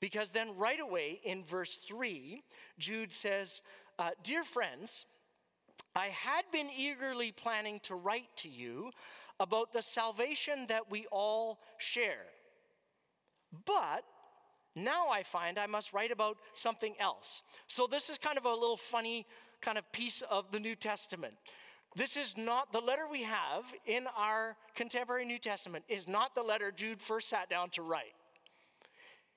Because 0.00 0.30
then, 0.30 0.56
right 0.56 0.80
away 0.80 1.20
in 1.24 1.44
verse 1.44 1.76
3, 1.76 2.42
Jude 2.78 3.12
says, 3.12 3.62
uh, 3.98 4.10
Dear 4.22 4.44
friends, 4.44 5.04
I 5.94 6.06
had 6.06 6.44
been 6.52 6.68
eagerly 6.76 7.32
planning 7.32 7.80
to 7.84 7.94
write 7.94 8.28
to 8.38 8.48
you 8.48 8.90
about 9.40 9.72
the 9.72 9.82
salvation 9.82 10.66
that 10.68 10.90
we 10.90 11.06
all 11.10 11.60
share. 11.78 12.26
But 13.64 14.04
now 14.74 15.08
I 15.08 15.22
find 15.22 15.58
I 15.58 15.66
must 15.66 15.92
write 15.92 16.10
about 16.10 16.36
something 16.54 16.94
else. 17.00 17.42
So, 17.66 17.86
this 17.86 18.10
is 18.10 18.18
kind 18.18 18.36
of 18.36 18.44
a 18.44 18.52
little 18.52 18.76
funny 18.76 19.26
kind 19.62 19.78
of 19.78 19.90
piece 19.92 20.22
of 20.30 20.50
the 20.52 20.60
New 20.60 20.74
Testament. 20.74 21.34
This 21.96 22.18
is 22.18 22.36
not 22.36 22.72
the 22.72 22.80
letter 22.80 23.06
we 23.10 23.22
have 23.22 23.64
in 23.86 24.06
our 24.18 24.54
contemporary 24.74 25.24
New 25.24 25.38
Testament, 25.38 25.82
is 25.88 26.06
not 26.06 26.34
the 26.34 26.42
letter 26.42 26.70
Jude 26.70 27.00
first 27.00 27.30
sat 27.30 27.48
down 27.48 27.70
to 27.70 27.82
write. 27.82 28.12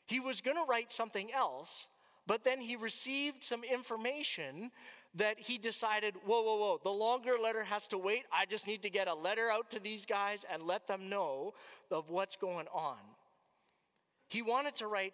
He 0.10 0.20
was 0.20 0.42
going 0.42 0.58
to 0.58 0.64
write 0.68 0.92
something 0.92 1.32
else, 1.32 1.88
but 2.26 2.44
then 2.44 2.60
he 2.60 2.76
received 2.76 3.44
some 3.44 3.64
information 3.64 4.72
that 5.14 5.40
he 5.40 5.60
decided, 5.60 6.16
whoa, 6.26 6.42
whoa, 6.42 6.58
whoa, 6.58 6.80
the 6.84 6.90
longer 6.90 7.36
letter 7.40 7.64
has 7.64 7.88
to 7.90 7.98
wait. 8.00 8.24
I 8.34 8.48
just 8.48 8.66
need 8.66 8.82
to 8.82 8.90
get 8.90 9.08
a 9.08 9.14
letter 9.14 9.52
out 9.52 9.70
to 9.70 9.80
these 9.80 10.08
guys 10.08 10.46
and 10.52 10.64
let 10.64 10.88
them 10.88 11.10
know 11.10 11.54
of 11.92 12.10
what's 12.10 12.36
going 12.36 12.66
on. 12.74 12.98
He 14.30 14.42
wanted 14.42 14.74
to 14.78 14.88
write, 14.88 15.14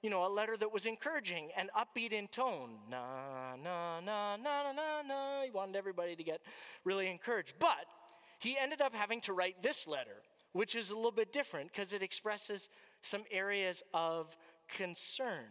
you 0.00 0.10
know, 0.10 0.24
a 0.24 0.30
letter 0.30 0.56
that 0.56 0.72
was 0.72 0.86
encouraging 0.86 1.50
and 1.56 1.68
upbeat 1.76 2.12
in 2.12 2.28
tone. 2.28 2.78
Na, 2.88 3.56
na, 3.56 3.98
na, 3.98 4.36
na, 4.36 4.62
na, 4.62 4.72
na, 4.72 5.02
na. 5.02 5.42
He 5.42 5.50
wanted 5.50 5.74
everybody 5.74 6.14
to 6.14 6.22
get 6.22 6.40
really 6.84 7.08
encouraged. 7.08 7.54
But 7.58 7.86
he 8.38 8.56
ended 8.56 8.80
up 8.80 8.94
having 8.94 9.20
to 9.22 9.32
write 9.32 9.60
this 9.60 9.88
letter, 9.88 10.22
which 10.52 10.76
is 10.76 10.90
a 10.90 10.94
little 10.94 11.10
bit 11.10 11.32
different 11.32 11.72
because 11.72 11.92
it 11.92 12.00
expresses 12.00 12.68
some 13.02 13.24
areas 13.30 13.82
of 13.94 14.36
concern. 14.68 15.46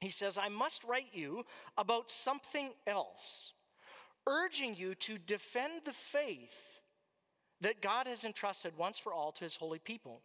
He 0.00 0.10
says, 0.10 0.38
I 0.38 0.48
must 0.48 0.84
write 0.84 1.08
you 1.12 1.44
about 1.76 2.10
something 2.10 2.70
else, 2.86 3.52
urging 4.26 4.76
you 4.76 4.94
to 4.96 5.18
defend 5.18 5.82
the 5.84 5.92
faith 5.92 6.80
that 7.60 7.82
God 7.82 8.06
has 8.06 8.24
entrusted 8.24 8.76
once 8.76 8.98
for 8.98 9.12
all 9.12 9.32
to 9.32 9.44
his 9.44 9.56
holy 9.56 9.80
people. 9.80 10.22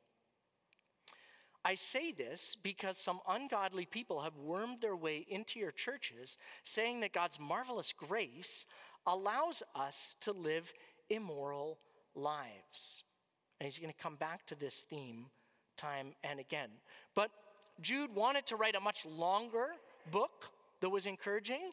I 1.65 1.75
say 1.75 2.11
this 2.11 2.55
because 2.61 2.97
some 2.97 3.21
ungodly 3.27 3.85
people 3.85 4.21
have 4.21 4.35
wormed 4.35 4.81
their 4.81 4.97
way 4.97 5.25
into 5.29 5.59
your 5.59 5.71
churches, 5.71 6.37
saying 6.65 6.99
that 6.99 7.13
God's 7.13 7.39
marvelous 7.39 7.93
grace 7.93 8.65
allows 9.07 9.63
us 9.73 10.15
to 10.21 10.33
live 10.33 10.73
immoral 11.09 11.79
lives. 12.15 13.03
And 13.59 13.65
he's 13.65 13.79
going 13.79 13.93
to 13.93 14.03
come 14.03 14.17
back 14.17 14.45
to 14.47 14.55
this 14.55 14.85
theme 14.89 15.27
time 15.77 16.13
and 16.23 16.39
again. 16.39 16.69
But 17.15 17.31
Jude 17.81 18.13
wanted 18.15 18.45
to 18.47 18.55
write 18.55 18.75
a 18.75 18.79
much 18.79 19.05
longer 19.05 19.67
book 20.11 20.51
that 20.81 20.89
was 20.89 21.05
encouraging. 21.05 21.71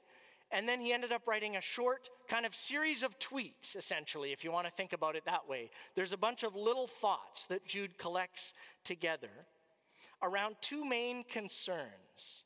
And 0.53 0.69
then 0.69 0.81
he 0.81 0.93
ended 0.93 1.13
up 1.13 1.23
writing 1.27 1.57
a 1.57 1.61
short 1.61 2.11
kind 2.29 2.45
of 2.45 2.55
series 2.55 3.03
of 3.03 3.19
tweets, 3.21 3.77
essentially, 3.77 4.33
if 4.33 4.43
you 4.43 4.51
want 4.51 4.67
to 4.67 4.73
think 4.73 4.93
about 4.93 5.15
it 5.15 5.25
that 5.27 5.49
way. 5.49 5.71
There's 5.95 6.13
a 6.13 6.17
bunch 6.17 6.43
of 6.43 6.57
little 6.57 6.89
thoughts 6.89 7.45
that 7.47 7.65
Jude 7.67 7.99
collects 7.99 8.53
together 8.85 9.31
around 10.23 10.57
two 10.61 10.85
main 10.85 11.25
concerns. 11.25 12.45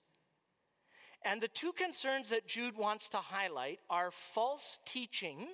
And 1.24 1.40
the 1.40 1.48
two 1.48 1.72
concerns 1.72 2.28
that 2.28 2.46
Jude 2.46 2.76
wants 2.76 3.08
to 3.10 3.16
highlight 3.16 3.80
are 3.88 4.10
false 4.10 4.78
teaching 4.84 5.48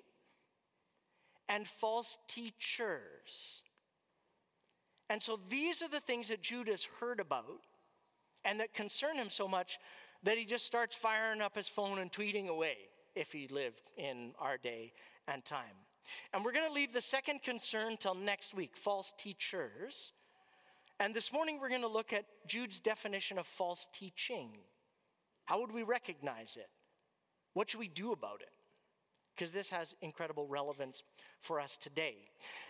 and 1.49 1.67
false 1.67 2.19
teachers. 2.29 3.63
And 5.11 5.21
so 5.21 5.41
these 5.49 5.83
are 5.83 5.89
the 5.89 5.99
things 5.99 6.29
that 6.29 6.41
Jude 6.41 6.69
has 6.69 6.87
heard 7.01 7.19
about 7.19 7.61
and 8.45 8.61
that 8.61 8.73
concern 8.73 9.17
him 9.17 9.29
so 9.29 9.49
much 9.49 9.79
that 10.23 10.39
he 10.39 10.45
just 10.45 10.65
starts 10.65 10.95
firing 10.95 11.41
up 11.41 11.57
his 11.57 11.67
phone 11.67 11.99
and 11.99 12.13
tweeting 12.13 12.47
away 12.47 12.77
if 13.17 13.33
he 13.33 13.49
lived 13.49 13.91
in 13.97 14.33
our 14.39 14.57
day 14.57 14.93
and 15.27 15.45
time. 15.45 15.77
And 16.33 16.45
we're 16.45 16.53
going 16.53 16.69
to 16.69 16.73
leave 16.73 16.93
the 16.93 17.01
second 17.01 17.43
concern 17.43 17.97
till 17.99 18.15
next 18.15 18.55
week 18.55 18.77
false 18.77 19.13
teachers. 19.19 20.13
And 21.01 21.13
this 21.13 21.33
morning 21.33 21.59
we're 21.61 21.71
going 21.71 21.81
to 21.81 21.89
look 21.89 22.13
at 22.13 22.27
Jude's 22.47 22.79
definition 22.79 23.37
of 23.37 23.49
false 23.49 23.89
teaching. 23.93 24.51
How 25.45 25.61
would 25.61 25.73
we 25.73 25.83
recognize 25.83 26.57
it? 26.57 26.69
What 27.55 27.69
should 27.69 27.81
we 27.81 27.89
do 27.89 28.13
about 28.13 28.43
it? 28.43 28.53
Because 29.41 29.55
this 29.55 29.71
has 29.71 29.95
incredible 30.03 30.47
relevance 30.47 31.03
for 31.41 31.61
us 31.61 31.79
today. 31.79 32.17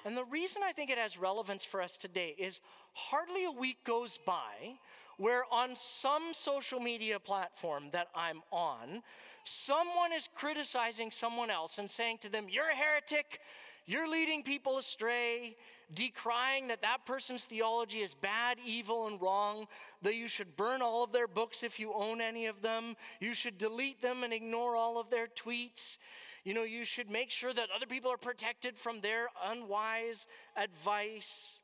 And 0.04 0.16
the 0.16 0.22
reason 0.22 0.62
I 0.64 0.70
think 0.70 0.88
it 0.88 0.98
has 0.98 1.18
relevance 1.18 1.64
for 1.64 1.82
us 1.82 1.96
today 1.96 2.36
is 2.38 2.60
hardly 2.92 3.44
a 3.44 3.50
week 3.50 3.82
goes 3.82 4.20
by 4.24 4.78
where 5.16 5.42
on 5.50 5.74
some 5.74 6.32
social 6.32 6.78
media 6.78 7.18
platform 7.18 7.86
that 7.90 8.06
I'm 8.14 8.42
on, 8.52 9.02
someone 9.42 10.12
is 10.14 10.28
criticizing 10.32 11.10
someone 11.10 11.50
else 11.50 11.78
and 11.78 11.90
saying 11.90 12.18
to 12.18 12.28
them, 12.28 12.46
You're 12.48 12.70
a 12.70 12.76
heretic, 12.76 13.40
you're 13.84 14.08
leading 14.08 14.44
people 14.44 14.78
astray, 14.78 15.56
decrying 15.92 16.68
that 16.68 16.82
that 16.82 17.04
person's 17.04 17.46
theology 17.46 17.98
is 17.98 18.14
bad, 18.14 18.58
evil, 18.64 19.08
and 19.08 19.20
wrong, 19.20 19.66
that 20.02 20.14
you 20.14 20.28
should 20.28 20.54
burn 20.54 20.82
all 20.82 21.02
of 21.02 21.10
their 21.10 21.26
books 21.26 21.64
if 21.64 21.80
you 21.80 21.92
own 21.92 22.20
any 22.20 22.46
of 22.46 22.62
them, 22.62 22.94
you 23.18 23.34
should 23.34 23.58
delete 23.58 24.00
them 24.00 24.22
and 24.22 24.32
ignore 24.32 24.76
all 24.76 25.00
of 25.00 25.10
their 25.10 25.26
tweets. 25.26 25.98
You 26.44 26.54
know, 26.54 26.62
you 26.62 26.84
should 26.84 27.10
make 27.10 27.30
sure 27.30 27.52
that 27.52 27.68
other 27.74 27.86
people 27.86 28.10
are 28.10 28.16
protected 28.16 28.78
from 28.78 29.00
their 29.00 29.28
unwise 29.44 30.26
advice, 30.56 31.60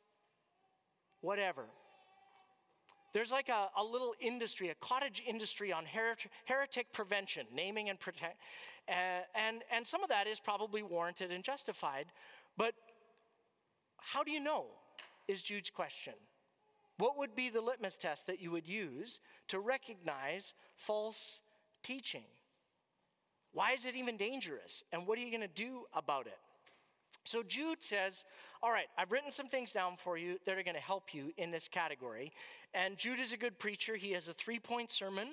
whatever. 1.21 1.65
There's 3.15 3.31
like 3.31 3.49
a, 3.49 3.71
a 3.79 3.83
little 3.83 4.15
industry, 4.21 4.69
a 4.69 4.75
cottage 4.75 5.23
industry 5.27 5.73
on 5.73 5.85
heretic, 5.87 6.93
prevention, 6.93 7.47
naming 7.55 7.89
and 7.89 7.99
protect. 7.99 8.39
Uh, 8.89 9.23
and, 9.35 9.63
and 9.73 9.87
some 9.87 10.03
of 10.03 10.11
that 10.11 10.27
is 10.27 10.39
probably 10.39 10.83
warranted 10.83 11.33
and 11.33 11.43
justified. 11.43 12.07
But 12.59 12.75
how 13.97 14.23
do 14.23 14.31
you 14.31 14.41
know? 14.41 14.67
Is 15.29 15.43
Jude's 15.43 15.71
question. 15.71 16.13
What 16.99 17.19
would 17.19 17.35
be 17.35 17.49
the 17.49 17.61
litmus 17.61 17.97
test 17.97 18.27
that 18.29 18.41
you 18.41 18.51
would 18.53 18.69
use 18.69 19.19
to 19.49 19.59
recognize 19.59 20.55
false 20.77 21.41
teaching? 21.83 22.25
Why 23.57 23.73
is 23.73 23.87
it 23.87 23.97
even 23.97 24.19
dangerous? 24.19 24.85
And 24.93 25.07
what 25.07 25.17
are 25.17 25.23
you 25.23 25.31
going 25.31 25.41
to 25.41 25.63
do 25.63 25.87
about 25.95 26.27
it? 26.27 26.37
So 27.25 27.43
Jude 27.43 27.83
says, 27.83 28.27
All 28.63 28.71
right, 28.71 28.85
I've 28.99 29.11
written 29.11 29.31
some 29.31 29.49
things 29.49 29.73
down 29.73 29.95
for 29.97 30.19
you 30.19 30.39
that 30.45 30.59
are 30.59 30.63
going 30.63 30.77
to 30.77 30.81
help 30.83 31.15
you 31.15 31.33
in 31.39 31.51
this 31.51 31.67
category. 31.67 32.33
And 32.75 32.99
Jude 32.99 33.19
is 33.19 33.33
a 33.33 33.39
good 33.39 33.59
preacher. 33.59 33.97
He 33.97 34.13
has 34.13 34.29
a 34.29 34.35
three 34.35 34.59
point 34.59 34.91
sermon 34.91 35.29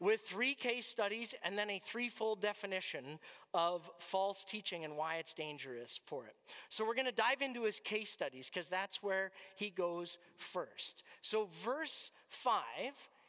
with 0.00 0.22
three 0.22 0.54
case 0.54 0.86
studies 0.86 1.34
and 1.44 1.58
then 1.58 1.68
a 1.68 1.82
threefold 1.84 2.40
definition 2.40 3.18
of 3.52 3.90
false 3.98 4.42
teaching 4.42 4.86
and 4.86 4.96
why 4.96 5.16
it's 5.16 5.34
dangerous 5.34 6.00
for 6.06 6.24
it. 6.24 6.34
So 6.70 6.86
we're 6.86 6.94
going 6.94 7.04
to 7.08 7.12
dive 7.12 7.42
into 7.42 7.64
his 7.64 7.78
case 7.78 8.08
studies 8.08 8.50
because 8.50 8.70
that's 8.70 9.02
where 9.02 9.32
he 9.54 9.68
goes 9.68 10.16
first. 10.38 11.02
So, 11.20 11.48
verse 11.62 12.10
5, 12.30 12.62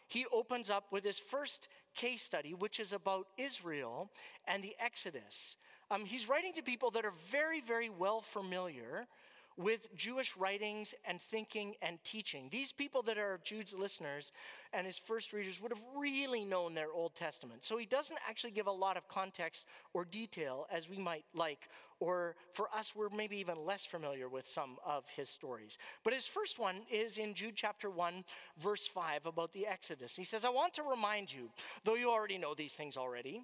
he 0.07 0.25
opens 0.31 0.69
up 0.69 0.85
with 0.91 1.03
his 1.03 1.19
first 1.19 1.67
case 1.95 2.21
study, 2.21 2.53
which 2.53 2.79
is 2.79 2.93
about 2.93 3.27
Israel 3.37 4.09
and 4.47 4.63
the 4.63 4.75
Exodus. 4.79 5.57
Um, 5.89 6.05
he's 6.05 6.29
writing 6.29 6.53
to 6.53 6.61
people 6.61 6.91
that 6.91 7.05
are 7.05 7.13
very, 7.29 7.61
very 7.61 7.89
well 7.89 8.21
familiar 8.21 9.07
with 9.57 9.93
Jewish 9.95 10.35
writings 10.37 10.93
and 11.05 11.21
thinking 11.21 11.75
and 11.81 11.97
teaching. 12.03 12.49
These 12.51 12.71
people 12.71 13.01
that 13.03 13.17
are 13.17 13.39
Jude's 13.43 13.73
listeners 13.73 14.31
and 14.73 14.85
his 14.87 14.97
first 14.97 15.33
readers 15.33 15.61
would 15.61 15.71
have 15.71 15.81
really 15.95 16.45
known 16.45 16.73
their 16.73 16.91
Old 16.93 17.15
Testament. 17.15 17.63
So 17.63 17.77
he 17.77 17.85
doesn't 17.85 18.19
actually 18.27 18.51
give 18.51 18.67
a 18.67 18.71
lot 18.71 18.97
of 18.97 19.07
context 19.07 19.65
or 19.93 20.05
detail 20.05 20.67
as 20.71 20.89
we 20.89 20.97
might 20.97 21.25
like, 21.33 21.69
or 21.99 22.35
for 22.53 22.67
us, 22.75 22.93
we're 22.95 23.09
maybe 23.09 23.37
even 23.37 23.65
less 23.65 23.85
familiar 23.85 24.27
with 24.27 24.47
some 24.47 24.77
of 24.85 25.07
his 25.09 25.29
stories. 25.29 25.77
But 26.03 26.13
his 26.13 26.25
first 26.25 26.57
one 26.57 26.77
is 26.91 27.17
in 27.17 27.33
Jude 27.33 27.55
chapter 27.55 27.89
1, 27.89 28.23
verse 28.57 28.87
5, 28.87 29.27
about 29.27 29.53
the 29.53 29.67
Exodus. 29.67 30.15
He 30.15 30.23
says, 30.23 30.43
I 30.43 30.49
want 30.49 30.73
to 30.75 30.83
remind 30.83 31.31
you, 31.31 31.49
though 31.83 31.95
you 31.95 32.09
already 32.09 32.39
know 32.39 32.55
these 32.55 32.73
things 32.73 32.97
already, 32.97 33.43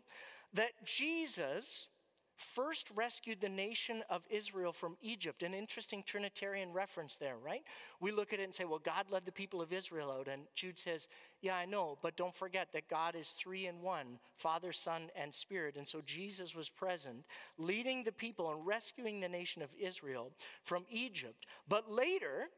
that 0.53 0.71
Jesus 0.85 1.87
first 2.37 2.87
rescued 2.95 3.41
the 3.41 3.49
nation 3.49 4.03
of 4.09 4.21
Israel 4.29 4.71
from 4.71 4.95
Egypt. 5.01 5.43
An 5.43 5.53
interesting 5.53 6.03
Trinitarian 6.03 6.71
reference 6.71 7.17
there, 7.17 7.35
right? 7.43 7.63
We 7.99 8.11
look 8.11 8.31
at 8.31 8.39
it 8.39 8.43
and 8.43 8.53
say, 8.53 8.65
well, 8.65 8.79
God 8.79 9.07
led 9.09 9.25
the 9.25 9.31
people 9.31 9.61
of 9.61 9.73
Israel 9.73 10.11
out. 10.11 10.27
And 10.27 10.43
Jude 10.55 10.79
says, 10.79 11.07
yeah, 11.41 11.55
I 11.55 11.65
know, 11.65 11.97
but 12.01 12.15
don't 12.15 12.35
forget 12.35 12.69
that 12.73 12.89
God 12.89 13.15
is 13.15 13.31
three 13.31 13.67
in 13.67 13.81
one 13.81 14.19
Father, 14.37 14.71
Son, 14.71 15.09
and 15.15 15.33
Spirit. 15.33 15.75
And 15.75 15.87
so 15.87 16.01
Jesus 16.05 16.55
was 16.55 16.69
present, 16.69 17.25
leading 17.57 18.03
the 18.03 18.11
people 18.11 18.51
and 18.51 18.65
rescuing 18.65 19.19
the 19.19 19.29
nation 19.29 19.61
of 19.61 19.69
Israel 19.79 20.31
from 20.63 20.85
Egypt. 20.89 21.45
But 21.67 21.91
later, 21.91 22.49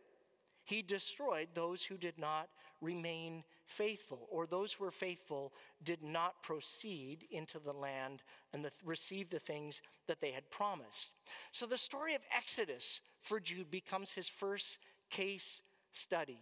he 0.66 0.82
destroyed 0.82 1.48
those 1.54 1.84
who 1.84 1.98
did 1.98 2.20
not 2.20 2.50
remain 2.82 3.44
faithful, 3.70 4.28
or 4.30 4.46
those 4.46 4.74
who 4.74 4.84
were 4.84 4.92
faithful 4.92 5.54
did 5.84 6.04
not 6.04 6.44
proceed 6.44 7.26
into 7.32 7.60
the 7.60 7.74
land 7.74 8.24
and 8.54 8.66
the, 8.66 8.72
receive 8.84 9.30
the 9.30 9.40
things 9.40 9.82
that 10.08 10.20
they 10.20 10.32
had 10.32 10.50
promised. 10.50 11.12
So 11.52 11.66
the 11.66 11.78
story 11.78 12.16
of 12.16 12.22
Exodus 12.36 13.02
for 13.22 13.40
Jude 13.40 13.72
becomes 13.72 14.12
his 14.12 14.28
first 14.28 14.80
case 15.10 15.62
study. 15.94 16.40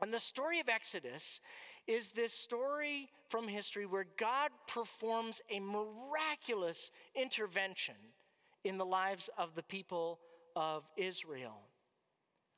And 0.00 0.12
the 0.12 0.20
story 0.20 0.60
of 0.60 0.68
Exodus 0.68 1.40
is 1.86 2.12
this 2.12 2.32
story 2.32 3.10
from 3.28 3.48
history 3.48 3.86
where 3.86 4.06
God 4.18 4.50
performs 4.66 5.40
a 5.50 5.60
miraculous 5.60 6.90
intervention 7.14 7.94
in 8.64 8.78
the 8.78 8.86
lives 8.86 9.28
of 9.36 9.54
the 9.54 9.62
people 9.62 10.18
of 10.56 10.84
Israel. 10.96 11.60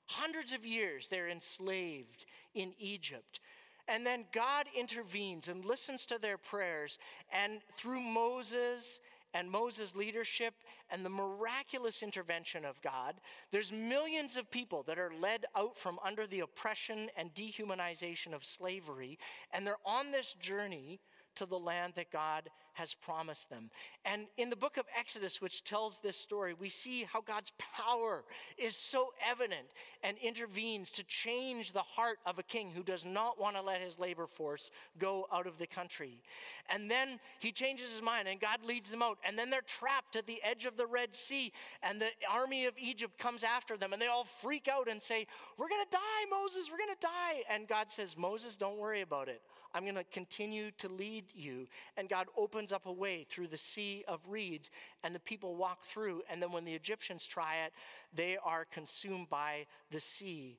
Hundreds 0.09 0.53
of 0.53 0.65
years 0.65 1.09
they're 1.09 1.29
enslaved 1.29 2.27
in 2.55 2.73
Egypt. 2.79 3.41
And 3.89 4.05
then 4.05 4.25
God 4.33 4.67
intervenes 4.77 5.49
and 5.49 5.65
listens 5.65 6.05
to 6.07 6.19
their 6.19 6.39
prayers. 6.39 6.99
And 7.33 7.61
through 7.77 8.01
Moses 8.01 9.01
and 9.35 9.51
Moses' 9.51 9.95
leadership 9.95 10.55
and 10.91 11.05
the 11.05 11.11
miraculous 11.11 12.03
intervention 12.03 12.65
of 12.65 12.81
God, 12.81 13.17
there's 13.53 13.71
millions 13.71 14.37
of 14.37 14.51
people 14.51 14.83
that 14.85 14.99
are 14.99 15.13
led 15.21 15.45
out 15.55 15.77
from 15.77 15.99
under 16.05 16.27
the 16.27 16.41
oppression 16.41 17.11
and 17.17 17.35
dehumanization 17.35 18.33
of 18.33 18.45
slavery. 18.45 19.19
And 19.53 19.67
they're 19.67 19.77
on 19.85 20.11
this 20.11 20.35
journey 20.35 21.01
to 21.37 21.47
the 21.47 21.59
land 21.59 21.95
that 21.97 22.11
God 22.11 22.51
has 22.75 22.93
promised 22.93 23.49
them. 23.49 23.71
And 24.05 24.27
in 24.37 24.51
the 24.51 24.57
book 24.57 24.77
of 24.77 24.85
Exodus, 24.99 25.41
which 25.41 25.65
tells 25.65 25.99
this 25.99 26.17
story, 26.17 26.53
we 26.53 26.69
see 26.69 27.07
how 27.11 27.23
God's 27.23 27.53
power 27.59 28.23
is 28.59 28.77
so 28.77 29.15
evident 29.27 29.67
and 30.03 30.19
intervenes 30.19 30.91
to 30.93 31.05
change 31.05 31.73
the 31.73 31.81
heart 31.81 32.19
of 32.27 32.39
a 32.39 32.43
king 32.43 32.71
who 32.75 32.83
does 32.83 33.05
not 33.05 33.41
want 33.41 33.57
to 33.57 33.63
let 33.63 33.81
his 33.81 33.99
labor 33.99 34.27
force 34.27 34.71
go 34.99 35.27
out 35.33 35.47
of 35.47 35.57
the 35.59 35.67
country. 35.67 36.21
And 36.69 36.91
then 36.91 37.19
he 37.39 37.51
changes 37.51 37.93
his 37.93 38.03
mind 38.03 38.29
and 38.29 38.39
God 38.39 38.59
leads 38.63 38.91
them 38.91 39.03
out. 39.03 39.17
And 39.27 39.39
then 39.39 39.49
they're 39.49 39.63
trapped 39.63 40.17
at 40.17 40.27
the 40.27 40.41
edge 40.43 40.67
of 40.67 40.77
the 40.77 40.87
Red 40.87 41.15
Sea, 41.15 41.53
and 41.83 42.01
the 42.01 42.11
army 42.31 42.67
of 42.67 42.75
Egypt 42.79 43.19
comes 43.19 43.43
after 43.43 43.77
them, 43.77 43.93
and 43.93 44.03
they 44.03 44.07
all 44.07 44.25
freak 44.25 44.69
out 44.69 44.89
and 44.89 45.03
say, 45.03 45.27
We're 45.57 45.69
going 45.69 45.85
to 45.85 45.97
die, 45.97 46.31
Moses, 46.31 46.71
we're 46.71 46.79
going 46.79 46.95
to 46.95 47.07
die. 47.07 47.43
And 47.51 47.67
God 47.67 47.91
says, 47.91 48.17
Moses, 48.17 48.57
don't 48.57 48.79
worry 48.79 49.01
about 49.01 49.29
it. 49.29 49.41
I'm 49.77 49.83
going 49.83 49.97
to 49.97 50.05
continue 50.05 50.71
to 50.79 50.89
lead 50.89 51.27
you. 51.35 51.67
And 51.99 52.09
God 52.09 52.29
opens 52.35 52.73
up 52.73 52.87
a 52.87 52.93
way 52.93 53.27
through 53.29 53.49
the 53.49 53.59
sea 53.59 54.05
of 54.09 54.21
reeds, 54.27 54.71
and 55.05 55.15
the 55.15 55.21
people 55.21 55.55
walk 55.55 55.85
through. 55.85 56.23
And 56.31 56.41
then 56.41 56.51
when 56.51 56.65
the 56.65 56.73
Egyptians 56.73 57.27
try 57.27 57.57
it, 57.67 57.75
they 58.15 58.39
are 58.43 58.65
consumed 58.65 59.29
by 59.29 59.67
the 59.91 60.01
sea. 60.01 60.57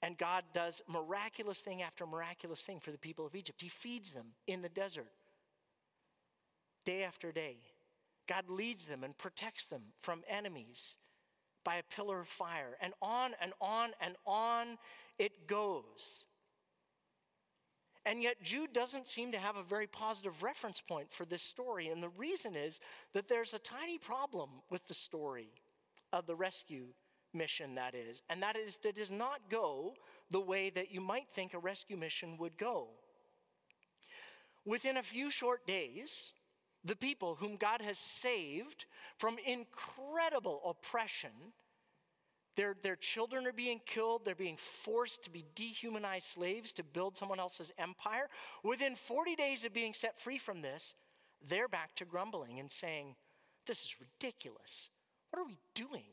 And 0.00 0.16
God 0.16 0.44
does 0.54 0.80
miraculous 0.86 1.58
thing 1.58 1.82
after 1.82 2.06
miraculous 2.06 2.62
thing 2.62 2.78
for 2.78 2.92
the 2.92 2.98
people 2.98 3.26
of 3.26 3.34
Egypt. 3.34 3.60
He 3.60 3.68
feeds 3.68 4.12
them 4.12 4.26
in 4.46 4.62
the 4.62 4.68
desert 4.68 5.10
day 6.84 7.02
after 7.02 7.32
day. 7.32 7.56
God 8.28 8.48
leads 8.48 8.86
them 8.86 9.02
and 9.02 9.18
protects 9.18 9.66
them 9.66 9.82
from 10.02 10.22
enemies 10.28 10.98
by 11.64 11.76
a 11.76 11.82
pillar 11.82 12.20
of 12.20 12.28
fire. 12.28 12.76
And 12.80 12.94
on 13.02 13.32
and 13.42 13.52
on 13.60 13.90
and 14.00 14.14
on 14.24 14.78
it 15.18 15.48
goes. 15.48 16.26
And 18.06 18.22
yet, 18.22 18.42
Jude 18.42 18.72
doesn't 18.72 19.08
seem 19.08 19.32
to 19.32 19.38
have 19.38 19.56
a 19.56 19.62
very 19.62 19.86
positive 19.86 20.42
reference 20.42 20.80
point 20.80 21.12
for 21.12 21.26
this 21.26 21.42
story. 21.42 21.88
And 21.88 22.02
the 22.02 22.08
reason 22.10 22.56
is 22.56 22.80
that 23.12 23.28
there's 23.28 23.52
a 23.52 23.58
tiny 23.58 23.98
problem 23.98 24.48
with 24.70 24.86
the 24.88 24.94
story 24.94 25.50
of 26.12 26.26
the 26.26 26.34
rescue 26.34 26.86
mission, 27.34 27.74
that 27.74 27.94
is. 27.94 28.22
And 28.30 28.42
that 28.42 28.56
is, 28.56 28.78
that 28.78 28.90
it 28.90 28.96
does 28.96 29.10
not 29.10 29.50
go 29.50 29.94
the 30.30 30.40
way 30.40 30.70
that 30.70 30.92
you 30.92 31.00
might 31.00 31.28
think 31.28 31.52
a 31.52 31.58
rescue 31.58 31.96
mission 31.96 32.36
would 32.38 32.56
go. 32.56 32.88
Within 34.64 34.96
a 34.96 35.02
few 35.02 35.30
short 35.30 35.66
days, 35.66 36.32
the 36.84 36.96
people 36.96 37.36
whom 37.36 37.56
God 37.56 37.82
has 37.82 37.98
saved 37.98 38.86
from 39.18 39.36
incredible 39.46 40.60
oppression 40.66 41.52
their, 42.56 42.76
their 42.82 42.96
children 42.96 43.46
are 43.46 43.52
being 43.52 43.80
killed. 43.86 44.22
They're 44.24 44.34
being 44.34 44.56
forced 44.56 45.24
to 45.24 45.30
be 45.30 45.44
dehumanized 45.54 46.26
slaves 46.26 46.72
to 46.74 46.84
build 46.84 47.16
someone 47.16 47.40
else's 47.40 47.72
empire. 47.78 48.28
Within 48.64 48.96
40 48.96 49.36
days 49.36 49.64
of 49.64 49.72
being 49.72 49.94
set 49.94 50.20
free 50.20 50.38
from 50.38 50.62
this, 50.62 50.94
they're 51.46 51.68
back 51.68 51.94
to 51.96 52.04
grumbling 52.04 52.58
and 52.58 52.70
saying, 52.70 53.14
This 53.66 53.82
is 53.82 53.96
ridiculous. 54.00 54.90
What 55.30 55.40
are 55.40 55.46
we 55.46 55.58
doing? 55.74 56.04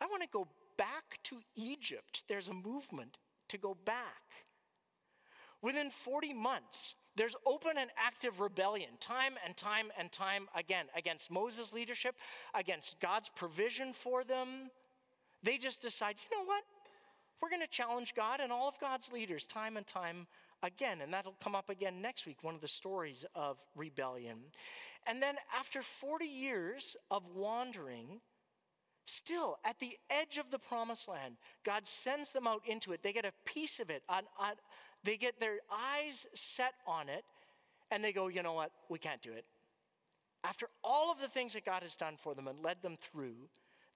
I 0.00 0.06
want 0.06 0.22
to 0.22 0.28
go 0.32 0.48
back 0.76 1.18
to 1.24 1.36
Egypt. 1.54 2.24
There's 2.28 2.48
a 2.48 2.54
movement 2.54 3.18
to 3.48 3.58
go 3.58 3.76
back. 3.84 4.22
Within 5.60 5.90
40 5.90 6.34
months, 6.34 6.94
there's 7.16 7.34
open 7.44 7.72
and 7.78 7.90
active 7.96 8.40
rebellion, 8.40 8.90
time 9.00 9.34
and 9.44 9.56
time 9.56 9.90
and 9.98 10.10
time 10.12 10.48
again, 10.54 10.86
against 10.96 11.32
Moses' 11.32 11.72
leadership, 11.72 12.14
against 12.54 13.00
God's 13.00 13.28
provision 13.28 13.92
for 13.92 14.22
them, 14.22 14.70
they 15.42 15.58
just 15.58 15.82
decide, 15.82 16.16
you 16.18 16.38
know 16.38 16.44
what? 16.44 16.64
We're 17.40 17.50
going 17.50 17.62
to 17.62 17.68
challenge 17.68 18.14
God 18.14 18.40
and 18.40 18.50
all 18.50 18.68
of 18.68 18.80
God's 18.80 19.12
leaders 19.12 19.46
time 19.46 19.76
and 19.76 19.86
time 19.86 20.26
again. 20.62 21.00
And 21.00 21.12
that'll 21.12 21.36
come 21.42 21.54
up 21.54 21.70
again 21.70 22.02
next 22.02 22.26
week, 22.26 22.38
one 22.42 22.54
of 22.56 22.60
the 22.60 22.68
stories 22.68 23.24
of 23.34 23.58
rebellion. 23.76 24.38
And 25.06 25.22
then 25.22 25.36
after 25.56 25.82
40 25.82 26.24
years 26.24 26.96
of 27.10 27.22
wandering, 27.34 28.20
still 29.04 29.58
at 29.64 29.78
the 29.78 29.96
edge 30.10 30.36
of 30.36 30.50
the 30.50 30.58
promised 30.58 31.08
land, 31.08 31.36
God 31.64 31.86
sends 31.86 32.32
them 32.32 32.46
out 32.46 32.62
into 32.66 32.92
it. 32.92 33.02
They 33.04 33.12
get 33.12 33.24
a 33.24 33.32
piece 33.44 33.78
of 33.78 33.88
it, 33.88 34.02
they 35.04 35.16
get 35.16 35.38
their 35.38 35.58
eyes 35.72 36.26
set 36.34 36.74
on 36.86 37.08
it, 37.08 37.24
and 37.92 38.02
they 38.02 38.12
go, 38.12 38.26
you 38.26 38.42
know 38.42 38.54
what? 38.54 38.72
We 38.88 38.98
can't 38.98 39.22
do 39.22 39.32
it. 39.32 39.44
After 40.42 40.66
all 40.82 41.12
of 41.12 41.20
the 41.20 41.28
things 41.28 41.54
that 41.54 41.64
God 41.64 41.82
has 41.82 41.94
done 41.96 42.16
for 42.20 42.34
them 42.34 42.48
and 42.48 42.62
led 42.62 42.82
them 42.82 42.96
through, 43.00 43.36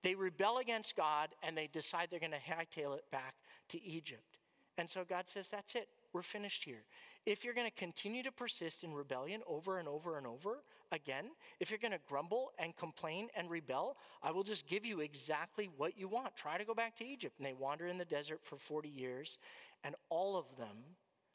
they 0.02 0.14
rebel 0.14 0.58
against 0.58 0.96
God 0.96 1.30
and 1.42 1.56
they 1.56 1.68
decide 1.68 2.08
they're 2.10 2.20
going 2.20 2.32
to 2.32 2.38
hightail 2.38 2.96
it 2.96 3.04
back 3.10 3.34
to 3.68 3.82
Egypt. 3.82 4.38
And 4.78 4.88
so 4.88 5.04
God 5.08 5.28
says, 5.28 5.48
That's 5.48 5.74
it. 5.74 5.88
We're 6.12 6.22
finished 6.22 6.64
here. 6.64 6.84
If 7.24 7.44
you're 7.44 7.54
going 7.54 7.68
to 7.68 7.76
continue 7.76 8.22
to 8.24 8.32
persist 8.32 8.84
in 8.84 8.92
rebellion 8.92 9.42
over 9.46 9.78
and 9.78 9.88
over 9.88 10.18
and 10.18 10.26
over 10.26 10.58
again, 10.90 11.26
if 11.60 11.70
you're 11.70 11.78
going 11.78 11.92
to 11.92 12.00
grumble 12.06 12.52
and 12.58 12.76
complain 12.76 13.28
and 13.36 13.48
rebel, 13.48 13.96
I 14.22 14.30
will 14.30 14.42
just 14.42 14.66
give 14.66 14.84
you 14.84 15.00
exactly 15.00 15.70
what 15.76 15.96
you 15.96 16.08
want. 16.08 16.36
Try 16.36 16.58
to 16.58 16.64
go 16.64 16.74
back 16.74 16.96
to 16.96 17.04
Egypt. 17.04 17.36
And 17.38 17.46
they 17.46 17.54
wander 17.54 17.86
in 17.86 17.96
the 17.96 18.04
desert 18.04 18.40
for 18.42 18.56
40 18.56 18.88
years, 18.88 19.38
and 19.84 19.94
all 20.10 20.36
of 20.36 20.44
them, 20.58 20.76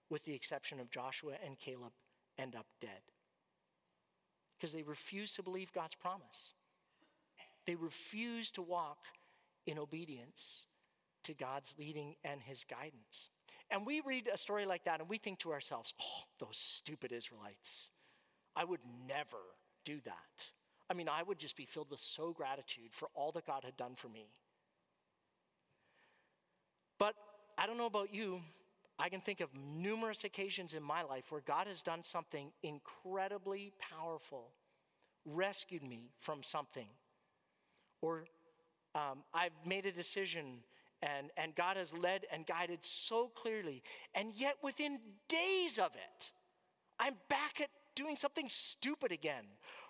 with 0.10 0.26
the 0.26 0.34
exception 0.34 0.80
of 0.80 0.92
Joshua 0.92 1.34
and 1.44 1.58
Caleb, 1.58 1.94
end 2.38 2.56
up 2.56 2.68
dead 2.82 3.02
because 4.58 4.74
they 4.74 4.84
refuse 4.84 5.34
to 5.34 5.44
believe 5.44 5.72
God's 5.72 5.96
promise. 5.96 6.54
They 7.68 7.76
refuse 7.76 8.50
to 8.52 8.62
walk 8.62 9.06
in 9.68 9.78
obedience 9.78 10.66
to 11.26 11.34
God's 11.34 11.76
leading 11.78 12.16
and 12.24 12.42
his 12.42 12.64
guidance. 12.64 13.30
And 13.70 13.86
we 13.86 14.02
read 14.06 14.30
a 14.34 14.38
story 14.38 14.66
like 14.66 14.86
that 14.86 15.02
and 15.02 15.10
we 15.10 15.18
think 15.18 15.40
to 15.40 15.52
ourselves, 15.52 15.94
oh, 16.02 16.24
those 16.40 16.58
stupid 16.58 17.12
Israelites. 17.12 17.90
I 18.56 18.64
would 18.64 18.80
never 19.06 19.38
do 19.84 20.00
that. 20.06 20.50
I 20.90 20.94
mean, 20.94 21.10
I 21.10 21.22
would 21.22 21.38
just 21.38 21.58
be 21.58 21.66
filled 21.66 21.92
with 21.92 22.00
so 22.00 22.32
gratitude 22.32 22.92
for 22.94 23.10
all 23.14 23.34
that 23.34 23.46
God 23.46 23.66
had 23.66 23.76
done 23.76 23.96
for 23.96 24.08
me. 24.08 24.28
But 26.98 27.14
I 27.58 27.68
don't 27.68 27.78
know 27.78 27.86
about 27.86 28.14
you, 28.14 28.42
I 28.98 29.10
can 29.10 29.20
think 29.20 29.42
of 29.42 29.50
numerous 29.54 30.24
occasions 30.24 30.74
in 30.74 30.82
my 30.82 31.04
life 31.04 31.26
where 31.30 31.42
God 31.42 31.68
has 31.68 31.82
done 31.82 32.02
something 32.02 32.52
incredibly 32.64 33.74
powerful, 33.80 34.52
rescued 35.26 35.84
me 35.84 36.12
from 36.22 36.42
something 36.42 36.88
or 38.02 38.26
um, 38.96 39.24
I've 39.34 39.52
made 39.66 39.86
a 39.86 39.92
decision 39.92 40.60
and, 41.02 41.30
and 41.38 41.54
God 41.56 41.78
has 41.78 41.94
led 41.94 42.26
and 42.32 42.46
guided 42.46 42.84
so 42.84 43.32
clearly. 43.36 43.84
And 44.16 44.34
yet, 44.36 44.56
within 44.64 45.00
days 45.30 45.78
of 45.78 45.92
it, 45.94 46.32
I'm 47.00 47.16
back 47.30 47.62
at 47.62 47.70
doing 47.96 48.16
something 48.16 48.48
stupid 48.50 49.12
again. 49.12 49.46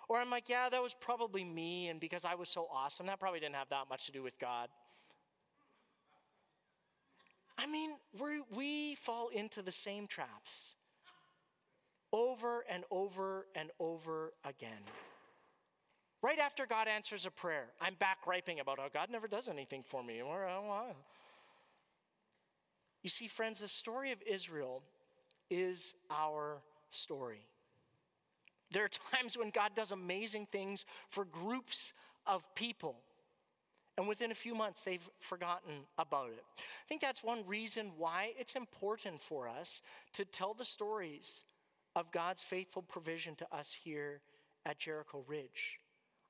Or 0.08 0.18
I'm 0.18 0.30
like, 0.30 0.48
yeah, 0.48 0.68
that 0.68 0.82
was 0.82 0.94
probably 0.94 1.44
me. 1.44 1.88
And 1.88 2.00
because 2.00 2.24
I 2.24 2.34
was 2.34 2.48
so 2.48 2.66
awesome, 2.72 3.06
that 3.06 3.20
probably 3.20 3.40
didn't 3.40 3.56
have 3.56 3.70
that 3.70 3.88
much 3.88 4.06
to 4.06 4.12
do 4.12 4.22
with 4.22 4.38
God. 4.38 4.68
I 7.56 7.66
mean, 7.66 7.92
we 8.18 8.40
we 8.54 8.94
fall 8.94 9.28
into 9.28 9.62
the 9.62 9.72
same 9.72 10.06
traps 10.06 10.76
over 12.12 12.64
and 12.70 12.84
over 12.90 13.46
and 13.54 13.70
over 13.80 14.32
again. 14.44 14.82
Right 16.20 16.38
after 16.38 16.66
God 16.66 16.88
answers 16.88 17.26
a 17.26 17.30
prayer, 17.30 17.66
I'm 17.80 17.94
back 17.94 18.22
griping 18.24 18.58
about 18.58 18.78
how 18.80 18.88
God 18.92 19.08
never 19.10 19.28
does 19.28 19.48
anything 19.48 19.84
for 19.86 20.02
me. 20.02 20.20
You 23.02 23.10
see, 23.10 23.28
friends, 23.28 23.60
the 23.60 23.68
story 23.68 24.10
of 24.10 24.18
Israel 24.26 24.82
is 25.48 25.94
our 26.10 26.58
story. 26.90 27.46
There 28.72 28.84
are 28.84 28.90
times 29.16 29.38
when 29.38 29.50
God 29.50 29.72
does 29.76 29.92
amazing 29.92 30.48
things 30.50 30.84
for 31.08 31.24
groups 31.24 31.92
of 32.26 32.52
people. 32.56 32.96
And 33.96 34.06
within 34.06 34.30
a 34.30 34.34
few 34.34 34.54
months, 34.54 34.82
they've 34.82 35.08
forgotten 35.20 35.72
about 35.98 36.30
it. 36.30 36.44
I 36.58 36.84
think 36.88 37.00
that's 37.00 37.24
one 37.24 37.44
reason 37.46 37.92
why 37.96 38.32
it's 38.38 38.54
important 38.54 39.20
for 39.20 39.48
us 39.48 39.82
to 40.12 40.24
tell 40.24 40.54
the 40.54 40.64
stories 40.64 41.44
of 41.96 42.12
God's 42.12 42.42
faithful 42.42 42.82
provision 42.82 43.34
to 43.36 43.46
us 43.52 43.72
here 43.72 44.20
at 44.64 44.78
Jericho 44.78 45.24
Ridge. 45.26 45.80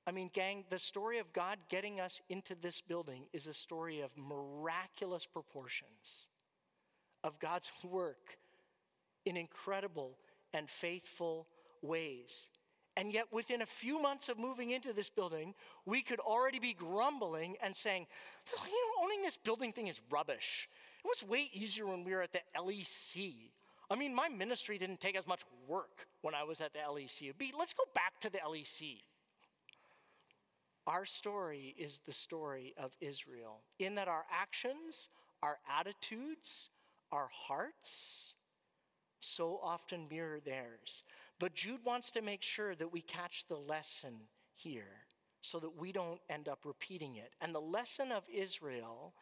I 0.08 0.10
mean, 0.10 0.30
gang, 0.32 0.64
the 0.70 0.78
story 0.78 1.18
of 1.18 1.34
God 1.34 1.58
getting 1.68 2.00
us 2.00 2.22
into 2.30 2.54
this 2.54 2.80
building 2.80 3.24
is 3.34 3.46
a 3.46 3.52
story 3.52 4.00
of 4.00 4.08
miraculous 4.16 5.26
proportions, 5.26 6.30
of 7.22 7.38
God's 7.38 7.70
work 7.84 8.38
in 9.26 9.36
incredible 9.36 10.16
and 10.54 10.70
faithful 10.70 11.46
ways. 11.82 12.48
And 12.96 13.12
yet, 13.12 13.26
within 13.30 13.60
a 13.60 13.66
few 13.66 14.00
months 14.00 14.30
of 14.30 14.38
moving 14.38 14.70
into 14.70 14.94
this 14.94 15.10
building, 15.10 15.54
we 15.84 16.00
could 16.00 16.20
already 16.20 16.58
be 16.58 16.72
grumbling 16.72 17.56
and 17.62 17.76
saying, 17.76 18.06
you 18.50 18.70
know, 18.70 19.04
owning 19.04 19.20
this 19.20 19.36
building 19.36 19.72
thing 19.72 19.88
is 19.88 20.00
rubbish. 20.10 20.70
It 21.04 21.06
was 21.06 21.22
way 21.22 21.50
easier 21.52 21.86
when 21.86 22.02
we 22.02 22.14
were 22.14 22.22
at 22.22 22.32
the 22.32 22.40
LEC. 22.56 23.34
I 23.90 23.94
mean, 23.94 24.14
my 24.14 24.30
ministry 24.30 24.78
didn't 24.78 25.02
take 25.02 25.18
as 25.18 25.26
much 25.26 25.42
work 25.68 26.06
when 26.22 26.34
I 26.34 26.44
was 26.44 26.62
at 26.62 26.72
the 26.72 26.78
LEC. 26.78 27.36
Be, 27.36 27.52
let's 27.56 27.74
go 27.74 27.84
back 27.94 28.18
to 28.22 28.30
the 28.30 28.38
LEC. 28.38 29.00
Our 30.88 31.04
story 31.04 31.74
is 31.78 32.00
the 32.06 32.12
story 32.12 32.72
of 32.78 32.96
Israel, 32.98 33.60
in 33.78 33.94
that 33.96 34.08
our 34.08 34.24
actions, 34.32 35.10
our 35.42 35.58
attitudes, 35.78 36.70
our 37.12 37.28
hearts 37.30 38.36
so 39.20 39.60
often 39.62 40.08
mirror 40.08 40.40
theirs. 40.40 41.04
But 41.38 41.54
Jude 41.54 41.84
wants 41.84 42.10
to 42.12 42.22
make 42.22 42.42
sure 42.42 42.74
that 42.74 42.90
we 42.90 43.02
catch 43.02 43.44
the 43.46 43.58
lesson 43.58 44.14
here 44.54 45.04
so 45.42 45.60
that 45.60 45.76
we 45.76 45.92
don't 45.92 46.20
end 46.30 46.48
up 46.48 46.60
repeating 46.64 47.16
it. 47.16 47.32
And 47.42 47.54
the 47.54 47.60
lesson 47.60 48.10
of 48.10 48.24
Israel 48.32 49.12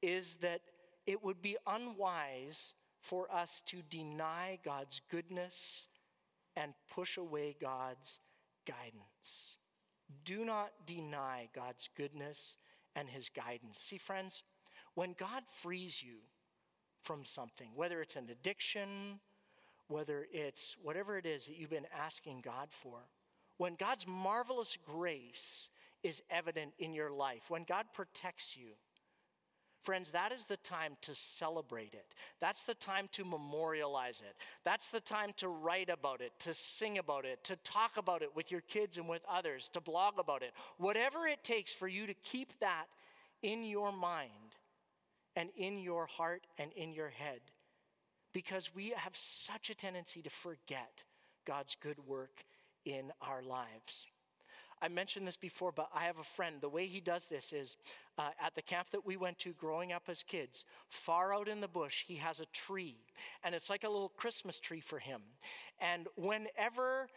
is 0.00 0.36
that 0.36 0.60
it 1.04 1.24
would 1.24 1.42
be 1.42 1.56
unwise 1.66 2.74
for 3.00 3.26
us 3.32 3.60
to 3.66 3.82
deny 3.90 4.60
God's 4.64 5.00
goodness 5.10 5.88
and 6.54 6.74
push 6.94 7.16
away 7.16 7.56
God's 7.60 8.20
guidance. 8.66 9.57
Do 10.24 10.44
not 10.44 10.70
deny 10.86 11.48
God's 11.54 11.88
goodness 11.96 12.56
and 12.96 13.08
his 13.08 13.28
guidance. 13.28 13.78
See, 13.78 13.98
friends, 13.98 14.42
when 14.94 15.14
God 15.18 15.42
frees 15.62 16.02
you 16.02 16.16
from 17.02 17.24
something, 17.24 17.68
whether 17.74 18.00
it's 18.00 18.16
an 18.16 18.28
addiction, 18.30 19.20
whether 19.86 20.26
it's 20.32 20.76
whatever 20.82 21.16
it 21.18 21.26
is 21.26 21.46
that 21.46 21.56
you've 21.56 21.70
been 21.70 21.86
asking 21.98 22.42
God 22.42 22.68
for, 22.70 22.98
when 23.56 23.74
God's 23.74 24.06
marvelous 24.06 24.76
grace 24.84 25.70
is 26.02 26.22
evident 26.30 26.72
in 26.78 26.92
your 26.94 27.10
life, 27.10 27.42
when 27.48 27.64
God 27.64 27.86
protects 27.92 28.56
you, 28.56 28.70
Friends, 29.82 30.10
that 30.10 30.32
is 30.32 30.44
the 30.44 30.56
time 30.58 30.96
to 31.02 31.14
celebrate 31.14 31.94
it. 31.94 32.14
That's 32.40 32.64
the 32.64 32.74
time 32.74 33.08
to 33.12 33.24
memorialize 33.24 34.20
it. 34.20 34.36
That's 34.64 34.88
the 34.88 35.00
time 35.00 35.30
to 35.38 35.48
write 35.48 35.88
about 35.88 36.20
it, 36.20 36.32
to 36.40 36.52
sing 36.52 36.98
about 36.98 37.24
it, 37.24 37.42
to 37.44 37.56
talk 37.56 37.96
about 37.96 38.22
it 38.22 38.34
with 38.34 38.50
your 38.50 38.60
kids 38.62 38.98
and 38.98 39.08
with 39.08 39.22
others, 39.30 39.70
to 39.72 39.80
blog 39.80 40.18
about 40.18 40.42
it. 40.42 40.52
Whatever 40.76 41.26
it 41.26 41.42
takes 41.44 41.72
for 41.72 41.88
you 41.88 42.06
to 42.06 42.14
keep 42.14 42.58
that 42.60 42.86
in 43.42 43.64
your 43.64 43.92
mind 43.92 44.56
and 45.36 45.50
in 45.56 45.78
your 45.78 46.06
heart 46.06 46.46
and 46.58 46.72
in 46.72 46.92
your 46.92 47.10
head. 47.10 47.40
Because 48.32 48.74
we 48.74 48.92
have 48.96 49.16
such 49.16 49.70
a 49.70 49.74
tendency 49.74 50.20
to 50.22 50.30
forget 50.30 51.04
God's 51.46 51.76
good 51.80 51.98
work 52.06 52.44
in 52.84 53.10
our 53.22 53.42
lives. 53.42 54.06
I 54.80 54.88
mentioned 54.88 55.26
this 55.26 55.36
before, 55.36 55.72
but 55.72 55.88
I 55.94 56.04
have 56.04 56.18
a 56.18 56.24
friend. 56.24 56.56
The 56.60 56.68
way 56.68 56.86
he 56.86 57.00
does 57.00 57.26
this 57.26 57.52
is 57.52 57.76
uh, 58.16 58.30
at 58.40 58.54
the 58.54 58.62
camp 58.62 58.90
that 58.92 59.04
we 59.06 59.16
went 59.16 59.38
to 59.40 59.52
growing 59.52 59.92
up 59.92 60.04
as 60.08 60.22
kids, 60.22 60.64
far 60.88 61.34
out 61.34 61.48
in 61.48 61.60
the 61.60 61.68
bush, 61.68 62.04
he 62.06 62.16
has 62.16 62.40
a 62.40 62.46
tree. 62.46 62.96
And 63.44 63.54
it's 63.54 63.70
like 63.70 63.84
a 63.84 63.88
little 63.88 64.10
Christmas 64.10 64.58
tree 64.58 64.80
for 64.80 64.98
him. 64.98 65.22
And 65.80 66.08
whenever 66.16 67.08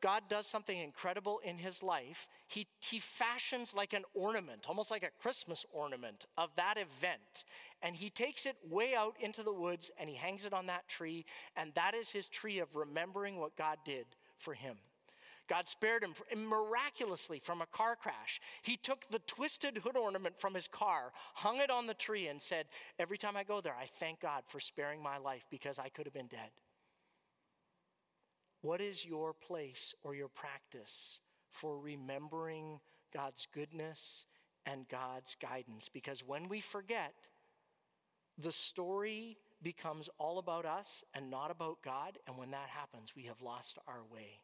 God 0.00 0.24
does 0.28 0.46
something 0.46 0.78
incredible 0.78 1.40
in 1.44 1.58
his 1.58 1.82
life, 1.82 2.28
he, 2.46 2.66
he 2.80 3.00
fashions 3.00 3.74
like 3.74 3.92
an 3.92 4.04
ornament, 4.14 4.66
almost 4.68 4.90
like 4.90 5.02
a 5.02 5.10
Christmas 5.20 5.64
ornament 5.72 6.26
of 6.36 6.50
that 6.56 6.76
event. 6.76 7.44
And 7.82 7.96
he 7.96 8.10
takes 8.10 8.46
it 8.46 8.56
way 8.68 8.94
out 8.94 9.16
into 9.20 9.42
the 9.42 9.52
woods 9.52 9.90
and 9.98 10.08
he 10.08 10.16
hangs 10.16 10.44
it 10.44 10.52
on 10.52 10.66
that 10.66 10.88
tree. 10.88 11.24
And 11.56 11.72
that 11.74 11.94
is 11.94 12.10
his 12.10 12.28
tree 12.28 12.58
of 12.58 12.74
remembering 12.74 13.38
what 13.38 13.56
God 13.56 13.78
did 13.84 14.06
for 14.38 14.54
him. 14.54 14.76
God 15.48 15.66
spared 15.66 16.04
him 16.04 16.14
miraculously 16.48 17.40
from 17.42 17.62
a 17.62 17.66
car 17.66 17.96
crash. 17.96 18.40
He 18.62 18.76
took 18.76 19.08
the 19.10 19.20
twisted 19.20 19.78
hood 19.78 19.96
ornament 19.96 20.38
from 20.38 20.54
his 20.54 20.68
car, 20.68 21.12
hung 21.34 21.58
it 21.58 21.70
on 21.70 21.86
the 21.86 21.94
tree, 21.94 22.28
and 22.28 22.40
said, 22.40 22.66
Every 22.98 23.16
time 23.16 23.36
I 23.36 23.44
go 23.44 23.60
there, 23.60 23.74
I 23.74 23.86
thank 23.86 24.20
God 24.20 24.42
for 24.46 24.60
sparing 24.60 25.02
my 25.02 25.16
life 25.16 25.46
because 25.50 25.78
I 25.78 25.88
could 25.88 26.06
have 26.06 26.14
been 26.14 26.26
dead. 26.26 26.50
What 28.60 28.80
is 28.80 29.04
your 29.04 29.32
place 29.32 29.94
or 30.02 30.14
your 30.14 30.28
practice 30.28 31.20
for 31.48 31.78
remembering 31.78 32.80
God's 33.14 33.46
goodness 33.54 34.26
and 34.66 34.88
God's 34.88 35.36
guidance? 35.40 35.88
Because 35.88 36.22
when 36.26 36.48
we 36.48 36.60
forget, 36.60 37.14
the 38.36 38.52
story 38.52 39.38
becomes 39.62 40.10
all 40.18 40.38
about 40.38 40.66
us 40.66 41.02
and 41.14 41.30
not 41.30 41.50
about 41.50 41.78
God. 41.82 42.18
And 42.26 42.36
when 42.36 42.50
that 42.50 42.68
happens, 42.68 43.14
we 43.16 43.24
have 43.24 43.40
lost 43.40 43.78
our 43.86 44.02
way 44.12 44.40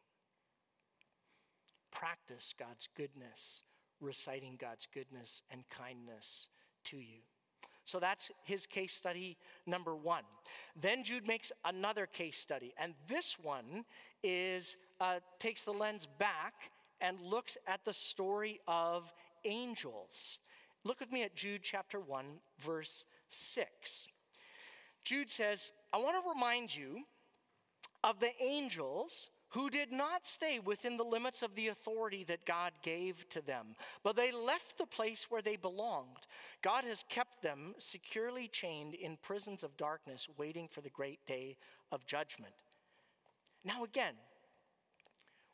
practice 1.95 2.53
God's 2.57 2.87
goodness, 2.95 3.63
reciting 4.01 4.57
God's 4.59 4.87
goodness 4.93 5.41
and 5.49 5.63
kindness 5.69 6.49
to 6.85 6.97
you. 6.97 7.21
So 7.85 7.99
that's 7.99 8.31
his 8.43 8.65
case 8.65 8.93
study 8.93 9.37
number 9.65 9.95
one. 9.95 10.23
Then 10.79 11.03
Jude 11.03 11.27
makes 11.27 11.51
another 11.63 12.05
case 12.07 12.37
study, 12.37 12.73
and 12.77 12.93
this 13.07 13.37
one 13.41 13.85
is 14.23 14.75
uh, 14.99 15.19
takes 15.39 15.63
the 15.63 15.71
lens 15.71 16.07
back 16.17 16.71
and 16.99 17.21
looks 17.21 17.57
at 17.67 17.85
the 17.85 17.93
story 17.93 18.59
of 18.67 19.13
angels. 19.43 20.39
Look 20.83 20.99
with 20.99 21.11
me 21.11 21.23
at 21.23 21.35
Jude 21.35 21.61
chapter 21.63 21.99
1, 21.99 22.25
verse 22.59 23.05
6. 23.29 24.07
Jude 25.03 25.29
says, 25.29 25.71
I 25.93 25.97
want 25.97 26.23
to 26.23 26.29
remind 26.29 26.75
you 26.75 27.03
of 28.03 28.19
the 28.19 28.31
angels 28.41 29.29
who 29.49 29.69
did 29.69 29.91
not 29.91 30.27
stay 30.27 30.59
within 30.59 30.97
the 30.97 31.03
limits 31.03 31.41
of 31.41 31.55
the 31.55 31.67
authority 31.67 32.23
that 32.25 32.45
God 32.45 32.73
gave 32.81 33.27
to 33.29 33.41
them, 33.41 33.75
but 34.03 34.15
they 34.15 34.31
left 34.31 34.77
the 34.77 34.85
place 34.85 35.27
where 35.29 35.41
they 35.41 35.55
belonged. 35.55 36.27
God 36.61 36.83
has 36.83 37.05
kept 37.09 37.41
them 37.41 37.73
securely 37.77 38.47
chained 38.47 38.93
in 38.93 39.17
prisons 39.21 39.63
of 39.63 39.77
darkness, 39.77 40.27
waiting 40.37 40.67
for 40.67 40.81
the 40.81 40.89
great 40.89 41.25
day 41.25 41.57
of 41.91 42.05
judgment. 42.05 42.53
Now, 43.63 43.83
again, 43.83 44.15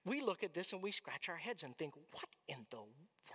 we 0.06 0.22
look 0.22 0.44
at 0.44 0.54
this 0.54 0.74
and 0.74 0.82
we 0.82 0.92
scratch 0.92 1.30
our 1.30 1.38
heads 1.38 1.64
and 1.64 1.78
think, 1.78 1.94
what 1.96 2.26
in 2.48 2.66
the 2.72 2.80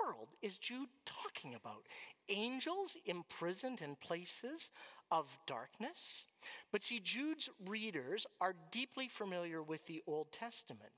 world 0.01 0.29
is 0.43 0.59
Jude 0.59 0.89
talking 1.05 1.55
about? 1.55 1.87
Angels 2.29 2.97
imprisoned 3.07 3.83
in 3.83 3.95
places 3.97 4.71
of 5.11 5.39
darkness? 5.47 6.27
But 6.73 6.83
see, 6.83 7.01
Jude's 7.01 7.49
readers 7.65 8.27
are 8.41 8.55
deeply 8.71 9.09
familiar 9.09 9.63
with 9.63 9.87
the 9.87 10.03
Old 10.07 10.33
Testament. 10.33 10.91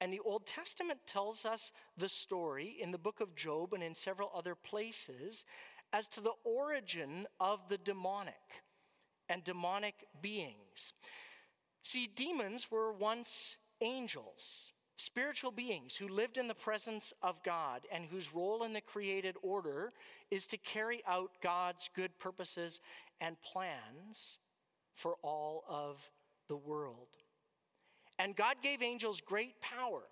And 0.00 0.12
the 0.12 0.20
Old 0.20 0.46
Testament 0.46 1.00
tells 1.06 1.44
us 1.44 1.72
the 1.96 2.08
story 2.08 2.76
in 2.80 2.90
the 2.90 2.98
book 2.98 3.20
of 3.20 3.34
Job 3.34 3.72
and 3.72 3.82
in 3.82 3.94
several 3.94 4.30
other 4.34 4.54
places 4.54 5.44
as 5.92 6.06
to 6.08 6.20
the 6.20 6.34
origin 6.44 7.26
of 7.38 7.68
the 7.68 7.78
demonic 7.78 8.34
and 9.28 9.44
demonic 9.44 9.94
beings. 10.20 10.92
See, 11.82 12.06
demons 12.06 12.70
were 12.70 12.92
once 12.92 13.56
angels 13.80 14.72
spiritual 15.00 15.50
beings 15.50 15.96
who 15.96 16.08
lived 16.08 16.36
in 16.36 16.46
the 16.46 16.54
presence 16.54 17.12
of 17.22 17.42
God 17.42 17.82
and 17.92 18.04
whose 18.04 18.34
role 18.34 18.62
in 18.62 18.72
the 18.72 18.80
created 18.80 19.36
order 19.42 19.92
is 20.30 20.46
to 20.48 20.56
carry 20.56 21.02
out 21.06 21.30
God's 21.42 21.88
good 21.94 22.18
purposes 22.18 22.80
and 23.20 23.36
plans 23.42 24.38
for 24.94 25.16
all 25.22 25.64
of 25.68 26.10
the 26.48 26.56
world. 26.56 27.08
And 28.18 28.36
God 28.36 28.56
gave 28.62 28.82
angels 28.82 29.20
great 29.20 29.60
power 29.60 30.02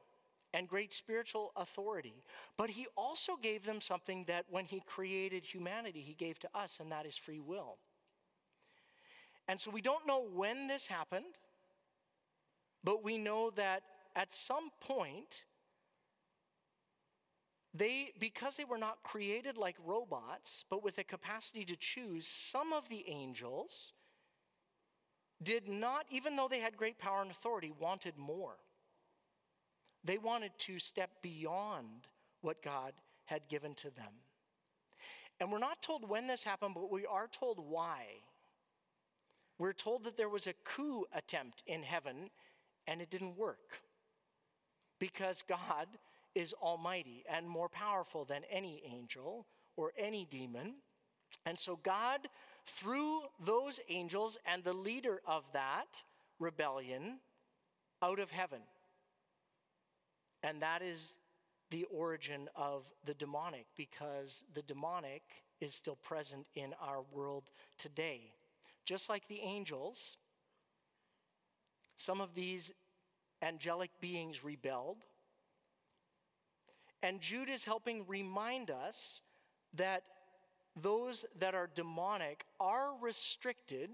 and 0.55 0.66
great 0.66 0.94
spiritual 0.94 1.53
authority, 1.57 2.22
but 2.57 2.70
He 2.70 2.87
also 2.96 3.37
gave 3.40 3.64
them 3.64 3.83
something 3.83 4.24
that 4.29 4.46
when 4.51 4.64
He 4.64 4.83
created 4.87 5.44
humanity, 5.44 6.01
He 6.01 6.14
gave 6.14 6.38
to 6.38 6.48
us, 6.55 6.79
and 6.81 6.90
that 6.90 7.05
is 7.05 7.18
free 7.18 7.40
will. 7.40 7.77
And 9.46 9.61
so 9.61 9.70
we 9.70 9.83
don't 9.83 10.07
know 10.07 10.24
when 10.35 10.66
this 10.66 10.87
happened, 10.87 11.37
but 12.83 13.05
we 13.05 13.18
know 13.18 13.51
that 13.57 13.83
at 14.16 14.33
some 14.33 14.71
point, 14.81 15.44
they, 17.75 18.12
because 18.18 18.57
they 18.57 18.64
were 18.64 18.79
not 18.79 19.03
created 19.03 19.57
like 19.57 19.77
robots, 19.85 20.64
but 20.68 20.83
with 20.83 20.99
a 20.99 21.05
capacity 21.05 21.64
to 21.66 21.77
choose, 21.77 22.27
some 22.27 22.73
of 22.73 22.88
the 22.88 23.05
angels 23.09 23.92
did 25.42 25.68
not, 25.68 26.07
even 26.11 26.35
though 26.35 26.49
they 26.49 26.61
had 26.61 26.77
great 26.77 26.99
power 26.99 27.23
and 27.23 27.31
authority, 27.31 27.73
wanted 27.79 28.16
more. 28.16 28.57
They 30.03 30.18
wanted 30.18 30.53
to 30.59 30.79
step 30.79 31.11
beyond 31.23 32.09
what 32.40 32.62
God 32.62 32.92
had 33.27 33.49
given 33.49 33.75
to 33.77 33.90
them. 33.90 34.12
And 35.38 35.53
we're 35.53 35.59
not 35.59 35.83
told 35.83 36.09
when 36.09 36.27
this 36.27 36.42
happened, 36.42 36.75
but 36.75 36.90
we 36.90 37.07
are 37.07 37.29
told 37.29 37.59
why. 37.59 38.07
We're 39.59 39.73
told 39.73 40.05
that 40.05 40.16
there 40.16 40.29
was 40.29 40.47
a 40.47 40.55
coup 40.64 41.05
attempt 41.12 41.62
in 41.66 41.83
heaven 41.83 42.31
and 42.87 43.01
it 43.01 43.11
didn't 43.11 43.37
work 43.37 43.83
because 44.98 45.42
God 45.48 45.87
is 46.34 46.54
almighty 46.62 47.24
and 47.30 47.48
more 47.48 47.68
powerful 47.68 48.24
than 48.24 48.42
any 48.50 48.82
angel 48.87 49.46
or 49.76 49.92
any 49.98 50.26
demon. 50.30 50.74
And 51.46 51.58
so, 51.58 51.78
God, 51.82 52.28
through 52.66 53.22
those 53.44 53.80
angels 53.88 54.38
and 54.46 54.62
the 54.62 54.72
leader 54.72 55.20
of 55.26 55.44
that 55.52 56.04
rebellion, 56.38 57.18
out 58.02 58.18
of 58.18 58.30
heaven. 58.30 58.61
And 60.42 60.62
that 60.62 60.82
is 60.82 61.16
the 61.70 61.84
origin 61.84 62.48
of 62.54 62.84
the 63.04 63.14
demonic 63.14 63.66
because 63.76 64.44
the 64.54 64.62
demonic 64.62 65.22
is 65.61 65.74
still 65.74 65.96
present 65.96 66.46
in 66.54 66.74
our 66.80 67.02
world 67.12 67.50
today. 67.76 68.32
Just 68.84 69.08
like 69.08 69.26
the 69.28 69.40
angels, 69.40 70.16
some 71.96 72.20
of 72.20 72.34
these 72.34 72.72
angelic 73.42 73.90
beings 74.01 74.44
rebelled. 74.44 74.98
And 77.03 77.20
Jude 77.20 77.48
is 77.48 77.64
helping 77.64 78.07
remind 78.07 78.70
us 78.70 79.22
that 79.74 80.03
those 80.81 81.24
that 81.38 81.55
are 81.55 81.68
demonic 81.72 82.44
are 82.59 82.90
restricted 83.01 83.90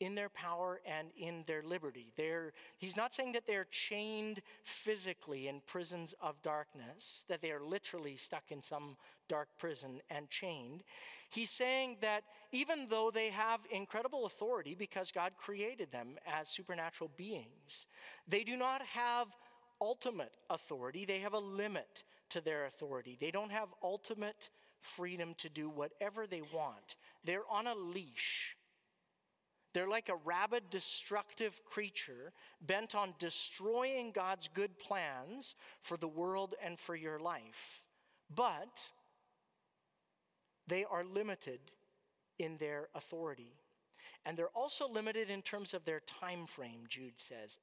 in 0.00 0.14
their 0.14 0.28
power 0.28 0.80
and 0.86 1.08
in 1.16 1.44
their 1.46 1.62
liberty. 1.62 2.12
They're, 2.16 2.52
he's 2.78 2.96
not 2.96 3.14
saying 3.14 3.32
that 3.32 3.46
they're 3.46 3.66
chained 3.70 4.42
physically 4.64 5.48
in 5.48 5.60
prisons 5.66 6.14
of 6.20 6.40
darkness, 6.42 7.24
that 7.28 7.42
they 7.42 7.50
are 7.50 7.62
literally 7.62 8.16
stuck 8.16 8.44
in 8.50 8.62
some 8.62 8.96
dark 9.28 9.48
prison 9.58 10.00
and 10.10 10.30
chained. 10.30 10.82
He's 11.30 11.50
saying 11.50 11.98
that 12.00 12.22
even 12.52 12.86
though 12.88 13.10
they 13.10 13.28
have 13.28 13.60
incredible 13.70 14.24
authority 14.24 14.74
because 14.74 15.10
God 15.10 15.32
created 15.36 15.92
them 15.92 16.16
as 16.26 16.48
supernatural 16.48 17.10
beings, 17.16 17.86
they 18.26 18.44
do 18.44 18.56
not 18.56 18.82
have 18.82 19.26
ultimate 19.80 20.32
authority. 20.48 21.04
They 21.04 21.18
have 21.18 21.34
a 21.34 21.38
limit 21.38 22.04
to 22.30 22.40
their 22.40 22.66
authority. 22.66 23.16
They 23.20 23.30
don't 23.30 23.52
have 23.52 23.68
ultimate 23.82 24.50
freedom 24.80 25.34
to 25.38 25.48
do 25.48 25.68
whatever 25.68 26.26
they 26.26 26.42
want. 26.42 26.96
They're 27.24 27.48
on 27.50 27.66
a 27.66 27.74
leash 27.74 28.56
they're 29.74 29.88
like 29.88 30.08
a 30.08 30.16
rabid, 30.24 30.70
destructive 30.70 31.64
creature 31.64 32.32
bent 32.60 32.94
on 32.94 33.14
destroying 33.18 34.12
God's 34.12 34.48
good 34.52 34.78
plans 34.78 35.54
for 35.82 35.96
the 35.96 36.08
world 36.08 36.54
and 36.64 36.78
for 36.78 36.96
your 36.96 37.18
life. 37.18 37.82
But 38.34 38.90
they 40.66 40.84
are 40.84 41.04
limited 41.04 41.60
in 42.38 42.56
their 42.58 42.88
authority. 42.94 43.54
And 44.24 44.36
they're 44.36 44.48
also 44.48 44.88
limited 44.88 45.30
in 45.30 45.42
terms 45.42 45.74
of 45.74 45.84
their 45.84 46.00
time 46.00 46.46
frame, 46.46 46.84
Jude 46.88 47.20
says. 47.20 47.58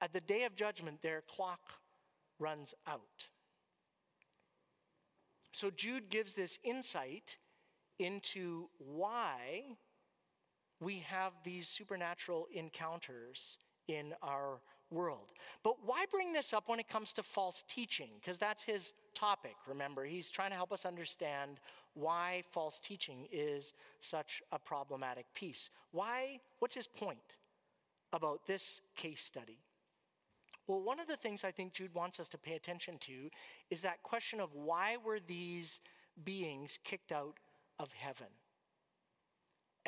At 0.00 0.12
the 0.12 0.20
day 0.20 0.44
of 0.44 0.54
judgment, 0.54 1.02
their 1.02 1.22
clock 1.22 1.60
runs 2.38 2.74
out. 2.86 3.28
So 5.52 5.70
Jude 5.70 6.08
gives 6.08 6.34
this 6.34 6.58
insight 6.62 7.38
into 7.98 8.68
why 8.78 9.76
we 10.80 10.98
have 11.00 11.32
these 11.44 11.68
supernatural 11.68 12.46
encounters 12.54 13.58
in 13.88 14.14
our 14.22 14.60
world. 14.90 15.32
But 15.62 15.76
why 15.84 16.04
bring 16.10 16.32
this 16.32 16.52
up 16.52 16.68
when 16.68 16.80
it 16.80 16.88
comes 16.88 17.12
to 17.14 17.22
false 17.22 17.64
teaching? 17.68 18.10
Because 18.20 18.38
that's 18.38 18.62
his 18.62 18.92
topic, 19.14 19.54
remember. 19.66 20.04
He's 20.04 20.30
trying 20.30 20.50
to 20.50 20.56
help 20.56 20.72
us 20.72 20.86
understand 20.86 21.60
why 21.94 22.44
false 22.50 22.78
teaching 22.78 23.26
is 23.32 23.72
such 24.00 24.42
a 24.52 24.58
problematic 24.58 25.26
piece. 25.34 25.70
Why, 25.90 26.40
what's 26.58 26.74
his 26.74 26.86
point 26.86 27.36
about 28.12 28.46
this 28.46 28.80
case 28.96 29.22
study? 29.22 29.58
Well, 30.66 30.82
one 30.82 31.00
of 31.00 31.08
the 31.08 31.16
things 31.16 31.44
I 31.44 31.50
think 31.50 31.72
Jude 31.72 31.94
wants 31.94 32.20
us 32.20 32.28
to 32.28 32.38
pay 32.38 32.54
attention 32.54 32.98
to 33.00 33.30
is 33.70 33.82
that 33.82 34.02
question 34.02 34.38
of 34.38 34.54
why 34.54 34.96
were 35.02 35.18
these 35.18 35.80
beings 36.24 36.78
kicked 36.84 37.10
out 37.10 37.38
of 37.78 37.92
heaven? 37.92 38.28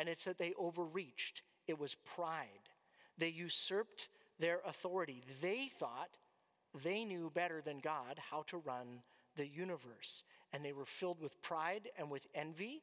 And 0.00 0.08
it's 0.08 0.24
that 0.24 0.38
they 0.38 0.54
overreached. 0.58 1.42
It 1.68 1.78
was 1.78 1.94
pride. 2.16 2.70
They 3.18 3.28
usurped 3.28 4.08
their 4.38 4.60
authority. 4.66 5.22
They 5.42 5.68
thought 5.78 6.16
they 6.82 7.04
knew 7.04 7.30
better 7.34 7.60
than 7.60 7.80
God 7.80 8.18
how 8.30 8.44
to 8.46 8.56
run 8.56 9.02
the 9.36 9.46
universe. 9.46 10.24
And 10.54 10.64
they 10.64 10.72
were 10.72 10.86
filled 10.86 11.20
with 11.20 11.42
pride 11.42 11.90
and 11.98 12.10
with 12.10 12.26
envy. 12.34 12.80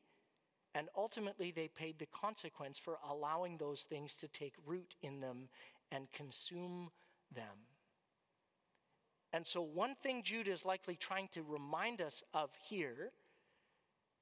And 0.75 0.89
ultimately, 0.95 1.49
they 1.49 1.67
paid 1.67 1.97
the 1.97 2.05
consequence 2.05 2.77
for 2.77 2.99
allowing 3.09 3.57
those 3.57 3.81
things 3.81 4.15
to 4.17 4.27
take 4.27 4.53
root 4.63 4.93
in 5.01 5.19
them 5.19 5.49
and 5.91 6.11
consume 6.11 6.91
them. 7.33 7.65
And 9.33 9.47
so, 9.47 9.63
one 9.63 9.95
thing 9.95 10.21
Jude 10.21 10.47
is 10.47 10.65
likely 10.65 10.95
trying 10.95 11.29
to 11.29 11.41
remind 11.41 11.99
us 11.99 12.21
of 12.35 12.51
here 12.69 13.09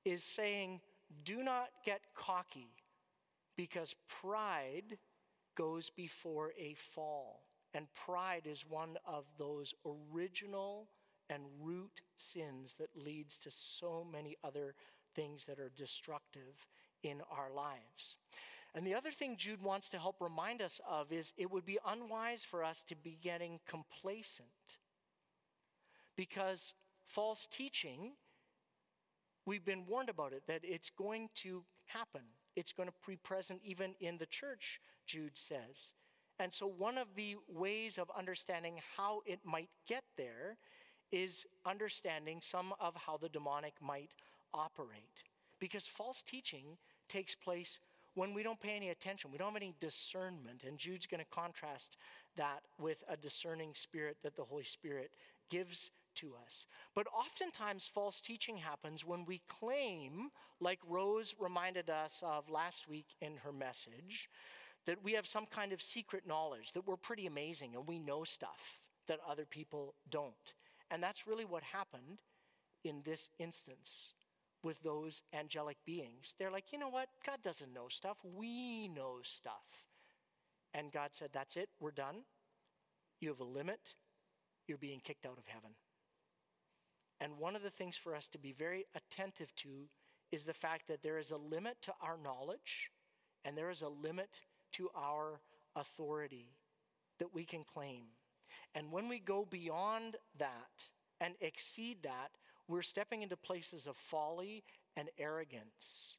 is 0.05 0.23
saying, 0.23 0.79
do 1.25 1.43
not 1.43 1.69
get 1.85 2.01
cocky 2.15 2.69
because 3.55 3.95
pride 4.21 4.97
goes 5.55 5.89
before 5.89 6.51
a 6.59 6.73
fall. 6.73 7.43
And 7.73 7.87
pride 7.93 8.47
is 8.49 8.65
one 8.67 8.97
of 9.05 9.25
those 9.37 9.73
original 9.85 10.87
and 11.29 11.43
root 11.59 12.01
sins 12.15 12.75
that 12.75 12.89
leads 12.95 13.37
to 13.39 13.51
so 13.51 14.05
many 14.09 14.37
other 14.43 14.75
things 15.15 15.45
that 15.45 15.59
are 15.59 15.71
destructive 15.75 16.67
in 17.03 17.21
our 17.31 17.51
lives. 17.53 18.17
And 18.73 18.85
the 18.85 18.93
other 18.93 19.11
thing 19.11 19.37
Jude 19.37 19.61
wants 19.61 19.89
to 19.89 19.97
help 19.97 20.17
remind 20.19 20.61
us 20.61 20.81
of 20.89 21.11
is 21.11 21.33
it 21.37 21.49
would 21.49 21.65
be 21.65 21.79
unwise 21.85 22.43
for 22.43 22.63
us 22.63 22.83
to 22.83 22.95
be 22.95 23.17
getting 23.21 23.59
complacent 23.67 24.77
because 26.15 26.73
false 27.07 27.47
teaching, 27.49 28.13
we've 29.45 29.65
been 29.65 29.85
warned 29.85 30.09
about 30.09 30.33
it, 30.33 30.43
that 30.47 30.61
it's 30.63 30.89
going 30.89 31.29
to 31.35 31.63
happen. 31.85 32.21
It's 32.55 32.73
going 32.73 32.89
to 32.89 32.95
be 33.07 33.17
present 33.17 33.61
even 33.63 33.95
in 33.99 34.17
the 34.17 34.25
church, 34.25 34.79
Jude 35.05 35.37
says. 35.37 35.93
And 36.39 36.53
so, 36.53 36.67
one 36.67 36.97
of 36.97 37.07
the 37.15 37.37
ways 37.47 37.97
of 37.97 38.11
understanding 38.17 38.79
how 38.97 39.21
it 39.25 39.39
might 39.45 39.69
get 39.87 40.03
there 40.17 40.57
is 41.11 41.45
understanding 41.65 42.39
some 42.41 42.73
of 42.79 42.95
how 42.95 43.17
the 43.17 43.29
demonic 43.29 43.73
might 43.81 44.11
operate. 44.53 45.23
Because 45.59 45.87
false 45.87 46.21
teaching 46.21 46.77
takes 47.07 47.35
place 47.35 47.79
when 48.15 48.33
we 48.33 48.43
don't 48.43 48.59
pay 48.59 48.75
any 48.75 48.89
attention, 48.89 49.29
we 49.31 49.37
don't 49.37 49.53
have 49.53 49.61
any 49.61 49.75
discernment. 49.79 50.63
And 50.65 50.77
Jude's 50.77 51.05
going 51.05 51.19
to 51.23 51.29
contrast 51.29 51.97
that 52.37 52.61
with 52.79 53.03
a 53.09 53.17
discerning 53.17 53.71
spirit 53.73 54.17
that 54.23 54.35
the 54.35 54.43
Holy 54.43 54.63
Spirit 54.63 55.11
gives 55.49 55.91
to 56.16 56.34
us. 56.45 56.68
But 56.93 57.07
oftentimes, 57.07 57.89
false 57.93 58.22
teaching 58.22 58.57
happens 58.57 59.05
when 59.05 59.26
we 59.26 59.41
claim, 59.47 60.30
like 60.59 60.80
Rose 60.88 61.36
reminded 61.39 61.89
us 61.89 62.24
of 62.26 62.49
last 62.49 62.88
week 62.88 63.07
in 63.22 63.38
her 63.38 63.51
message, 63.51 64.30
that 64.86 65.03
we 65.03 65.13
have 65.13 65.28
some 65.28 65.45
kind 65.45 65.74
of 65.74 65.82
secret 65.82 66.28
knowledge, 66.28 66.74
that 66.74 66.88
we're 66.88 66.95
pretty 66.95 67.26
amazing 67.26 67.76
and 67.76 67.88
we 67.88 67.99
know 67.99 68.24
stuff 68.24 68.82
that 69.07 69.20
other 69.28 69.45
people 69.45 69.95
don't. 70.09 70.53
And 70.91 71.01
that's 71.01 71.28
really 71.28 71.45
what 71.45 71.63
happened 71.63 72.20
in 72.84 73.01
this 73.03 73.30
instance 73.39 74.13
with 74.63 74.82
those 74.84 75.22
angelic 75.34 75.78
beings. 75.86 76.36
They're 76.38 76.51
like, 76.51 76.72
you 76.72 76.80
know 76.80 76.89
what? 76.89 77.09
God 77.26 77.38
doesn't 77.43 77.74
know 77.74 77.88
stuff. 77.89 78.18
We 78.24 78.88
know 78.88 79.20
stuff. 79.24 79.86
And 80.74 80.91
God 80.91 81.09
said, 81.11 81.30
that's 81.34 81.55
it. 81.55 81.70
We're 81.80 81.91
done. 81.91 82.24
You 83.20 83.30
have 83.30 83.39
a 83.39 83.45
limit. 83.45 83.95
You're 84.68 84.78
being 84.78 84.99
kicked 85.03 85.26
out 85.26 85.38
of 85.38 85.45
heaven. 85.47 85.72
And 87.26 87.39
one 87.39 87.55
of 87.55 87.63
the 87.63 87.71
things 87.71 87.97
for 87.97 88.15
us 88.15 88.28
to 88.28 88.38
be 88.38 88.51
very 88.51 88.86
attentive 88.93 89.51
to 89.55 89.89
is 90.32 90.43
the 90.43 90.53
fact 90.53 90.88
that 90.88 91.01
there 91.01 91.17
is 91.17 91.32
a 91.32 91.38
limit 91.38 91.78
to 91.82 91.93
our 91.99 92.19
knowledge 92.23 92.91
and 93.43 93.57
there 93.57 93.71
is 93.71 93.82
a 93.82 93.89
limit 93.89 94.43
to 94.73 94.89
our 94.95 95.41
authority 95.76 96.51
that 97.17 97.34
we 97.34 97.43
can 97.43 97.63
claim. 97.63 98.03
And 98.76 98.91
when 98.91 99.09
we 99.09 99.17
go 99.17 99.43
beyond 99.43 100.17
that 100.38 100.89
and 101.19 101.34
exceed 101.41 102.03
that, 102.03 102.30
we're 102.67 102.84
stepping 102.84 103.23
into 103.23 103.38
places 103.38 103.88
of 103.88 103.97
folly 103.97 104.63
and 104.95 105.09
arrogance. 105.17 106.17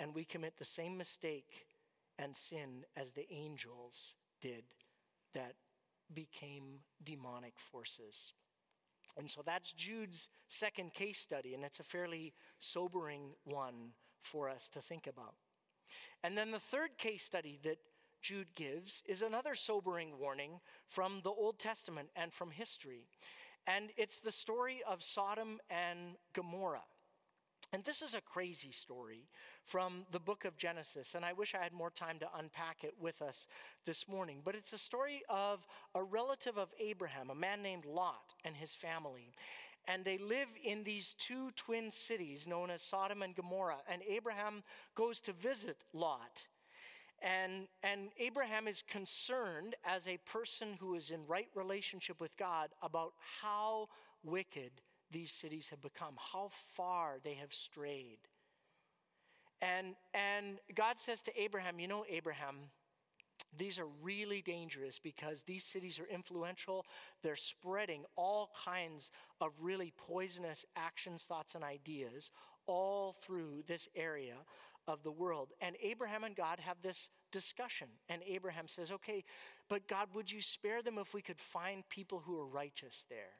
And 0.00 0.12
we 0.12 0.24
commit 0.24 0.54
the 0.58 0.64
same 0.64 0.98
mistake 0.98 1.66
and 2.18 2.36
sin 2.36 2.84
as 2.96 3.12
the 3.12 3.32
angels 3.32 4.14
did 4.42 4.64
that 5.34 5.54
became 6.12 6.80
demonic 7.00 7.60
forces. 7.60 8.32
And 9.16 9.30
so 9.30 9.42
that's 9.44 9.72
Jude's 9.72 10.28
second 10.46 10.94
case 10.94 11.18
study, 11.18 11.54
and 11.54 11.64
it's 11.64 11.80
a 11.80 11.84
fairly 11.84 12.32
sobering 12.58 13.34
one 13.44 13.92
for 14.22 14.48
us 14.48 14.68
to 14.70 14.80
think 14.80 15.06
about. 15.06 15.34
And 16.22 16.36
then 16.36 16.50
the 16.50 16.58
third 16.58 16.98
case 16.98 17.24
study 17.24 17.58
that 17.62 17.78
Jude 18.22 18.54
gives 18.54 19.02
is 19.06 19.22
another 19.22 19.54
sobering 19.54 20.18
warning 20.18 20.60
from 20.88 21.20
the 21.24 21.30
Old 21.30 21.58
Testament 21.58 22.10
and 22.14 22.32
from 22.32 22.50
history. 22.50 23.06
And 23.66 23.90
it's 23.96 24.18
the 24.18 24.32
story 24.32 24.80
of 24.86 25.02
Sodom 25.02 25.58
and 25.70 26.16
Gomorrah. 26.32 26.84
And 27.72 27.84
this 27.84 28.02
is 28.02 28.14
a 28.14 28.20
crazy 28.20 28.72
story 28.72 29.28
from 29.62 30.04
the 30.10 30.18
book 30.18 30.44
of 30.44 30.56
Genesis, 30.56 31.14
and 31.14 31.24
I 31.24 31.32
wish 31.32 31.54
I 31.54 31.62
had 31.62 31.72
more 31.72 31.90
time 31.90 32.18
to 32.18 32.28
unpack 32.36 32.82
it 32.82 32.94
with 33.00 33.22
us 33.22 33.46
this 33.86 34.08
morning. 34.08 34.40
But 34.44 34.56
it's 34.56 34.72
a 34.72 34.78
story 34.78 35.22
of 35.28 35.64
a 35.94 36.02
relative 36.02 36.58
of 36.58 36.70
Abraham, 36.80 37.30
a 37.30 37.34
man 37.34 37.62
named 37.62 37.84
Lot, 37.84 38.34
and 38.44 38.56
his 38.56 38.74
family. 38.74 39.34
And 39.86 40.04
they 40.04 40.18
live 40.18 40.48
in 40.64 40.82
these 40.82 41.14
two 41.16 41.52
twin 41.52 41.92
cities 41.92 42.48
known 42.48 42.70
as 42.70 42.82
Sodom 42.82 43.22
and 43.22 43.36
Gomorrah. 43.36 43.82
And 43.88 44.02
Abraham 44.08 44.64
goes 44.96 45.20
to 45.20 45.32
visit 45.32 45.76
Lot. 45.92 46.48
And, 47.22 47.68
and 47.84 48.08
Abraham 48.18 48.66
is 48.66 48.82
concerned 48.82 49.76
as 49.84 50.08
a 50.08 50.18
person 50.18 50.76
who 50.80 50.96
is 50.96 51.10
in 51.10 51.24
right 51.28 51.48
relationship 51.54 52.20
with 52.20 52.36
God 52.36 52.70
about 52.82 53.12
how 53.42 53.88
wicked 54.24 54.72
these 55.10 55.32
cities 55.32 55.68
have 55.70 55.80
become, 55.80 56.14
how 56.32 56.50
far 56.50 57.18
they 57.22 57.34
have 57.34 57.52
strayed. 57.52 58.18
And, 59.62 59.94
and 60.14 60.58
God 60.74 60.98
says 60.98 61.20
to 61.22 61.40
Abraham, 61.40 61.78
You 61.78 61.88
know, 61.88 62.04
Abraham, 62.08 62.56
these 63.56 63.78
are 63.78 63.86
really 64.02 64.42
dangerous 64.42 64.98
because 64.98 65.42
these 65.42 65.64
cities 65.64 65.98
are 65.98 66.06
influential. 66.06 66.86
They're 67.22 67.36
spreading 67.36 68.04
all 68.16 68.50
kinds 68.64 69.10
of 69.40 69.50
really 69.60 69.92
poisonous 69.96 70.64
actions, 70.76 71.24
thoughts, 71.24 71.54
and 71.54 71.64
ideas 71.64 72.30
all 72.66 73.12
through 73.12 73.64
this 73.66 73.88
area 73.96 74.36
of 74.86 75.02
the 75.02 75.10
world. 75.10 75.52
And 75.60 75.76
Abraham 75.82 76.24
and 76.24 76.36
God 76.36 76.60
have 76.60 76.76
this 76.82 77.10
discussion. 77.32 77.88
And 78.08 78.22
Abraham 78.26 78.68
says, 78.68 78.90
Okay, 78.90 79.24
but 79.68 79.88
God, 79.88 80.08
would 80.14 80.30
you 80.30 80.40
spare 80.40 80.82
them 80.82 80.98
if 80.98 81.12
we 81.12 81.22
could 81.22 81.40
find 81.40 81.88
people 81.88 82.22
who 82.24 82.38
are 82.38 82.46
righteous 82.46 83.04
there? 83.08 83.38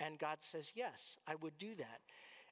And 0.00 0.18
God 0.18 0.38
says, 0.40 0.72
Yes, 0.74 1.16
I 1.26 1.34
would 1.36 1.58
do 1.58 1.74
that. 1.76 2.00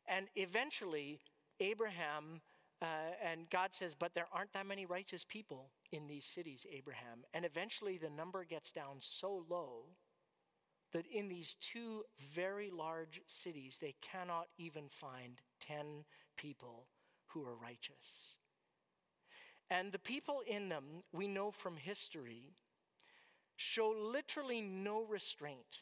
And 0.07 0.29
eventually, 0.35 1.21
Abraham 1.61 2.41
uh, 2.81 3.15
and 3.25 3.49
God 3.51 3.75
says, 3.75 3.95
But 3.95 4.15
there 4.15 4.27
aren't 4.33 4.53
that 4.55 4.67
many 4.67 4.87
righteous 4.87 5.25
people 5.29 5.71
in 5.93 6.09
these 6.09 6.25
cities, 6.25 6.67
Abraham. 6.71 7.25
And 7.33 7.45
eventually, 7.45 7.99
the 7.99 8.11
number 8.11 8.45
gets 8.45 8.73
down 8.73 8.97
so 8.99 9.45
low 9.49 9.85
that 10.93 11.07
in 11.07 11.29
these 11.29 11.57
two 11.61 12.05
very 12.19 12.71
large 12.71 13.21
cities, 13.27 13.79
they 13.81 13.95
cannot 14.03 14.49
even 14.59 14.89
find 14.89 15.41
10 15.61 16.05
people 16.37 16.87
who 17.29 17.45
are 17.45 17.55
righteous. 17.55 18.37
And 19.71 19.91
the 19.91 19.99
people 19.99 20.43
in 20.47 20.69
them, 20.69 20.85
we 21.13 21.29
know 21.29 21.51
from 21.51 21.77
history, 21.77 22.57
show 23.57 23.95
literally 23.97 24.61
no 24.61 25.03
restraint 25.03 25.81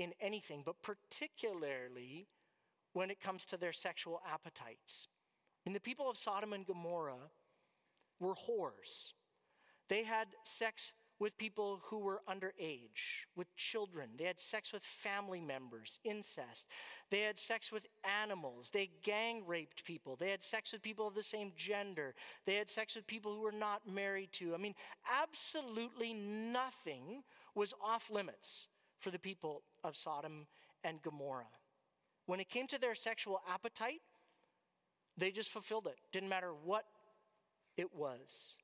in 0.00 0.14
anything, 0.20 0.62
but 0.64 0.82
particularly 0.82 2.26
when 2.92 3.10
it 3.10 3.20
comes 3.20 3.44
to 3.46 3.56
their 3.56 3.72
sexual 3.72 4.20
appetites. 4.30 5.08
And 5.66 5.74
the 5.74 5.80
people 5.80 6.08
of 6.08 6.16
Sodom 6.16 6.52
and 6.52 6.66
Gomorrah 6.66 7.30
were 8.18 8.34
whores. 8.34 9.12
They 9.88 10.04
had 10.04 10.28
sex 10.44 10.94
with 11.18 11.36
people 11.36 11.82
who 11.84 11.98
were 11.98 12.22
underage, 12.26 13.26
with 13.36 13.54
children. 13.54 14.08
They 14.16 14.24
had 14.24 14.40
sex 14.40 14.72
with 14.72 14.82
family 14.82 15.40
members, 15.40 15.98
incest. 16.02 16.66
They 17.10 17.20
had 17.20 17.38
sex 17.38 17.70
with 17.70 17.86
animals. 18.22 18.70
They 18.70 18.88
gang 19.02 19.46
raped 19.46 19.84
people. 19.84 20.16
They 20.16 20.30
had 20.30 20.42
sex 20.42 20.72
with 20.72 20.80
people 20.80 21.06
of 21.06 21.14
the 21.14 21.22
same 21.22 21.52
gender. 21.56 22.14
They 22.46 22.54
had 22.54 22.70
sex 22.70 22.96
with 22.96 23.06
people 23.06 23.34
who 23.34 23.42
were 23.42 23.52
not 23.52 23.86
married 23.86 24.32
to. 24.34 24.54
I 24.54 24.56
mean, 24.56 24.74
absolutely 25.22 26.14
nothing 26.14 27.22
was 27.54 27.74
off 27.84 28.10
limits 28.10 28.68
for 28.98 29.10
the 29.10 29.18
people 29.18 29.62
of 29.84 29.96
Sodom 29.96 30.46
and 30.84 31.02
Gomorrah. 31.02 31.46
When 32.26 32.40
it 32.40 32.48
came 32.48 32.66
to 32.68 32.78
their 32.78 32.94
sexual 32.94 33.40
appetite, 33.52 34.02
they 35.16 35.30
just 35.30 35.50
fulfilled 35.50 35.86
it. 35.86 35.96
Didn't 36.12 36.28
matter 36.28 36.52
what 36.64 36.84
it 37.76 37.94
was. 37.94 38.56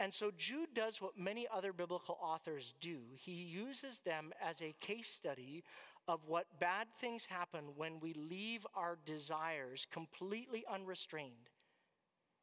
And 0.00 0.12
so 0.12 0.30
Jude 0.36 0.74
does 0.74 1.00
what 1.00 1.18
many 1.18 1.46
other 1.52 1.72
biblical 1.72 2.18
authors 2.20 2.74
do. 2.80 2.98
He 3.16 3.32
uses 3.32 4.00
them 4.00 4.32
as 4.42 4.60
a 4.60 4.74
case 4.80 5.08
study 5.08 5.62
of 6.08 6.26
what 6.26 6.46
bad 6.60 6.88
things 7.00 7.24
happen 7.24 7.64
when 7.76 8.00
we 8.00 8.12
leave 8.12 8.66
our 8.74 8.98
desires 9.06 9.86
completely 9.90 10.64
unrestrained 10.70 11.50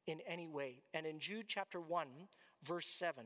in 0.07 0.19
any 0.27 0.47
way. 0.47 0.81
And 0.93 1.05
in 1.05 1.19
Jude 1.19 1.45
chapter 1.47 1.79
1, 1.79 2.07
verse 2.63 2.87
7, 2.87 3.25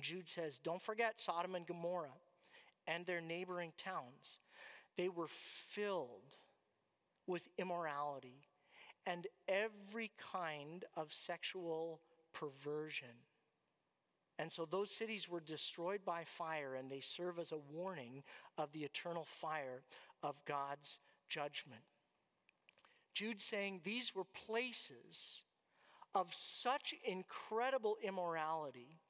Jude 0.00 0.28
says, 0.28 0.58
Don't 0.58 0.82
forget 0.82 1.18
Sodom 1.20 1.54
and 1.54 1.66
Gomorrah 1.66 2.18
and 2.90 3.06
their 3.06 3.20
neighboring 3.20 3.72
towns. 3.76 4.40
They 4.96 5.08
were 5.08 5.28
filled 5.28 6.34
with 7.26 7.48
immorality 7.56 8.48
and 9.06 9.26
every 9.48 10.10
kind 10.32 10.84
of 10.96 11.12
sexual 11.12 12.00
perversion. 12.32 13.24
And 14.38 14.50
so 14.50 14.64
those 14.64 14.90
cities 14.90 15.28
were 15.28 15.40
destroyed 15.40 16.00
by 16.04 16.24
fire, 16.24 16.74
and 16.74 16.90
they 16.90 17.00
serve 17.00 17.38
as 17.38 17.52
a 17.52 17.58
warning 17.72 18.22
of 18.56 18.72
the 18.72 18.80
eternal 18.80 19.24
fire 19.24 19.82
of 20.22 20.44
God's 20.46 21.00
judgment. 21.28 21.82
Jude 23.12 23.40
saying 23.40 23.80
these 23.84 24.14
were 24.14 24.24
places 24.46 25.44
of 26.14 26.32
such 26.34 26.94
incredible 27.04 27.96
immorality 28.02 29.00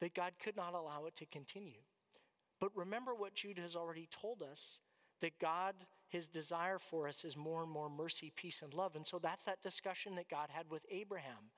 that 0.00 0.14
God 0.14 0.32
could 0.42 0.56
not 0.56 0.74
allow 0.74 1.06
it 1.06 1.16
to 1.16 1.26
continue. 1.26 1.82
But 2.60 2.76
remember 2.76 3.14
what 3.14 3.34
Jude 3.34 3.58
has 3.58 3.76
already 3.76 4.08
told 4.10 4.42
us 4.42 4.80
that 5.20 5.38
God, 5.38 5.74
his 6.08 6.26
desire 6.26 6.78
for 6.78 7.08
us 7.08 7.24
is 7.24 7.36
more 7.36 7.62
and 7.62 7.70
more 7.70 7.88
mercy, 7.88 8.32
peace, 8.34 8.62
and 8.62 8.72
love. 8.74 8.96
And 8.96 9.06
so 9.06 9.18
that's 9.18 9.44
that 9.44 9.62
discussion 9.62 10.14
that 10.16 10.28
God 10.28 10.48
had 10.50 10.70
with 10.70 10.84
Abraham 10.90 11.50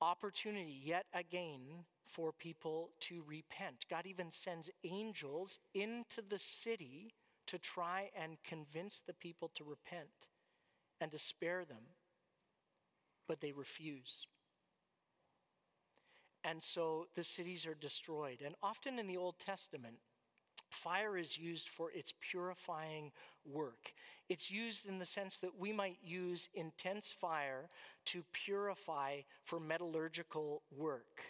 opportunity 0.00 0.80
yet 0.84 1.06
again 1.14 1.84
for 2.04 2.32
people 2.32 2.90
to 3.00 3.22
repent. 3.26 3.86
God 3.88 4.06
even 4.06 4.30
sends 4.30 4.70
angels 4.84 5.58
into 5.74 6.22
the 6.28 6.38
city 6.38 7.14
to 7.46 7.58
try 7.58 8.10
and 8.20 8.36
convince 8.44 9.00
the 9.00 9.14
people 9.14 9.50
to 9.54 9.64
repent 9.64 10.28
and 11.00 11.10
to 11.10 11.18
spare 11.18 11.64
them, 11.64 11.82
but 13.26 13.40
they 13.40 13.52
refuse. 13.52 14.26
And 16.42 16.62
so 16.62 17.06
the 17.14 17.24
cities 17.24 17.66
are 17.66 17.74
destroyed. 17.74 18.42
And 18.44 18.54
often 18.62 18.98
in 18.98 19.06
the 19.06 19.16
Old 19.16 19.38
Testament, 19.38 19.96
Fire 20.74 21.16
is 21.16 21.38
used 21.38 21.68
for 21.68 21.90
its 21.92 22.12
purifying 22.20 23.12
work. 23.44 23.92
It's 24.28 24.50
used 24.50 24.86
in 24.86 24.98
the 24.98 25.04
sense 25.04 25.36
that 25.38 25.58
we 25.58 25.72
might 25.72 25.98
use 26.02 26.48
intense 26.54 27.12
fire 27.12 27.68
to 28.06 28.24
purify 28.32 29.20
for 29.44 29.60
metallurgical 29.60 30.62
work. 30.76 31.22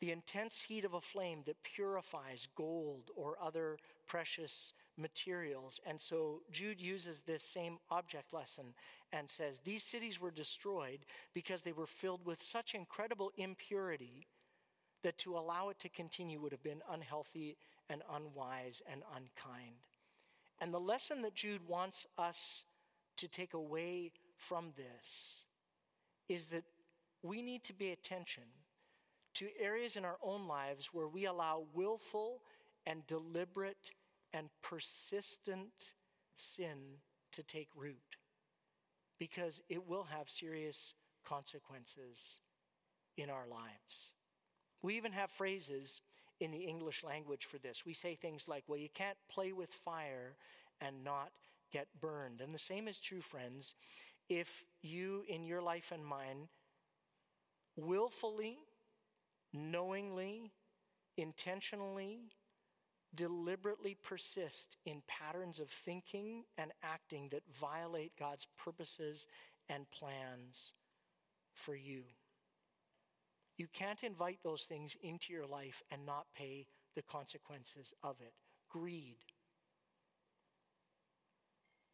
The 0.00 0.10
intense 0.10 0.62
heat 0.62 0.84
of 0.84 0.94
a 0.94 1.00
flame 1.00 1.42
that 1.46 1.62
purifies 1.62 2.48
gold 2.56 3.10
or 3.14 3.36
other 3.40 3.78
precious 4.06 4.72
materials. 4.96 5.80
And 5.86 6.00
so 6.00 6.40
Jude 6.50 6.80
uses 6.80 7.22
this 7.22 7.42
same 7.42 7.78
object 7.90 8.32
lesson 8.32 8.74
and 9.12 9.30
says 9.30 9.60
these 9.60 9.82
cities 9.82 10.20
were 10.20 10.30
destroyed 10.30 11.00
because 11.34 11.62
they 11.62 11.72
were 11.72 11.86
filled 11.86 12.24
with 12.26 12.42
such 12.42 12.74
incredible 12.74 13.32
impurity 13.36 14.26
that 15.02 15.18
to 15.18 15.36
allow 15.36 15.68
it 15.68 15.78
to 15.80 15.88
continue 15.88 16.40
would 16.40 16.52
have 16.52 16.62
been 16.62 16.82
unhealthy 16.90 17.56
and 17.88 18.02
unwise 18.12 18.82
and 18.90 19.02
unkind. 19.14 19.76
And 20.60 20.72
the 20.72 20.80
lesson 20.80 21.22
that 21.22 21.34
Jude 21.34 21.66
wants 21.66 22.06
us 22.16 22.64
to 23.16 23.28
take 23.28 23.54
away 23.54 24.12
from 24.36 24.72
this 24.76 25.44
is 26.28 26.48
that 26.48 26.64
we 27.22 27.42
need 27.42 27.64
to 27.64 27.74
pay 27.74 27.90
attention 27.90 28.44
to 29.34 29.48
areas 29.60 29.96
in 29.96 30.04
our 30.04 30.18
own 30.22 30.46
lives 30.46 30.90
where 30.92 31.08
we 31.08 31.26
allow 31.26 31.64
willful 31.74 32.42
and 32.86 33.06
deliberate 33.06 33.92
and 34.32 34.48
persistent 34.62 35.94
sin 36.36 36.78
to 37.32 37.42
take 37.42 37.68
root 37.76 38.16
because 39.18 39.62
it 39.68 39.86
will 39.86 40.04
have 40.04 40.28
serious 40.28 40.94
consequences 41.24 42.40
in 43.16 43.30
our 43.30 43.46
lives. 43.48 44.12
We 44.82 44.96
even 44.96 45.12
have 45.12 45.30
phrases 45.30 46.00
in 46.40 46.50
the 46.50 46.64
English 46.64 47.04
language 47.04 47.46
for 47.46 47.58
this. 47.58 47.84
We 47.86 47.94
say 47.94 48.14
things 48.14 48.48
like, 48.48 48.64
well, 48.66 48.78
you 48.78 48.88
can't 48.92 49.18
play 49.30 49.52
with 49.52 49.72
fire 49.72 50.36
and 50.80 51.04
not 51.04 51.30
get 51.72 51.86
burned. 52.00 52.40
And 52.40 52.54
the 52.54 52.58
same 52.58 52.88
is 52.88 52.98
true, 52.98 53.20
friends, 53.20 53.74
if 54.28 54.64
you 54.82 55.24
in 55.28 55.44
your 55.44 55.62
life 55.62 55.92
and 55.92 56.04
mine 56.04 56.48
willfully, 57.76 58.58
knowingly, 59.52 60.52
intentionally, 61.16 62.20
deliberately 63.14 63.96
persist 64.02 64.76
in 64.86 65.02
patterns 65.06 65.60
of 65.60 65.68
thinking 65.68 66.44
and 66.56 66.72
acting 66.82 67.28
that 67.30 67.42
violate 67.54 68.12
God's 68.18 68.46
purposes 68.62 69.26
and 69.68 69.90
plans 69.90 70.72
for 71.52 71.74
you. 71.74 72.02
You 73.56 73.66
can't 73.72 74.02
invite 74.02 74.38
those 74.42 74.62
things 74.62 74.96
into 75.02 75.32
your 75.32 75.46
life 75.46 75.82
and 75.90 76.06
not 76.06 76.26
pay 76.36 76.66
the 76.94 77.02
consequences 77.02 77.94
of 78.02 78.16
it. 78.20 78.32
Greed. 78.70 79.16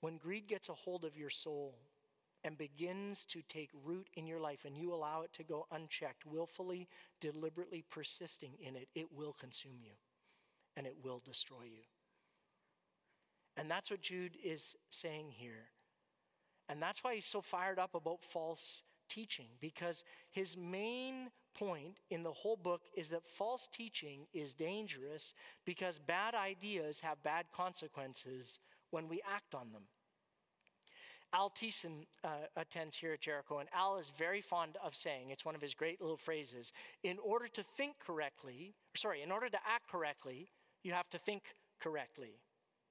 When 0.00 0.16
greed 0.16 0.46
gets 0.46 0.68
a 0.68 0.74
hold 0.74 1.04
of 1.04 1.16
your 1.16 1.30
soul 1.30 1.74
and 2.44 2.56
begins 2.56 3.24
to 3.24 3.42
take 3.48 3.70
root 3.84 4.08
in 4.14 4.26
your 4.26 4.38
life 4.38 4.64
and 4.64 4.78
you 4.78 4.94
allow 4.94 5.22
it 5.22 5.32
to 5.34 5.42
go 5.42 5.66
unchecked, 5.72 6.24
willfully, 6.24 6.88
deliberately 7.20 7.84
persisting 7.90 8.52
in 8.60 8.76
it, 8.76 8.88
it 8.94 9.12
will 9.12 9.32
consume 9.32 9.78
you 9.82 9.94
and 10.76 10.86
it 10.86 10.94
will 11.02 11.20
destroy 11.24 11.64
you. 11.64 11.82
And 13.56 13.68
that's 13.68 13.90
what 13.90 14.00
Jude 14.00 14.36
is 14.42 14.76
saying 14.88 15.32
here. 15.32 15.70
And 16.68 16.80
that's 16.80 17.02
why 17.02 17.16
he's 17.16 17.26
so 17.26 17.40
fired 17.40 17.80
up 17.80 17.96
about 17.96 18.22
false 18.22 18.84
teaching, 19.08 19.48
because 19.60 20.04
his 20.30 20.56
main 20.56 21.30
point 21.58 21.98
in 22.10 22.22
the 22.22 22.32
whole 22.32 22.56
book 22.56 22.82
is 22.96 23.08
that 23.08 23.28
false 23.28 23.68
teaching 23.72 24.26
is 24.32 24.54
dangerous 24.54 25.34
because 25.64 25.98
bad 25.98 26.34
ideas 26.34 27.00
have 27.00 27.22
bad 27.22 27.46
consequences 27.54 28.58
when 28.90 29.08
we 29.08 29.20
act 29.34 29.54
on 29.54 29.72
them. 29.72 29.82
Al 31.32 31.50
Thiessen 31.50 32.06
uh, 32.24 32.28
attends 32.56 32.96
here 32.96 33.12
at 33.12 33.20
Jericho, 33.20 33.58
and 33.58 33.68
Al 33.74 33.98
is 33.98 34.10
very 34.16 34.40
fond 34.40 34.78
of 34.82 34.94
saying, 34.94 35.28
it's 35.30 35.44
one 35.44 35.54
of 35.54 35.60
his 35.60 35.74
great 35.74 36.00
little 36.00 36.16
phrases, 36.16 36.72
in 37.02 37.18
order 37.22 37.48
to 37.48 37.62
think 37.62 37.96
correctly, 37.98 38.74
sorry, 38.96 39.22
in 39.22 39.30
order 39.30 39.50
to 39.50 39.58
act 39.58 39.90
correctly, 39.90 40.48
you 40.82 40.92
have 40.92 41.10
to 41.10 41.18
think 41.18 41.42
correctly, 41.80 42.40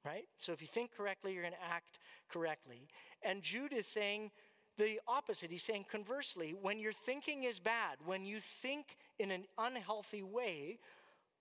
right? 0.05 0.25
So 0.37 0.51
if 0.51 0.61
you 0.61 0.67
think 0.67 0.91
correctly, 0.95 1.33
you're 1.33 1.41
going 1.41 1.53
to 1.53 1.73
act 1.73 1.97
correctly. 2.29 2.87
And 3.23 3.41
Jude 3.41 3.73
is 3.73 3.87
saying, 3.87 4.29
the 4.77 4.99
opposite. 5.07 5.51
He's 5.51 5.63
saying, 5.63 5.85
conversely, 5.91 6.55
when 6.59 6.79
your 6.79 6.93
thinking 6.93 7.43
is 7.43 7.59
bad, 7.59 7.97
when 8.05 8.25
you 8.25 8.39
think 8.39 8.97
in 9.19 9.31
an 9.31 9.45
unhealthy 9.57 10.23
way, 10.23 10.79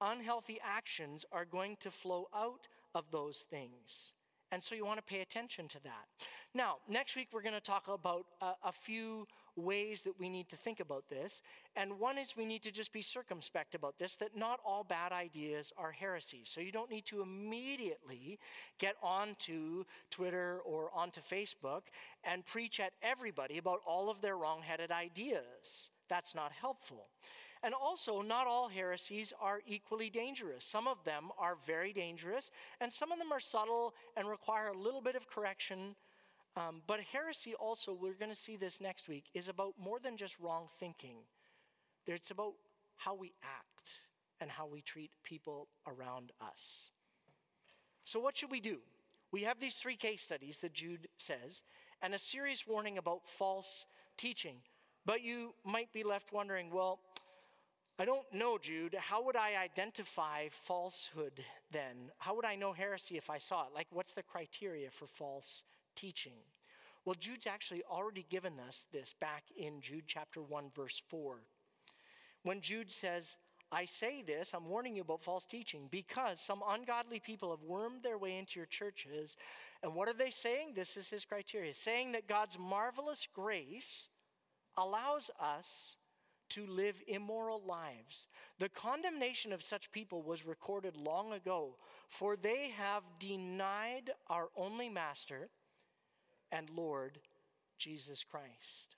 unhealthy 0.00 0.58
actions 0.64 1.24
are 1.32 1.44
going 1.44 1.76
to 1.80 1.90
flow 1.90 2.28
out 2.34 2.68
of 2.94 3.10
those 3.10 3.44
things. 3.48 4.12
And 4.52 4.62
so 4.62 4.74
you 4.74 4.84
want 4.84 4.98
to 4.98 5.02
pay 5.02 5.20
attention 5.20 5.68
to 5.68 5.82
that. 5.82 6.06
Now, 6.54 6.76
next 6.88 7.16
week 7.16 7.28
we're 7.32 7.42
going 7.42 7.54
to 7.54 7.60
talk 7.60 7.88
about 7.88 8.26
a, 8.40 8.52
a, 8.64 8.72
few 8.72 9.26
ways 9.56 10.02
that 10.02 10.18
we 10.18 10.28
need 10.28 10.48
to 10.48 10.56
think 10.56 10.80
about 10.80 11.08
this. 11.08 11.42
And 11.74 11.98
one 11.98 12.18
is 12.18 12.36
we 12.36 12.44
need 12.44 12.62
to 12.62 12.70
just 12.70 12.92
be 12.92 13.02
circumspect 13.02 13.74
about 13.74 13.98
this 13.98 14.16
that 14.16 14.36
not 14.36 14.60
all 14.64 14.84
bad 14.84 15.12
ideas 15.12 15.72
are 15.76 15.92
heresies. 15.92 16.50
So 16.52 16.60
you 16.60 16.72
don't 16.72 16.90
need 16.90 17.06
to 17.06 17.22
immediately 17.22 18.38
get 18.78 18.96
onto 19.02 19.84
Twitter 20.10 20.60
or 20.64 20.90
onto 20.94 21.20
Facebook 21.20 21.82
and 22.24 22.44
preach 22.44 22.80
at 22.80 22.92
everybody 23.02 23.58
about 23.58 23.80
all 23.86 24.10
of 24.10 24.20
their 24.20 24.36
wrong-headed 24.36 24.90
ideas. 24.90 25.90
That's 26.08 26.34
not 26.34 26.52
helpful. 26.52 27.06
And 27.62 27.74
also, 27.74 28.22
not 28.22 28.46
all 28.46 28.68
heresies 28.68 29.32
are 29.40 29.60
equally 29.66 30.10
dangerous. 30.10 30.64
Some 30.64 30.86
of 30.86 31.02
them 31.04 31.30
are 31.38 31.56
very 31.66 31.92
dangerous, 31.92 32.50
and 32.80 32.92
some 32.92 33.10
of 33.10 33.18
them 33.18 33.32
are 33.32 33.40
subtle 33.40 33.94
and 34.16 34.28
require 34.28 34.68
a 34.68 34.78
little 34.78 35.00
bit 35.00 35.16
of 35.16 35.26
correction 35.26 35.96
Um, 36.56 36.80
but 36.86 37.00
heresy 37.12 37.54
also, 37.54 37.92
we're 37.92 38.14
going 38.14 38.30
to 38.30 38.36
see 38.36 38.56
this 38.56 38.80
next 38.80 39.08
week, 39.08 39.24
is 39.34 39.48
about 39.48 39.74
more 39.78 39.98
than 39.98 40.16
just 40.16 40.40
wrong 40.40 40.68
thinking. 40.80 41.16
It's 42.06 42.30
about 42.30 42.54
how 42.96 43.14
we 43.14 43.34
act 43.42 44.00
and 44.40 44.50
how 44.50 44.66
we 44.66 44.80
treat 44.80 45.10
people 45.22 45.68
around 45.86 46.32
us. 46.40 46.90
So, 48.04 48.20
what 48.20 48.38
should 48.38 48.50
we 48.50 48.60
do? 48.60 48.78
We 49.32 49.42
have 49.42 49.60
these 49.60 49.74
three 49.74 49.96
case 49.96 50.22
studies 50.22 50.58
that 50.58 50.72
Jude 50.72 51.08
says, 51.18 51.62
and 52.00 52.14
a 52.14 52.18
serious 52.18 52.66
warning 52.66 52.96
about 52.96 53.28
false 53.28 53.84
teaching. 54.16 54.56
But 55.04 55.22
you 55.22 55.54
might 55.64 55.92
be 55.92 56.04
left 56.04 56.32
wondering 56.32 56.70
well, 56.70 57.00
I 57.98 58.04
don't 58.04 58.30
know, 58.32 58.58
Jude. 58.58 58.94
How 58.94 59.24
would 59.24 59.36
I 59.36 59.56
identify 59.62 60.48
falsehood 60.50 61.44
then? 61.70 62.10
How 62.18 62.34
would 62.36 62.44
I 62.44 62.54
know 62.54 62.72
heresy 62.72 63.16
if 63.16 63.30
I 63.30 63.38
saw 63.38 63.62
it? 63.62 63.74
Like, 63.74 63.86
what's 63.90 64.12
the 64.12 64.22
criteria 64.22 64.90
for 64.90 65.06
false 65.06 65.62
teaching? 65.96 66.38
Well, 67.04 67.16
Jude's 67.18 67.46
actually 67.46 67.82
already 67.90 68.26
given 68.28 68.54
us 68.66 68.86
this 68.92 69.14
back 69.20 69.44
in 69.56 69.80
Jude 69.80 70.04
chapter 70.06 70.42
1, 70.42 70.70
verse 70.74 71.00
4. 71.08 71.38
When 72.42 72.60
Jude 72.60 72.90
says, 72.90 73.36
I 73.72 73.84
say 73.84 74.22
this, 74.22 74.52
I'm 74.54 74.68
warning 74.68 74.94
you 74.94 75.02
about 75.02 75.22
false 75.22 75.44
teaching 75.44 75.88
because 75.90 76.40
some 76.40 76.62
ungodly 76.68 77.20
people 77.20 77.50
have 77.50 77.62
wormed 77.62 78.02
their 78.02 78.18
way 78.18 78.38
into 78.38 78.58
your 78.58 78.66
churches. 78.66 79.36
And 79.82 79.94
what 79.94 80.08
are 80.08 80.14
they 80.14 80.30
saying? 80.30 80.72
This 80.74 80.96
is 80.96 81.08
his 81.08 81.24
criteria 81.24 81.74
saying 81.74 82.12
that 82.12 82.28
God's 82.28 82.58
marvelous 82.58 83.26
grace 83.32 84.08
allows 84.76 85.30
us 85.40 85.96
to 86.50 86.66
live 86.66 87.02
immoral 87.08 87.62
lives. 87.66 88.28
The 88.58 88.68
condemnation 88.68 89.52
of 89.52 89.62
such 89.62 89.90
people 89.90 90.22
was 90.22 90.46
recorded 90.46 90.96
long 90.96 91.32
ago, 91.32 91.76
for 92.08 92.36
they 92.36 92.70
have 92.76 93.02
denied 93.18 94.10
our 94.28 94.48
only 94.56 94.88
Master 94.88 95.48
and 96.56 96.70
Lord, 96.70 97.18
Jesus 97.78 98.24
Christ. 98.24 98.96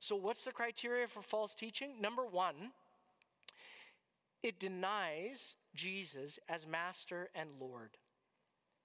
So, 0.00 0.16
what's 0.16 0.44
the 0.44 0.52
criteria 0.52 1.08
for 1.08 1.22
false 1.22 1.54
teaching? 1.54 2.00
Number 2.00 2.24
one, 2.24 2.72
it 4.42 4.60
denies 4.60 5.56
Jesus 5.74 6.38
as 6.48 6.66
Master 6.66 7.28
and 7.34 7.50
Lord. 7.60 7.90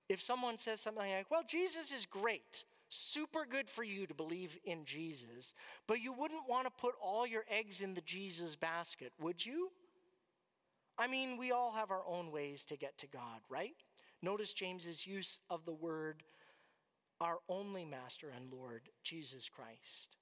If 0.10 0.22
someone 0.22 0.58
says 0.58 0.82
something 0.82 1.10
like, 1.10 1.32
well, 1.32 1.44
Jesus 1.48 1.92
is 1.92 2.06
great, 2.06 2.66
super 2.90 3.46
good 3.50 3.70
for 3.70 3.84
you 3.84 4.06
to 4.08 4.14
believe 4.14 4.58
in 4.66 4.86
Jesus, 4.86 5.54
but 5.88 6.02
you 6.02 6.12
wouldn't 6.12 6.50
want 6.50 6.66
to 6.66 6.82
put 6.82 6.96
all 7.02 7.26
your 7.26 7.46
eggs 7.50 7.82
in 7.82 7.94
the 7.94 8.02
Jesus 8.02 8.56
basket, 8.56 9.14
would 9.22 9.46
you? 9.46 9.72
I 10.98 11.08
mean, 11.08 11.38
we 11.38 11.52
all 11.52 11.72
have 11.72 11.92
our 11.92 12.04
own 12.08 12.32
ways 12.32 12.64
to 12.66 12.76
get 12.76 12.98
to 13.00 13.08
God, 13.08 13.42
right? 13.50 13.76
Notice 14.22 14.54
James's 14.54 15.08
use 15.08 15.40
of 15.50 15.66
the 15.66 15.74
word 15.74 16.24
our 17.22 17.38
only 17.48 17.86
master 17.86 18.32
and 18.36 18.52
Lord, 18.52 18.90
Jesus 19.04 19.50
Christ. 19.50 20.18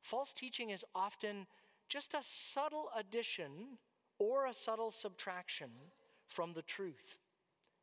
False 0.00 0.32
teaching 0.32 0.70
is 0.70 0.84
often 0.94 1.46
just 1.88 2.14
a 2.14 2.22
subtle 2.22 2.88
addition 2.96 3.78
or 4.18 4.46
a 4.46 4.54
subtle 4.54 4.90
subtraction 4.90 5.70
from 6.26 6.52
the 6.52 6.62
truth. 6.62 7.18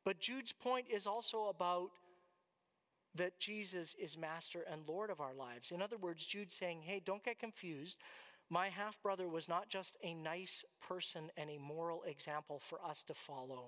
But 0.05 0.19
Jude's 0.19 0.53
point 0.53 0.85
is 0.89 1.05
also 1.05 1.47
about 1.47 1.89
that 3.15 3.39
Jesus 3.39 3.95
is 3.99 4.17
master 4.17 4.63
and 4.71 4.87
Lord 4.87 5.09
of 5.09 5.19
our 5.19 5.33
lives. 5.33 5.71
In 5.71 5.81
other 5.81 5.97
words, 5.97 6.25
Jude's 6.25 6.55
saying, 6.55 6.81
hey, 6.83 7.01
don't 7.03 7.23
get 7.23 7.39
confused. 7.39 7.97
My 8.49 8.69
half 8.69 9.01
brother 9.01 9.27
was 9.27 9.49
not 9.49 9.69
just 9.69 9.97
a 10.03 10.13
nice 10.13 10.63
person 10.79 11.29
and 11.35 11.49
a 11.49 11.57
moral 11.57 12.03
example 12.03 12.59
for 12.59 12.79
us 12.81 13.03
to 13.03 13.13
follow. 13.13 13.67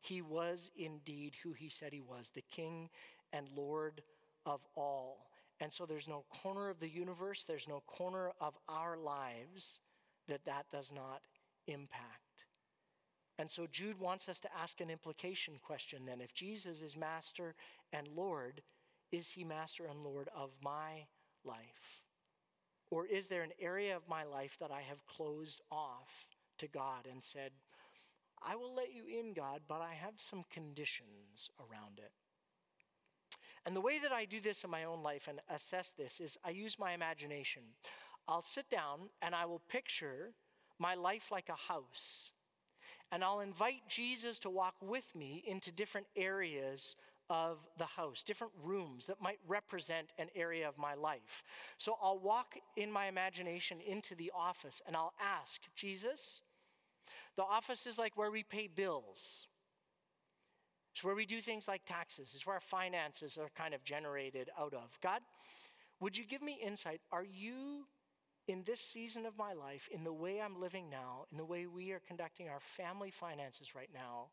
He 0.00 0.22
was 0.22 0.70
indeed 0.76 1.34
who 1.42 1.52
he 1.52 1.68
said 1.68 1.92
he 1.92 2.00
was, 2.00 2.30
the 2.30 2.44
King 2.50 2.88
and 3.32 3.48
Lord 3.54 4.02
of 4.46 4.60
all. 4.76 5.26
And 5.60 5.72
so 5.72 5.86
there's 5.86 6.08
no 6.08 6.24
corner 6.42 6.70
of 6.70 6.80
the 6.80 6.88
universe, 6.88 7.44
there's 7.44 7.68
no 7.68 7.82
corner 7.86 8.32
of 8.40 8.56
our 8.68 8.96
lives 8.96 9.80
that 10.28 10.44
that 10.44 10.66
does 10.70 10.92
not 10.92 11.22
impact. 11.66 12.46
And 13.38 13.50
so 13.50 13.66
Jude 13.70 14.00
wants 14.00 14.28
us 14.28 14.38
to 14.40 14.48
ask 14.60 14.80
an 14.80 14.90
implication 14.90 15.54
question 15.62 16.02
then. 16.06 16.20
If 16.20 16.34
Jesus 16.34 16.82
is 16.82 16.96
master 16.96 17.54
and 17.92 18.08
Lord, 18.08 18.62
is 19.12 19.30
he 19.30 19.44
master 19.44 19.86
and 19.86 20.02
Lord 20.02 20.28
of 20.36 20.50
my 20.62 21.06
life? 21.44 22.02
Or 22.90 23.06
is 23.06 23.28
there 23.28 23.42
an 23.42 23.52
area 23.60 23.96
of 23.96 24.08
my 24.08 24.24
life 24.24 24.56
that 24.60 24.70
I 24.70 24.80
have 24.80 25.06
closed 25.06 25.60
off 25.70 26.36
to 26.58 26.66
God 26.66 27.06
and 27.10 27.22
said, 27.22 27.52
I 28.42 28.56
will 28.56 28.74
let 28.74 28.92
you 28.92 29.04
in, 29.06 29.34
God, 29.34 29.62
but 29.68 29.80
I 29.80 29.94
have 29.94 30.14
some 30.16 30.44
conditions 30.50 31.50
around 31.58 31.98
it? 31.98 32.12
And 33.66 33.74
the 33.74 33.80
way 33.80 33.98
that 33.98 34.12
I 34.12 34.24
do 34.24 34.40
this 34.40 34.64
in 34.64 34.70
my 34.70 34.84
own 34.84 35.02
life 35.02 35.28
and 35.28 35.40
assess 35.48 35.90
this 35.90 36.20
is 36.20 36.38
I 36.44 36.50
use 36.50 36.78
my 36.78 36.92
imagination. 36.92 37.62
I'll 38.26 38.42
sit 38.42 38.68
down 38.70 39.10
and 39.22 39.34
I 39.34 39.46
will 39.46 39.62
picture 39.68 40.32
my 40.78 40.94
life 40.94 41.30
like 41.30 41.48
a 41.48 41.72
house. 41.72 42.32
And 43.10 43.24
I'll 43.24 43.40
invite 43.40 43.88
Jesus 43.88 44.38
to 44.40 44.50
walk 44.50 44.74
with 44.82 45.14
me 45.14 45.42
into 45.46 45.72
different 45.72 46.06
areas 46.14 46.94
of 47.30 47.58
the 47.76 47.84
house, 47.84 48.22
different 48.22 48.52
rooms 48.62 49.06
that 49.06 49.20
might 49.20 49.38
represent 49.46 50.12
an 50.18 50.28
area 50.34 50.68
of 50.68 50.78
my 50.78 50.94
life. 50.94 51.42
So 51.76 51.96
I'll 52.02 52.18
walk 52.18 52.54
in 52.76 52.90
my 52.90 53.06
imagination 53.06 53.78
into 53.86 54.14
the 54.14 54.32
office 54.34 54.80
and 54.86 54.96
I'll 54.96 55.14
ask, 55.20 55.60
Jesus, 55.74 56.42
the 57.36 57.42
office 57.42 57.86
is 57.86 57.98
like 57.98 58.16
where 58.16 58.30
we 58.30 58.42
pay 58.42 58.66
bills. 58.66 59.46
It's 60.98 61.04
where 61.04 61.14
we 61.14 61.26
do 61.26 61.40
things 61.40 61.68
like 61.68 61.82
taxes. 61.86 62.32
It's 62.34 62.44
where 62.44 62.56
our 62.56 62.60
finances 62.60 63.38
are 63.38 63.50
kind 63.56 63.72
of 63.72 63.84
generated 63.84 64.50
out 64.58 64.74
of. 64.74 64.98
God, 65.00 65.20
would 66.00 66.18
you 66.18 66.24
give 66.24 66.42
me 66.42 66.58
insight? 66.60 67.00
Are 67.12 67.22
you 67.22 67.86
in 68.48 68.64
this 68.66 68.80
season 68.80 69.24
of 69.24 69.38
my 69.38 69.52
life, 69.52 69.88
in 69.92 70.02
the 70.02 70.12
way 70.12 70.40
I'm 70.40 70.60
living 70.60 70.90
now, 70.90 71.26
in 71.30 71.38
the 71.38 71.44
way 71.44 71.68
we 71.68 71.92
are 71.92 72.02
conducting 72.04 72.48
our 72.48 72.58
family 72.58 73.12
finances 73.12 73.76
right 73.76 73.90
now? 73.94 74.30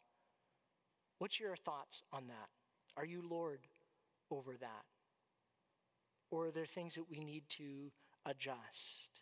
What's 1.19 1.39
your 1.39 1.55
thoughts 1.55 2.01
on 2.11 2.25
that? 2.29 2.49
Are 2.97 3.05
you 3.05 3.21
Lord 3.29 3.59
over 4.31 4.53
that? 4.59 4.85
Or 6.31 6.47
are 6.47 6.51
there 6.51 6.65
things 6.65 6.95
that 6.95 7.07
we 7.07 7.19
need 7.19 7.43
to 7.49 7.91
adjust? 8.25 9.21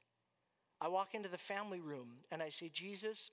I 0.80 0.88
walk 0.88 1.14
into 1.14 1.28
the 1.28 1.38
family 1.38 1.82
room 1.82 2.20
and 2.32 2.42
I 2.42 2.48
say, 2.48 2.70
Jesus, 2.70 3.32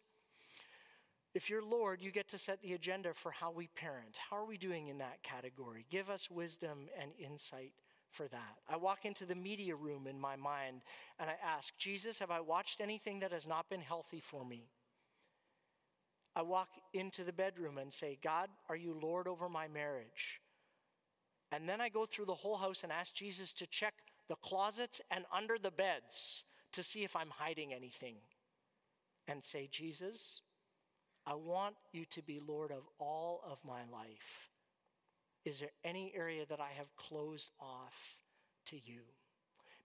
if 1.35 1.49
you're 1.49 1.63
Lord, 1.63 2.03
you 2.03 2.11
get 2.11 2.29
to 2.31 2.39
set 2.39 2.61
the 2.61 2.73
agenda 2.73 3.15
for 3.15 3.31
how 3.31 3.51
we 3.53 3.69
parent. 3.69 4.19
How 4.31 4.37
are 4.37 4.47
we 4.47 4.59
doing 4.59 4.89
in 4.89 4.99
that 4.99 5.23
category? 5.23 5.87
Give 5.89 6.11
us 6.11 6.31
wisdom 6.31 6.89
and 7.01 7.13
insight 7.19 7.73
for 8.11 8.27
that. 8.29 8.59
I 8.69 8.77
walk 8.77 9.05
into 9.05 9.25
the 9.25 9.37
media 9.37 9.77
room 9.77 10.09
in 10.09 10.21
my 10.21 10.35
mind 10.35 10.83
and 11.19 11.31
I 11.31 11.35
ask, 11.45 11.77
Jesus, 11.79 12.19
have 12.19 12.33
I 12.33 12.41
watched 12.41 12.81
anything 12.81 13.21
that 13.21 13.33
has 13.33 13.47
not 13.47 13.71
been 13.71 13.81
healthy 13.81 14.21
for 14.21 14.45
me? 14.45 14.65
I 16.35 16.43
walk 16.43 16.69
into 16.93 17.23
the 17.23 17.33
bedroom 17.33 17.79
and 17.79 17.93
say, 17.93 18.19
God, 18.23 18.49
are 18.69 18.77
you 18.77 18.97
Lord 19.01 19.29
over 19.29 19.49
my 19.49 19.69
marriage? 19.69 20.41
And 21.53 21.69
then 21.69 21.81
I 21.81 21.89
go 21.89 22.07
through 22.07 22.27
the 22.27 22.35
whole 22.35 22.57
house 22.57 22.83
and 22.83 22.93
ask 22.93 23.15
Jesus 23.15 23.53
to 23.55 23.67
check 23.67 23.95
the 24.29 24.37
closets 24.37 25.01
and 25.11 25.25
under 25.37 25.59
the 25.59 25.73
beds 25.73 26.45
to 26.73 26.83
see 26.83 27.03
if 27.03 27.17
I'm 27.17 27.31
hiding 27.31 27.73
anything. 27.73 28.17
And 29.27 29.45
say, 29.45 29.69
Jesus, 29.71 30.41
I 31.27 31.35
want 31.35 31.77
you 31.93 32.05
to 32.07 32.23
be 32.23 32.41
Lord 32.47 32.71
of 32.71 32.83
all 32.99 33.43
of 33.49 33.59
my 33.65 33.81
life. 33.93 34.51
Is 35.45 35.59
there 35.61 35.71
any 35.85 36.13
area 36.15 36.45
that 36.49 36.61
I 36.61 36.71
have 36.77 36.95
closed 36.97 37.51
off 37.61 38.17
to 38.67 38.77
you? 38.77 39.01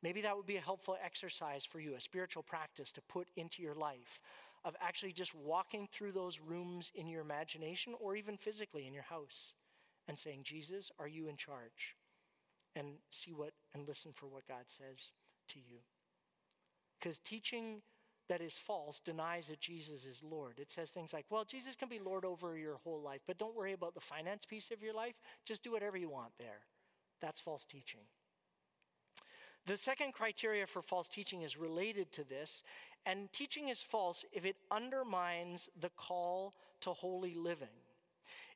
Maybe 0.01 0.21
that 0.21 0.36
would 0.36 0.45
be 0.45 0.57
a 0.57 0.61
helpful 0.61 0.97
exercise 1.03 1.65
for 1.65 1.79
you, 1.79 1.95
a 1.95 2.01
spiritual 2.01 2.43
practice 2.43 2.91
to 2.91 3.01
put 3.01 3.27
into 3.36 3.61
your 3.61 3.75
life 3.75 4.19
of 4.63 4.75
actually 4.81 5.13
just 5.13 5.33
walking 5.36 5.88
through 5.91 6.11
those 6.11 6.39
rooms 6.39 6.91
in 6.95 7.07
your 7.07 7.21
imagination 7.21 7.93
or 7.99 8.15
even 8.15 8.36
physically 8.36 8.88
in 8.88 8.93
your 8.93 9.03
house 9.03 9.53
and 10.07 10.17
saying, 10.17 10.41
Jesus, 10.43 10.91
are 10.99 11.07
you 11.07 11.27
in 11.27 11.38
charge? 11.38 11.95
And 12.75 12.95
see 13.09 13.31
what 13.31 13.51
and 13.73 13.88
listen 13.88 14.11
for 14.13 14.27
what 14.27 14.47
God 14.47 14.65
says 14.67 15.11
to 15.49 15.59
you. 15.59 15.77
Because 16.99 17.19
teaching 17.19 17.81
that 18.28 18.41
is 18.41 18.57
false 18.57 18.99
denies 18.99 19.47
that 19.47 19.59
Jesus 19.59 20.05
is 20.05 20.23
Lord. 20.23 20.59
It 20.59 20.71
says 20.71 20.89
things 20.89 21.13
like, 21.13 21.26
well, 21.30 21.45
Jesus 21.45 21.76
can 21.76 21.89
be 21.89 21.99
Lord 21.99 22.26
over 22.26 22.57
your 22.57 22.78
whole 22.84 23.01
life, 23.01 23.21
but 23.28 23.38
don't 23.38 23.55
worry 23.55 23.73
about 23.73 23.93
the 23.93 24.01
finance 24.01 24.45
piece 24.45 24.71
of 24.71 24.82
your 24.82 24.93
life. 24.93 25.15
Just 25.45 25.63
do 25.63 25.71
whatever 25.71 25.97
you 25.97 26.09
want 26.09 26.32
there. 26.39 26.61
That's 27.21 27.41
false 27.41 27.65
teaching. 27.65 28.01
The 29.65 29.78
second 29.78 30.13
criteria 30.13 30.67
for 30.67 30.82
false 30.82 31.07
teaching 31.07 31.41
is 31.41 31.57
related 31.57 32.11
to 32.13 32.23
this, 32.23 32.61
and 33.05 33.32
teaching 33.34 33.69
is 33.69 33.82
false 33.82 34.23
if 34.32 34.45
it 34.45 34.57
undermines 34.69 35.69
the 35.80 35.89
call 35.89 36.53
to 36.82 36.91
holy 36.91 37.34
living. 37.34 37.67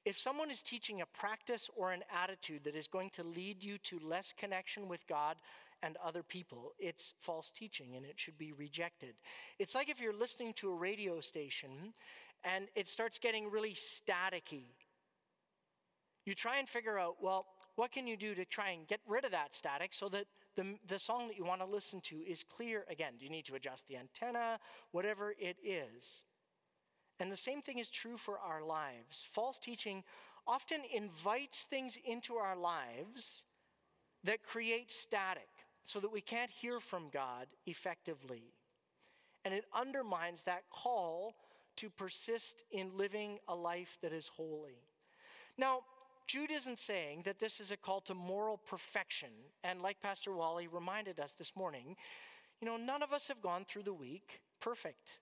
If 0.06 0.20
someone 0.20 0.50
is 0.50 0.62
teaching 0.62 1.02
a 1.02 1.06
practice 1.06 1.70
or 1.76 1.92
an 1.92 2.04
attitude 2.12 2.64
that 2.64 2.76
is 2.76 2.88
going 2.88 3.10
to 3.12 3.24
lead 3.24 3.64
you 3.64 3.78
to 3.80 4.00
less 4.00 4.34
connection 4.38 4.88
with 4.88 5.06
God 5.08 5.38
and 5.82 5.98
other 6.04 6.24
people. 6.24 6.74
It's 6.80 7.14
false 7.20 7.50
teaching 7.50 7.96
and 7.96 8.06
it 8.06 8.20
should 8.20 8.38
be 8.38 8.52
rejected. 8.52 9.16
It's 9.58 9.76
like 9.76 9.90
if 9.90 10.00
you're 10.02 10.14
listening 10.14 10.54
to 10.56 10.72
a 10.72 10.76
radio 10.76 11.22
station 11.22 11.94
and 12.44 12.68
it 12.76 12.88
starts 12.88 13.20
getting 13.20 13.50
really 13.52 13.74
staticky. 13.74 14.76
You 16.26 16.36
try 16.36 16.58
and 16.60 16.68
figure 16.70 17.00
out, 17.00 17.18
well, 17.22 17.46
What 17.80 17.94
can 17.94 18.08
you 18.08 18.18
do 18.18 18.36
to 18.36 18.44
try 18.44 18.72
and 18.72 18.86
get 18.88 19.00
rid 19.08 19.24
of 19.24 19.32
that 19.32 19.56
static 19.56 19.94
so 19.94 20.10
that 20.10 20.26
the, 20.58 20.76
the 20.86 21.00
song 21.00 21.30
that 21.30 21.38
you 21.38 21.46
want 21.46 21.62
to 21.62 21.66
listen 21.66 22.02
to 22.02 22.18
is 22.18 22.44
clear 22.44 22.84
again? 22.90 23.14
Do 23.18 23.24
you 23.26 23.32
need 23.32 23.46
to 23.46 23.56
adjust 23.56 23.88
the 23.88 23.96
antenna? 23.96 24.60
Whatever 24.92 25.34
it 25.40 25.56
is. 25.64 26.26
And 27.22 27.32
the 27.32 27.38
same 27.38 27.62
thing 27.62 27.78
is 27.80 27.88
true 27.90 28.18
for 28.18 28.38
our 28.38 28.62
lives. 28.64 29.26
False 29.32 29.58
teaching 29.60 30.04
often 30.46 30.82
invites 30.94 31.64
things 31.64 31.98
into 32.04 32.36
our 32.36 32.58
lives 32.58 33.46
that 34.26 34.44
create 34.44 34.92
static 34.92 35.49
so 35.84 36.00
that 36.00 36.12
we 36.12 36.22
can't 36.22 36.52
hear 36.52 36.80
from 36.80 37.10
God 37.12 37.48
effectively. 37.66 38.54
And 39.46 39.54
it 39.54 39.66
undermines 39.74 40.44
that 40.44 40.64
call 40.70 41.36
to 41.78 41.90
persist 41.90 42.64
in 42.72 42.98
living 42.98 43.40
a 43.48 43.56
life 43.56 43.98
that 44.02 44.12
is 44.12 44.28
holy. 44.28 44.84
Now, 45.58 45.80
Jude 46.28 46.52
isn't 46.52 46.78
saying 46.78 47.24
that 47.26 47.40
this 47.40 47.60
is 47.60 47.72
a 47.72 47.78
call 47.78 48.02
to 48.02 48.14
moral 48.14 48.58
perfection. 48.58 49.30
And 49.64 49.82
like 49.82 50.02
Pastor 50.02 50.34
Wally 50.34 50.68
reminded 50.68 51.20
us 51.20 51.32
this 51.32 51.56
morning, 51.56 51.96
you 52.62 52.68
know, 52.68 52.78
none 52.78 53.02
of 53.02 53.14
us 53.14 53.28
have 53.30 53.42
gone 53.42 53.66
through 53.66 53.84
the 53.84 53.94
week 53.94 54.42
perfect. 54.60 55.20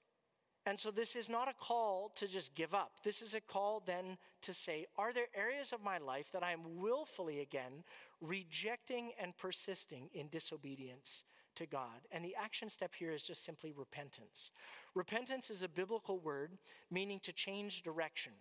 And 0.67 0.77
so 0.77 0.91
this 0.91 1.15
is 1.15 1.29
not 1.29 1.47
a 1.47 1.53
call 1.53 2.11
to 2.15 2.27
just 2.27 2.53
give 2.53 2.73
up. 2.73 2.91
This 3.01 3.21
is 3.21 3.33
a 3.33 3.39
call 3.39 3.81
then 3.85 4.17
to 4.41 4.53
say, 4.53 4.85
are 4.97 5.13
there 5.13 5.27
areas 5.33 5.71
of 5.71 5.81
my 5.81 5.97
life 5.97 6.29
that 6.33 6.43
I 6.43 6.51
am 6.51 6.77
willfully 6.77 7.39
again 7.39 7.85
rejecting 8.19 9.11
and 9.17 9.37
persisting 9.37 10.09
in 10.13 10.27
disobedience 10.27 11.23
to 11.55 11.65
God? 11.65 12.01
And 12.11 12.23
the 12.25 12.35
action 12.35 12.69
step 12.69 12.93
here 12.93 13.13
is 13.13 13.23
just 13.23 13.45
simply 13.45 13.71
repentance. 13.77 14.51
Repentance 14.93 15.49
is 15.49 15.63
a 15.63 15.69
biblical 15.69 16.19
word 16.19 16.51
meaning 16.91 17.21
to 17.23 17.31
change 17.31 17.81
direction. 17.81 18.33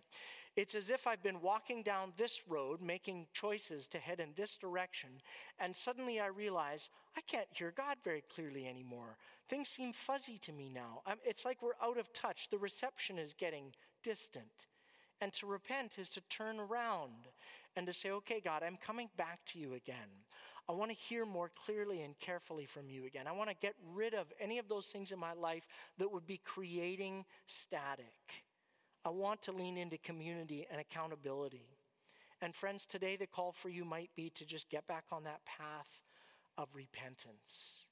It's 0.57 0.73
as 0.73 0.89
if 0.89 1.05
I've 1.05 1.21
been 1.21 1.39
walking 1.39 1.83
down 1.83 2.13
this 2.17 2.41
road, 2.49 2.81
making 2.81 3.27
choices 3.31 3.85
to 3.89 3.99
head 3.99 4.19
in 4.19 4.29
this 4.35 4.57
direction, 4.57 5.21
and 5.59 5.75
suddenly 5.75 6.19
I 6.19 6.27
realize 6.27 6.89
I 7.15 7.21
can't 7.21 7.47
hear 7.51 7.71
God 7.77 7.97
very 8.03 8.23
clearly 8.33 8.67
anymore. 8.67 9.17
Things 9.47 9.69
seem 9.69 9.93
fuzzy 9.93 10.39
to 10.39 10.51
me 10.51 10.71
now. 10.73 11.03
It's 11.23 11.45
like 11.45 11.61
we're 11.61 11.79
out 11.81 11.99
of 11.99 12.11
touch. 12.11 12.49
The 12.49 12.57
reception 12.57 13.19
is 13.19 13.35
getting 13.37 13.75
distant. 14.01 14.65
And 15.21 15.31
to 15.33 15.45
repent 15.45 15.99
is 15.99 16.09
to 16.09 16.21
turn 16.21 16.59
around 16.59 17.27
and 17.75 17.85
to 17.85 17.93
say, 17.93 18.09
okay, 18.09 18.41
God, 18.43 18.63
I'm 18.63 18.77
coming 18.77 19.09
back 19.15 19.39
to 19.47 19.59
you 19.59 19.75
again. 19.75 20.25
I 20.67 20.73
want 20.73 20.89
to 20.89 20.97
hear 20.97 21.23
more 21.23 21.51
clearly 21.65 22.01
and 22.01 22.17
carefully 22.19 22.65
from 22.65 22.89
you 22.89 23.05
again. 23.05 23.27
I 23.27 23.31
want 23.31 23.51
to 23.51 23.55
get 23.55 23.75
rid 23.93 24.15
of 24.15 24.25
any 24.39 24.57
of 24.57 24.67
those 24.67 24.87
things 24.87 25.11
in 25.11 25.19
my 25.19 25.33
life 25.33 25.67
that 25.99 26.11
would 26.11 26.25
be 26.25 26.41
creating 26.43 27.25
static. 27.45 28.43
I 29.07 29.09
want 29.09 29.41
to 29.43 29.53
lean 29.53 29.77
into 29.77 29.97
community 29.97 30.67
and 30.69 30.81
accountability. 30.81 31.77
And 32.41 32.53
friends, 32.53 32.85
today 32.85 33.15
the 33.15 33.25
call 33.25 33.53
for 33.53 33.69
you 33.69 33.85
might 33.85 34.09
be 34.17 34.29
to 34.31 34.45
just 34.45 34.69
get 34.69 34.85
back 34.85 35.05
on 35.13 35.23
that 35.23 35.45
path 35.45 36.03
of 36.57 36.67
repentance. 36.73 37.85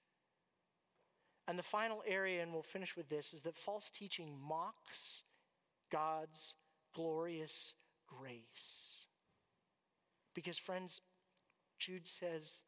And 1.47 1.57
the 1.57 1.63
final 1.63 2.03
area, 2.05 2.43
and 2.43 2.51
we'll 2.51 2.63
finish 2.63 2.97
with 2.97 3.07
this, 3.07 3.33
is 3.33 3.41
that 3.41 3.57
false 3.57 3.89
teaching 3.89 4.35
mocks 4.45 5.23
God's 5.89 6.55
glorious 6.93 7.75
grace. 8.07 9.05
Because, 10.33 10.57
friends, 10.57 10.99
Jude 11.79 12.09
says 12.09 12.63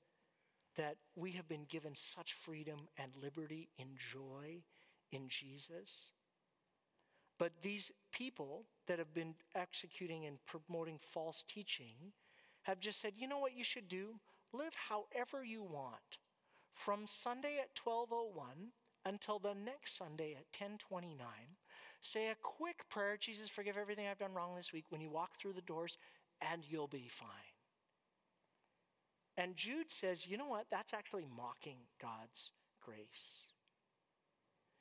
that 0.78 0.96
we 1.18 1.32
have 1.32 1.50
been 1.50 1.66
given 1.68 1.96
such 1.96 2.32
freedom 2.32 2.88
and 2.98 3.12
liberty 3.22 3.68
and 3.78 3.90
joy 3.98 4.64
in 5.12 5.28
Jesus 5.28 6.12
but 7.38 7.52
these 7.62 7.92
people 8.12 8.64
that 8.88 9.00
have 9.00 9.14
been 9.14 9.36
executing 9.56 10.26
and 10.26 10.38
promoting 10.46 11.00
false 11.12 11.44
teaching 11.48 12.14
have 12.64 12.80
just 12.80 13.00
said, 13.00 13.14
you 13.18 13.28
know 13.28 13.40
what 13.40 13.56
you 13.56 13.64
should 13.64 13.88
do? 13.88 14.16
Live 14.54 14.74
however 14.90 15.44
you 15.44 15.64
want. 15.64 16.20
From 16.74 17.08
Sunday 17.08 17.58
at 17.60 17.70
1201 17.82 18.72
until 19.06 19.40
the 19.40 19.54
next 19.54 19.98
Sunday 19.98 20.32
at 20.32 20.46
1029, 20.60 21.18
say 22.02 22.30
a 22.30 22.36
quick 22.42 22.88
prayer, 22.90 23.18
Jesus, 23.20 23.50
forgive 23.50 23.78
everything 23.78 24.08
I've 24.08 24.20
done 24.20 24.34
wrong 24.34 24.56
this 24.56 24.74
week, 24.74 24.86
when 24.90 25.02
you 25.02 25.10
walk 25.10 25.38
through 25.40 25.54
the 25.54 25.62
doors, 25.62 25.98
and 26.42 26.64
you'll 26.70 26.88
be 26.88 27.10
fine. 27.10 27.30
And 29.38 29.56
Jude 29.56 29.92
says, 29.92 30.28
you 30.28 30.38
know 30.38 30.48
what? 30.48 30.66
That's 30.72 30.94
actually 30.94 31.26
mocking 31.36 31.78
God's 32.02 32.52
grace. 32.82 33.52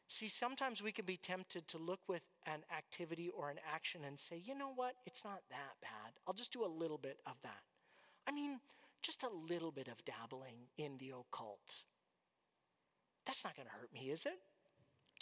See, 0.09 0.29
sometimes 0.29 0.83
we 0.83 0.93
can 0.93 1.05
be 1.05 1.17
tempted 1.17 1.67
to 1.69 1.79
look 1.79 2.01
with 2.09 2.23
an 2.47 2.61
activity 2.77 3.29
or 3.29 3.51
an 3.51 3.59
action 3.75 4.03
and 4.07 4.19
say, 4.19 4.41
you 4.45 4.57
know 4.57 4.73
what, 4.75 4.95
it's 5.05 5.25
not 5.25 5.41
that 5.51 5.75
bad. 5.83 6.13
I'll 6.27 6.35
just 6.35 6.53
do 6.53 6.65
a 6.65 6.67
little 6.67 6.99
bit 6.99 7.19
of 7.27 7.35
that. 7.43 7.63
I 8.27 8.33
mean, 8.33 8.61
just 9.03 9.25
a 9.25 9.29
little 9.29 9.73
bit 9.73 9.89
of 9.89 10.05
dabbling 10.05 10.69
in 10.79 10.99
the 10.99 11.11
occult. 11.11 11.83
That's 13.27 13.45
not 13.45 13.57
going 13.57 13.67
to 13.67 13.73
hurt 13.73 13.93
me, 13.93 14.11
is 14.11 14.27
it? 14.27 14.39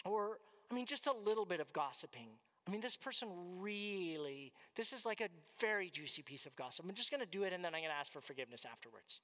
Or, 0.05 0.39
I 0.71 0.75
mean, 0.75 0.85
just 0.85 1.07
a 1.07 1.13
little 1.13 1.47
bit 1.47 1.61
of 1.61 1.73
gossiping. 1.73 2.29
I 2.67 2.71
mean, 2.71 2.83
this 2.83 2.97
person 2.97 3.29
really, 3.59 4.53
this 4.77 4.93
is 4.93 5.07
like 5.07 5.23
a 5.23 5.29
very 5.61 5.89
juicy 5.89 6.23
piece 6.23 6.45
of 6.45 6.55
gossip. 6.57 6.85
I'm 6.87 6.95
just 6.95 7.11
going 7.11 7.21
to 7.21 7.27
do 7.27 7.45
it 7.45 7.55
and 7.55 7.65
then 7.65 7.75
I'm 7.75 7.81
going 7.81 7.91
to 7.91 7.99
ask 7.99 8.13
for 8.13 8.21
forgiveness 8.21 8.67
afterwards. 8.71 9.21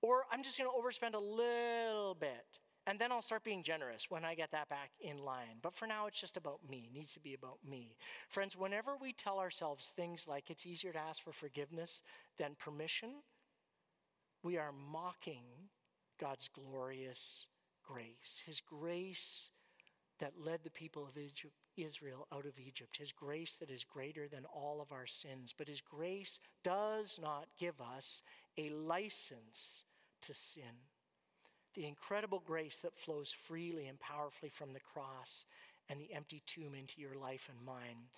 Or 0.00 0.24
I'm 0.32 0.42
just 0.42 0.58
going 0.58 0.68
to 0.70 0.76
overspend 0.76 1.14
a 1.14 1.22
little 1.22 2.14
bit 2.14 2.44
and 2.86 2.98
then 2.98 3.12
I'll 3.12 3.22
start 3.22 3.44
being 3.44 3.62
generous 3.62 4.10
when 4.10 4.24
I 4.24 4.34
get 4.34 4.50
that 4.50 4.68
back 4.68 4.90
in 5.00 5.18
line. 5.18 5.58
But 5.62 5.74
for 5.74 5.86
now, 5.86 6.06
it's 6.06 6.20
just 6.20 6.36
about 6.36 6.58
me. 6.68 6.88
It 6.88 6.94
needs 6.94 7.14
to 7.14 7.20
be 7.20 7.34
about 7.34 7.58
me. 7.68 7.96
Friends, 8.28 8.56
whenever 8.56 8.96
we 9.00 9.12
tell 9.12 9.38
ourselves 9.38 9.90
things 9.90 10.26
like 10.26 10.50
it's 10.50 10.66
easier 10.66 10.92
to 10.92 10.98
ask 10.98 11.22
for 11.22 11.32
forgiveness 11.32 12.02
than 12.38 12.56
permission, 12.58 13.10
we 14.42 14.58
are 14.58 14.72
mocking 14.72 15.44
God's 16.20 16.48
glorious 16.48 17.46
grace. 17.84 18.42
His 18.44 18.60
grace 18.60 19.50
that 20.18 20.32
led 20.44 20.64
the 20.64 20.70
people 20.70 21.04
of 21.04 21.16
Egypt, 21.16 21.54
Israel 21.76 22.26
out 22.32 22.46
of 22.46 22.58
Egypt. 22.58 22.96
His 22.96 23.12
grace 23.12 23.56
that 23.56 23.70
is 23.70 23.84
greater 23.84 24.26
than 24.26 24.44
all 24.44 24.80
of 24.80 24.90
our 24.90 25.06
sins. 25.06 25.54
But 25.56 25.68
His 25.68 25.80
grace 25.80 26.40
does 26.64 27.18
not 27.22 27.46
give 27.58 27.80
us 27.80 28.22
a 28.58 28.70
license 28.70 29.84
to 30.22 30.34
sin 30.34 30.91
the 31.74 31.86
incredible 31.86 32.42
grace 32.44 32.80
that 32.80 32.98
flows 32.98 33.34
freely 33.46 33.86
and 33.86 33.98
powerfully 33.98 34.50
from 34.50 34.72
the 34.72 34.80
cross 34.80 35.46
and 35.88 36.00
the 36.00 36.12
empty 36.12 36.42
tomb 36.46 36.74
into 36.74 37.00
your 37.00 37.14
life 37.14 37.48
and 37.50 37.64
mine. 37.64 38.08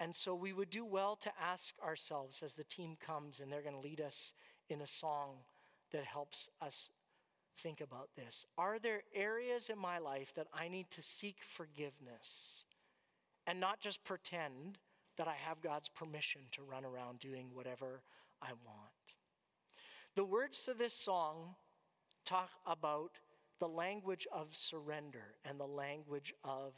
And 0.00 0.14
so 0.16 0.34
we 0.34 0.52
would 0.52 0.70
do 0.70 0.84
well 0.84 1.16
to 1.16 1.30
ask 1.40 1.74
ourselves 1.84 2.42
as 2.42 2.54
the 2.54 2.64
team 2.64 2.96
comes 3.04 3.40
and 3.40 3.52
they're 3.52 3.62
going 3.62 3.74
to 3.74 3.80
lead 3.80 4.00
us 4.00 4.34
in 4.68 4.80
a 4.80 4.86
song 4.86 5.36
that 5.92 6.04
helps 6.04 6.48
us 6.60 6.90
think 7.58 7.80
about 7.80 8.08
this. 8.16 8.46
Are 8.58 8.78
there 8.78 9.02
areas 9.14 9.68
in 9.68 9.78
my 9.78 9.98
life 9.98 10.32
that 10.34 10.48
I 10.52 10.68
need 10.68 10.90
to 10.92 11.02
seek 11.02 11.36
forgiveness 11.46 12.64
and 13.46 13.60
not 13.60 13.80
just 13.80 14.04
pretend 14.04 14.78
that 15.18 15.28
I 15.28 15.34
have 15.34 15.60
God's 15.60 15.88
permission 15.88 16.42
to 16.52 16.62
run 16.62 16.84
around 16.84 17.20
doing 17.20 17.50
whatever 17.52 18.02
I 18.40 18.52
want? 18.64 18.90
The 20.14 20.24
words 20.24 20.62
to 20.64 20.74
this 20.74 20.94
song 20.94 21.54
talk 22.24 22.50
about 22.66 23.12
the 23.58 23.68
language 23.68 24.26
of 24.32 24.48
surrender 24.54 25.34
and 25.44 25.58
the 25.58 25.66
language 25.66 26.34
of 26.44 26.72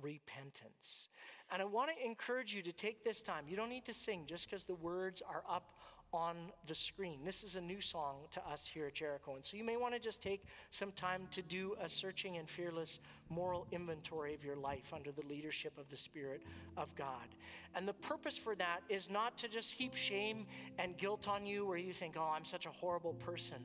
repentance. 0.00 1.08
And 1.50 1.62
I 1.62 1.64
want 1.64 1.90
to 1.96 2.06
encourage 2.06 2.54
you 2.54 2.62
to 2.62 2.72
take 2.72 3.04
this 3.04 3.22
time. 3.22 3.44
You 3.48 3.56
don't 3.56 3.70
need 3.70 3.86
to 3.86 3.94
sing 3.94 4.24
just 4.26 4.48
because 4.48 4.64
the 4.64 4.74
words 4.74 5.22
are 5.28 5.42
up 5.48 5.74
on 6.12 6.36
the 6.66 6.74
screen. 6.74 7.20
This 7.24 7.42
is 7.42 7.54
a 7.54 7.60
new 7.60 7.80
song 7.80 8.16
to 8.30 8.46
us 8.48 8.66
here 8.66 8.86
at 8.86 8.94
Jericho. 8.94 9.34
And 9.34 9.44
so 9.44 9.56
you 9.56 9.64
may 9.64 9.76
want 9.76 9.94
to 9.94 10.00
just 10.00 10.22
take 10.22 10.42
some 10.70 10.92
time 10.92 11.22
to 11.32 11.42
do 11.42 11.76
a 11.82 11.88
searching 11.88 12.38
and 12.38 12.48
fearless 12.48 13.00
moral 13.28 13.66
inventory 13.72 14.34
of 14.34 14.42
your 14.42 14.56
life 14.56 14.92
under 14.94 15.12
the 15.12 15.26
leadership 15.28 15.76
of 15.76 15.88
the 15.90 15.96
Spirit 15.96 16.42
of 16.78 16.94
God. 16.94 17.34
And 17.74 17.86
the 17.86 17.92
purpose 17.92 18.38
for 18.38 18.54
that 18.54 18.80
is 18.88 19.10
not 19.10 19.36
to 19.38 19.48
just 19.48 19.74
heap 19.74 19.94
shame 19.94 20.46
and 20.78 20.96
guilt 20.96 21.28
on 21.28 21.44
you 21.44 21.66
where 21.66 21.76
you 21.76 21.92
think, 21.92 22.14
oh, 22.16 22.32
I'm 22.34 22.44
such 22.44 22.64
a 22.64 22.70
horrible 22.70 23.12
person. 23.14 23.58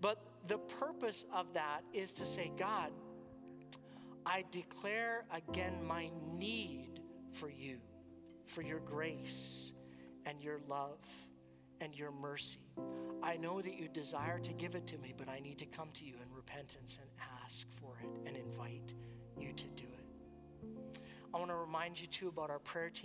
But 0.00 0.22
the 0.46 0.58
purpose 0.58 1.26
of 1.32 1.52
that 1.54 1.82
is 1.92 2.12
to 2.12 2.26
say, 2.26 2.50
God, 2.58 2.90
I 4.26 4.44
declare 4.50 5.24
again 5.32 5.84
my 5.86 6.10
need 6.36 7.00
for 7.32 7.48
you, 7.48 7.78
for 8.46 8.62
your 8.62 8.80
grace 8.80 9.72
and 10.26 10.42
your 10.42 10.60
love 10.68 10.98
and 11.80 11.96
your 11.96 12.10
mercy. 12.10 12.58
I 13.22 13.36
know 13.36 13.60
that 13.60 13.74
you 13.74 13.88
desire 13.88 14.38
to 14.40 14.52
give 14.52 14.74
it 14.74 14.86
to 14.88 14.98
me, 14.98 15.14
but 15.16 15.28
I 15.28 15.40
need 15.40 15.58
to 15.58 15.66
come 15.66 15.88
to 15.94 16.04
you 16.04 16.14
in 16.14 16.34
repentance 16.34 16.98
and 17.00 17.10
ask 17.42 17.66
for 17.80 17.98
it 18.02 18.28
and 18.28 18.36
invite 18.36 18.94
you 19.38 19.52
to 19.52 19.66
do 19.76 19.84
it. 19.84 21.00
I 21.32 21.38
want 21.38 21.50
to 21.50 21.56
remind 21.56 22.00
you 22.00 22.06
too 22.06 22.28
about 22.28 22.50
our 22.50 22.58
prayer 22.58 22.90
team. 22.90 22.98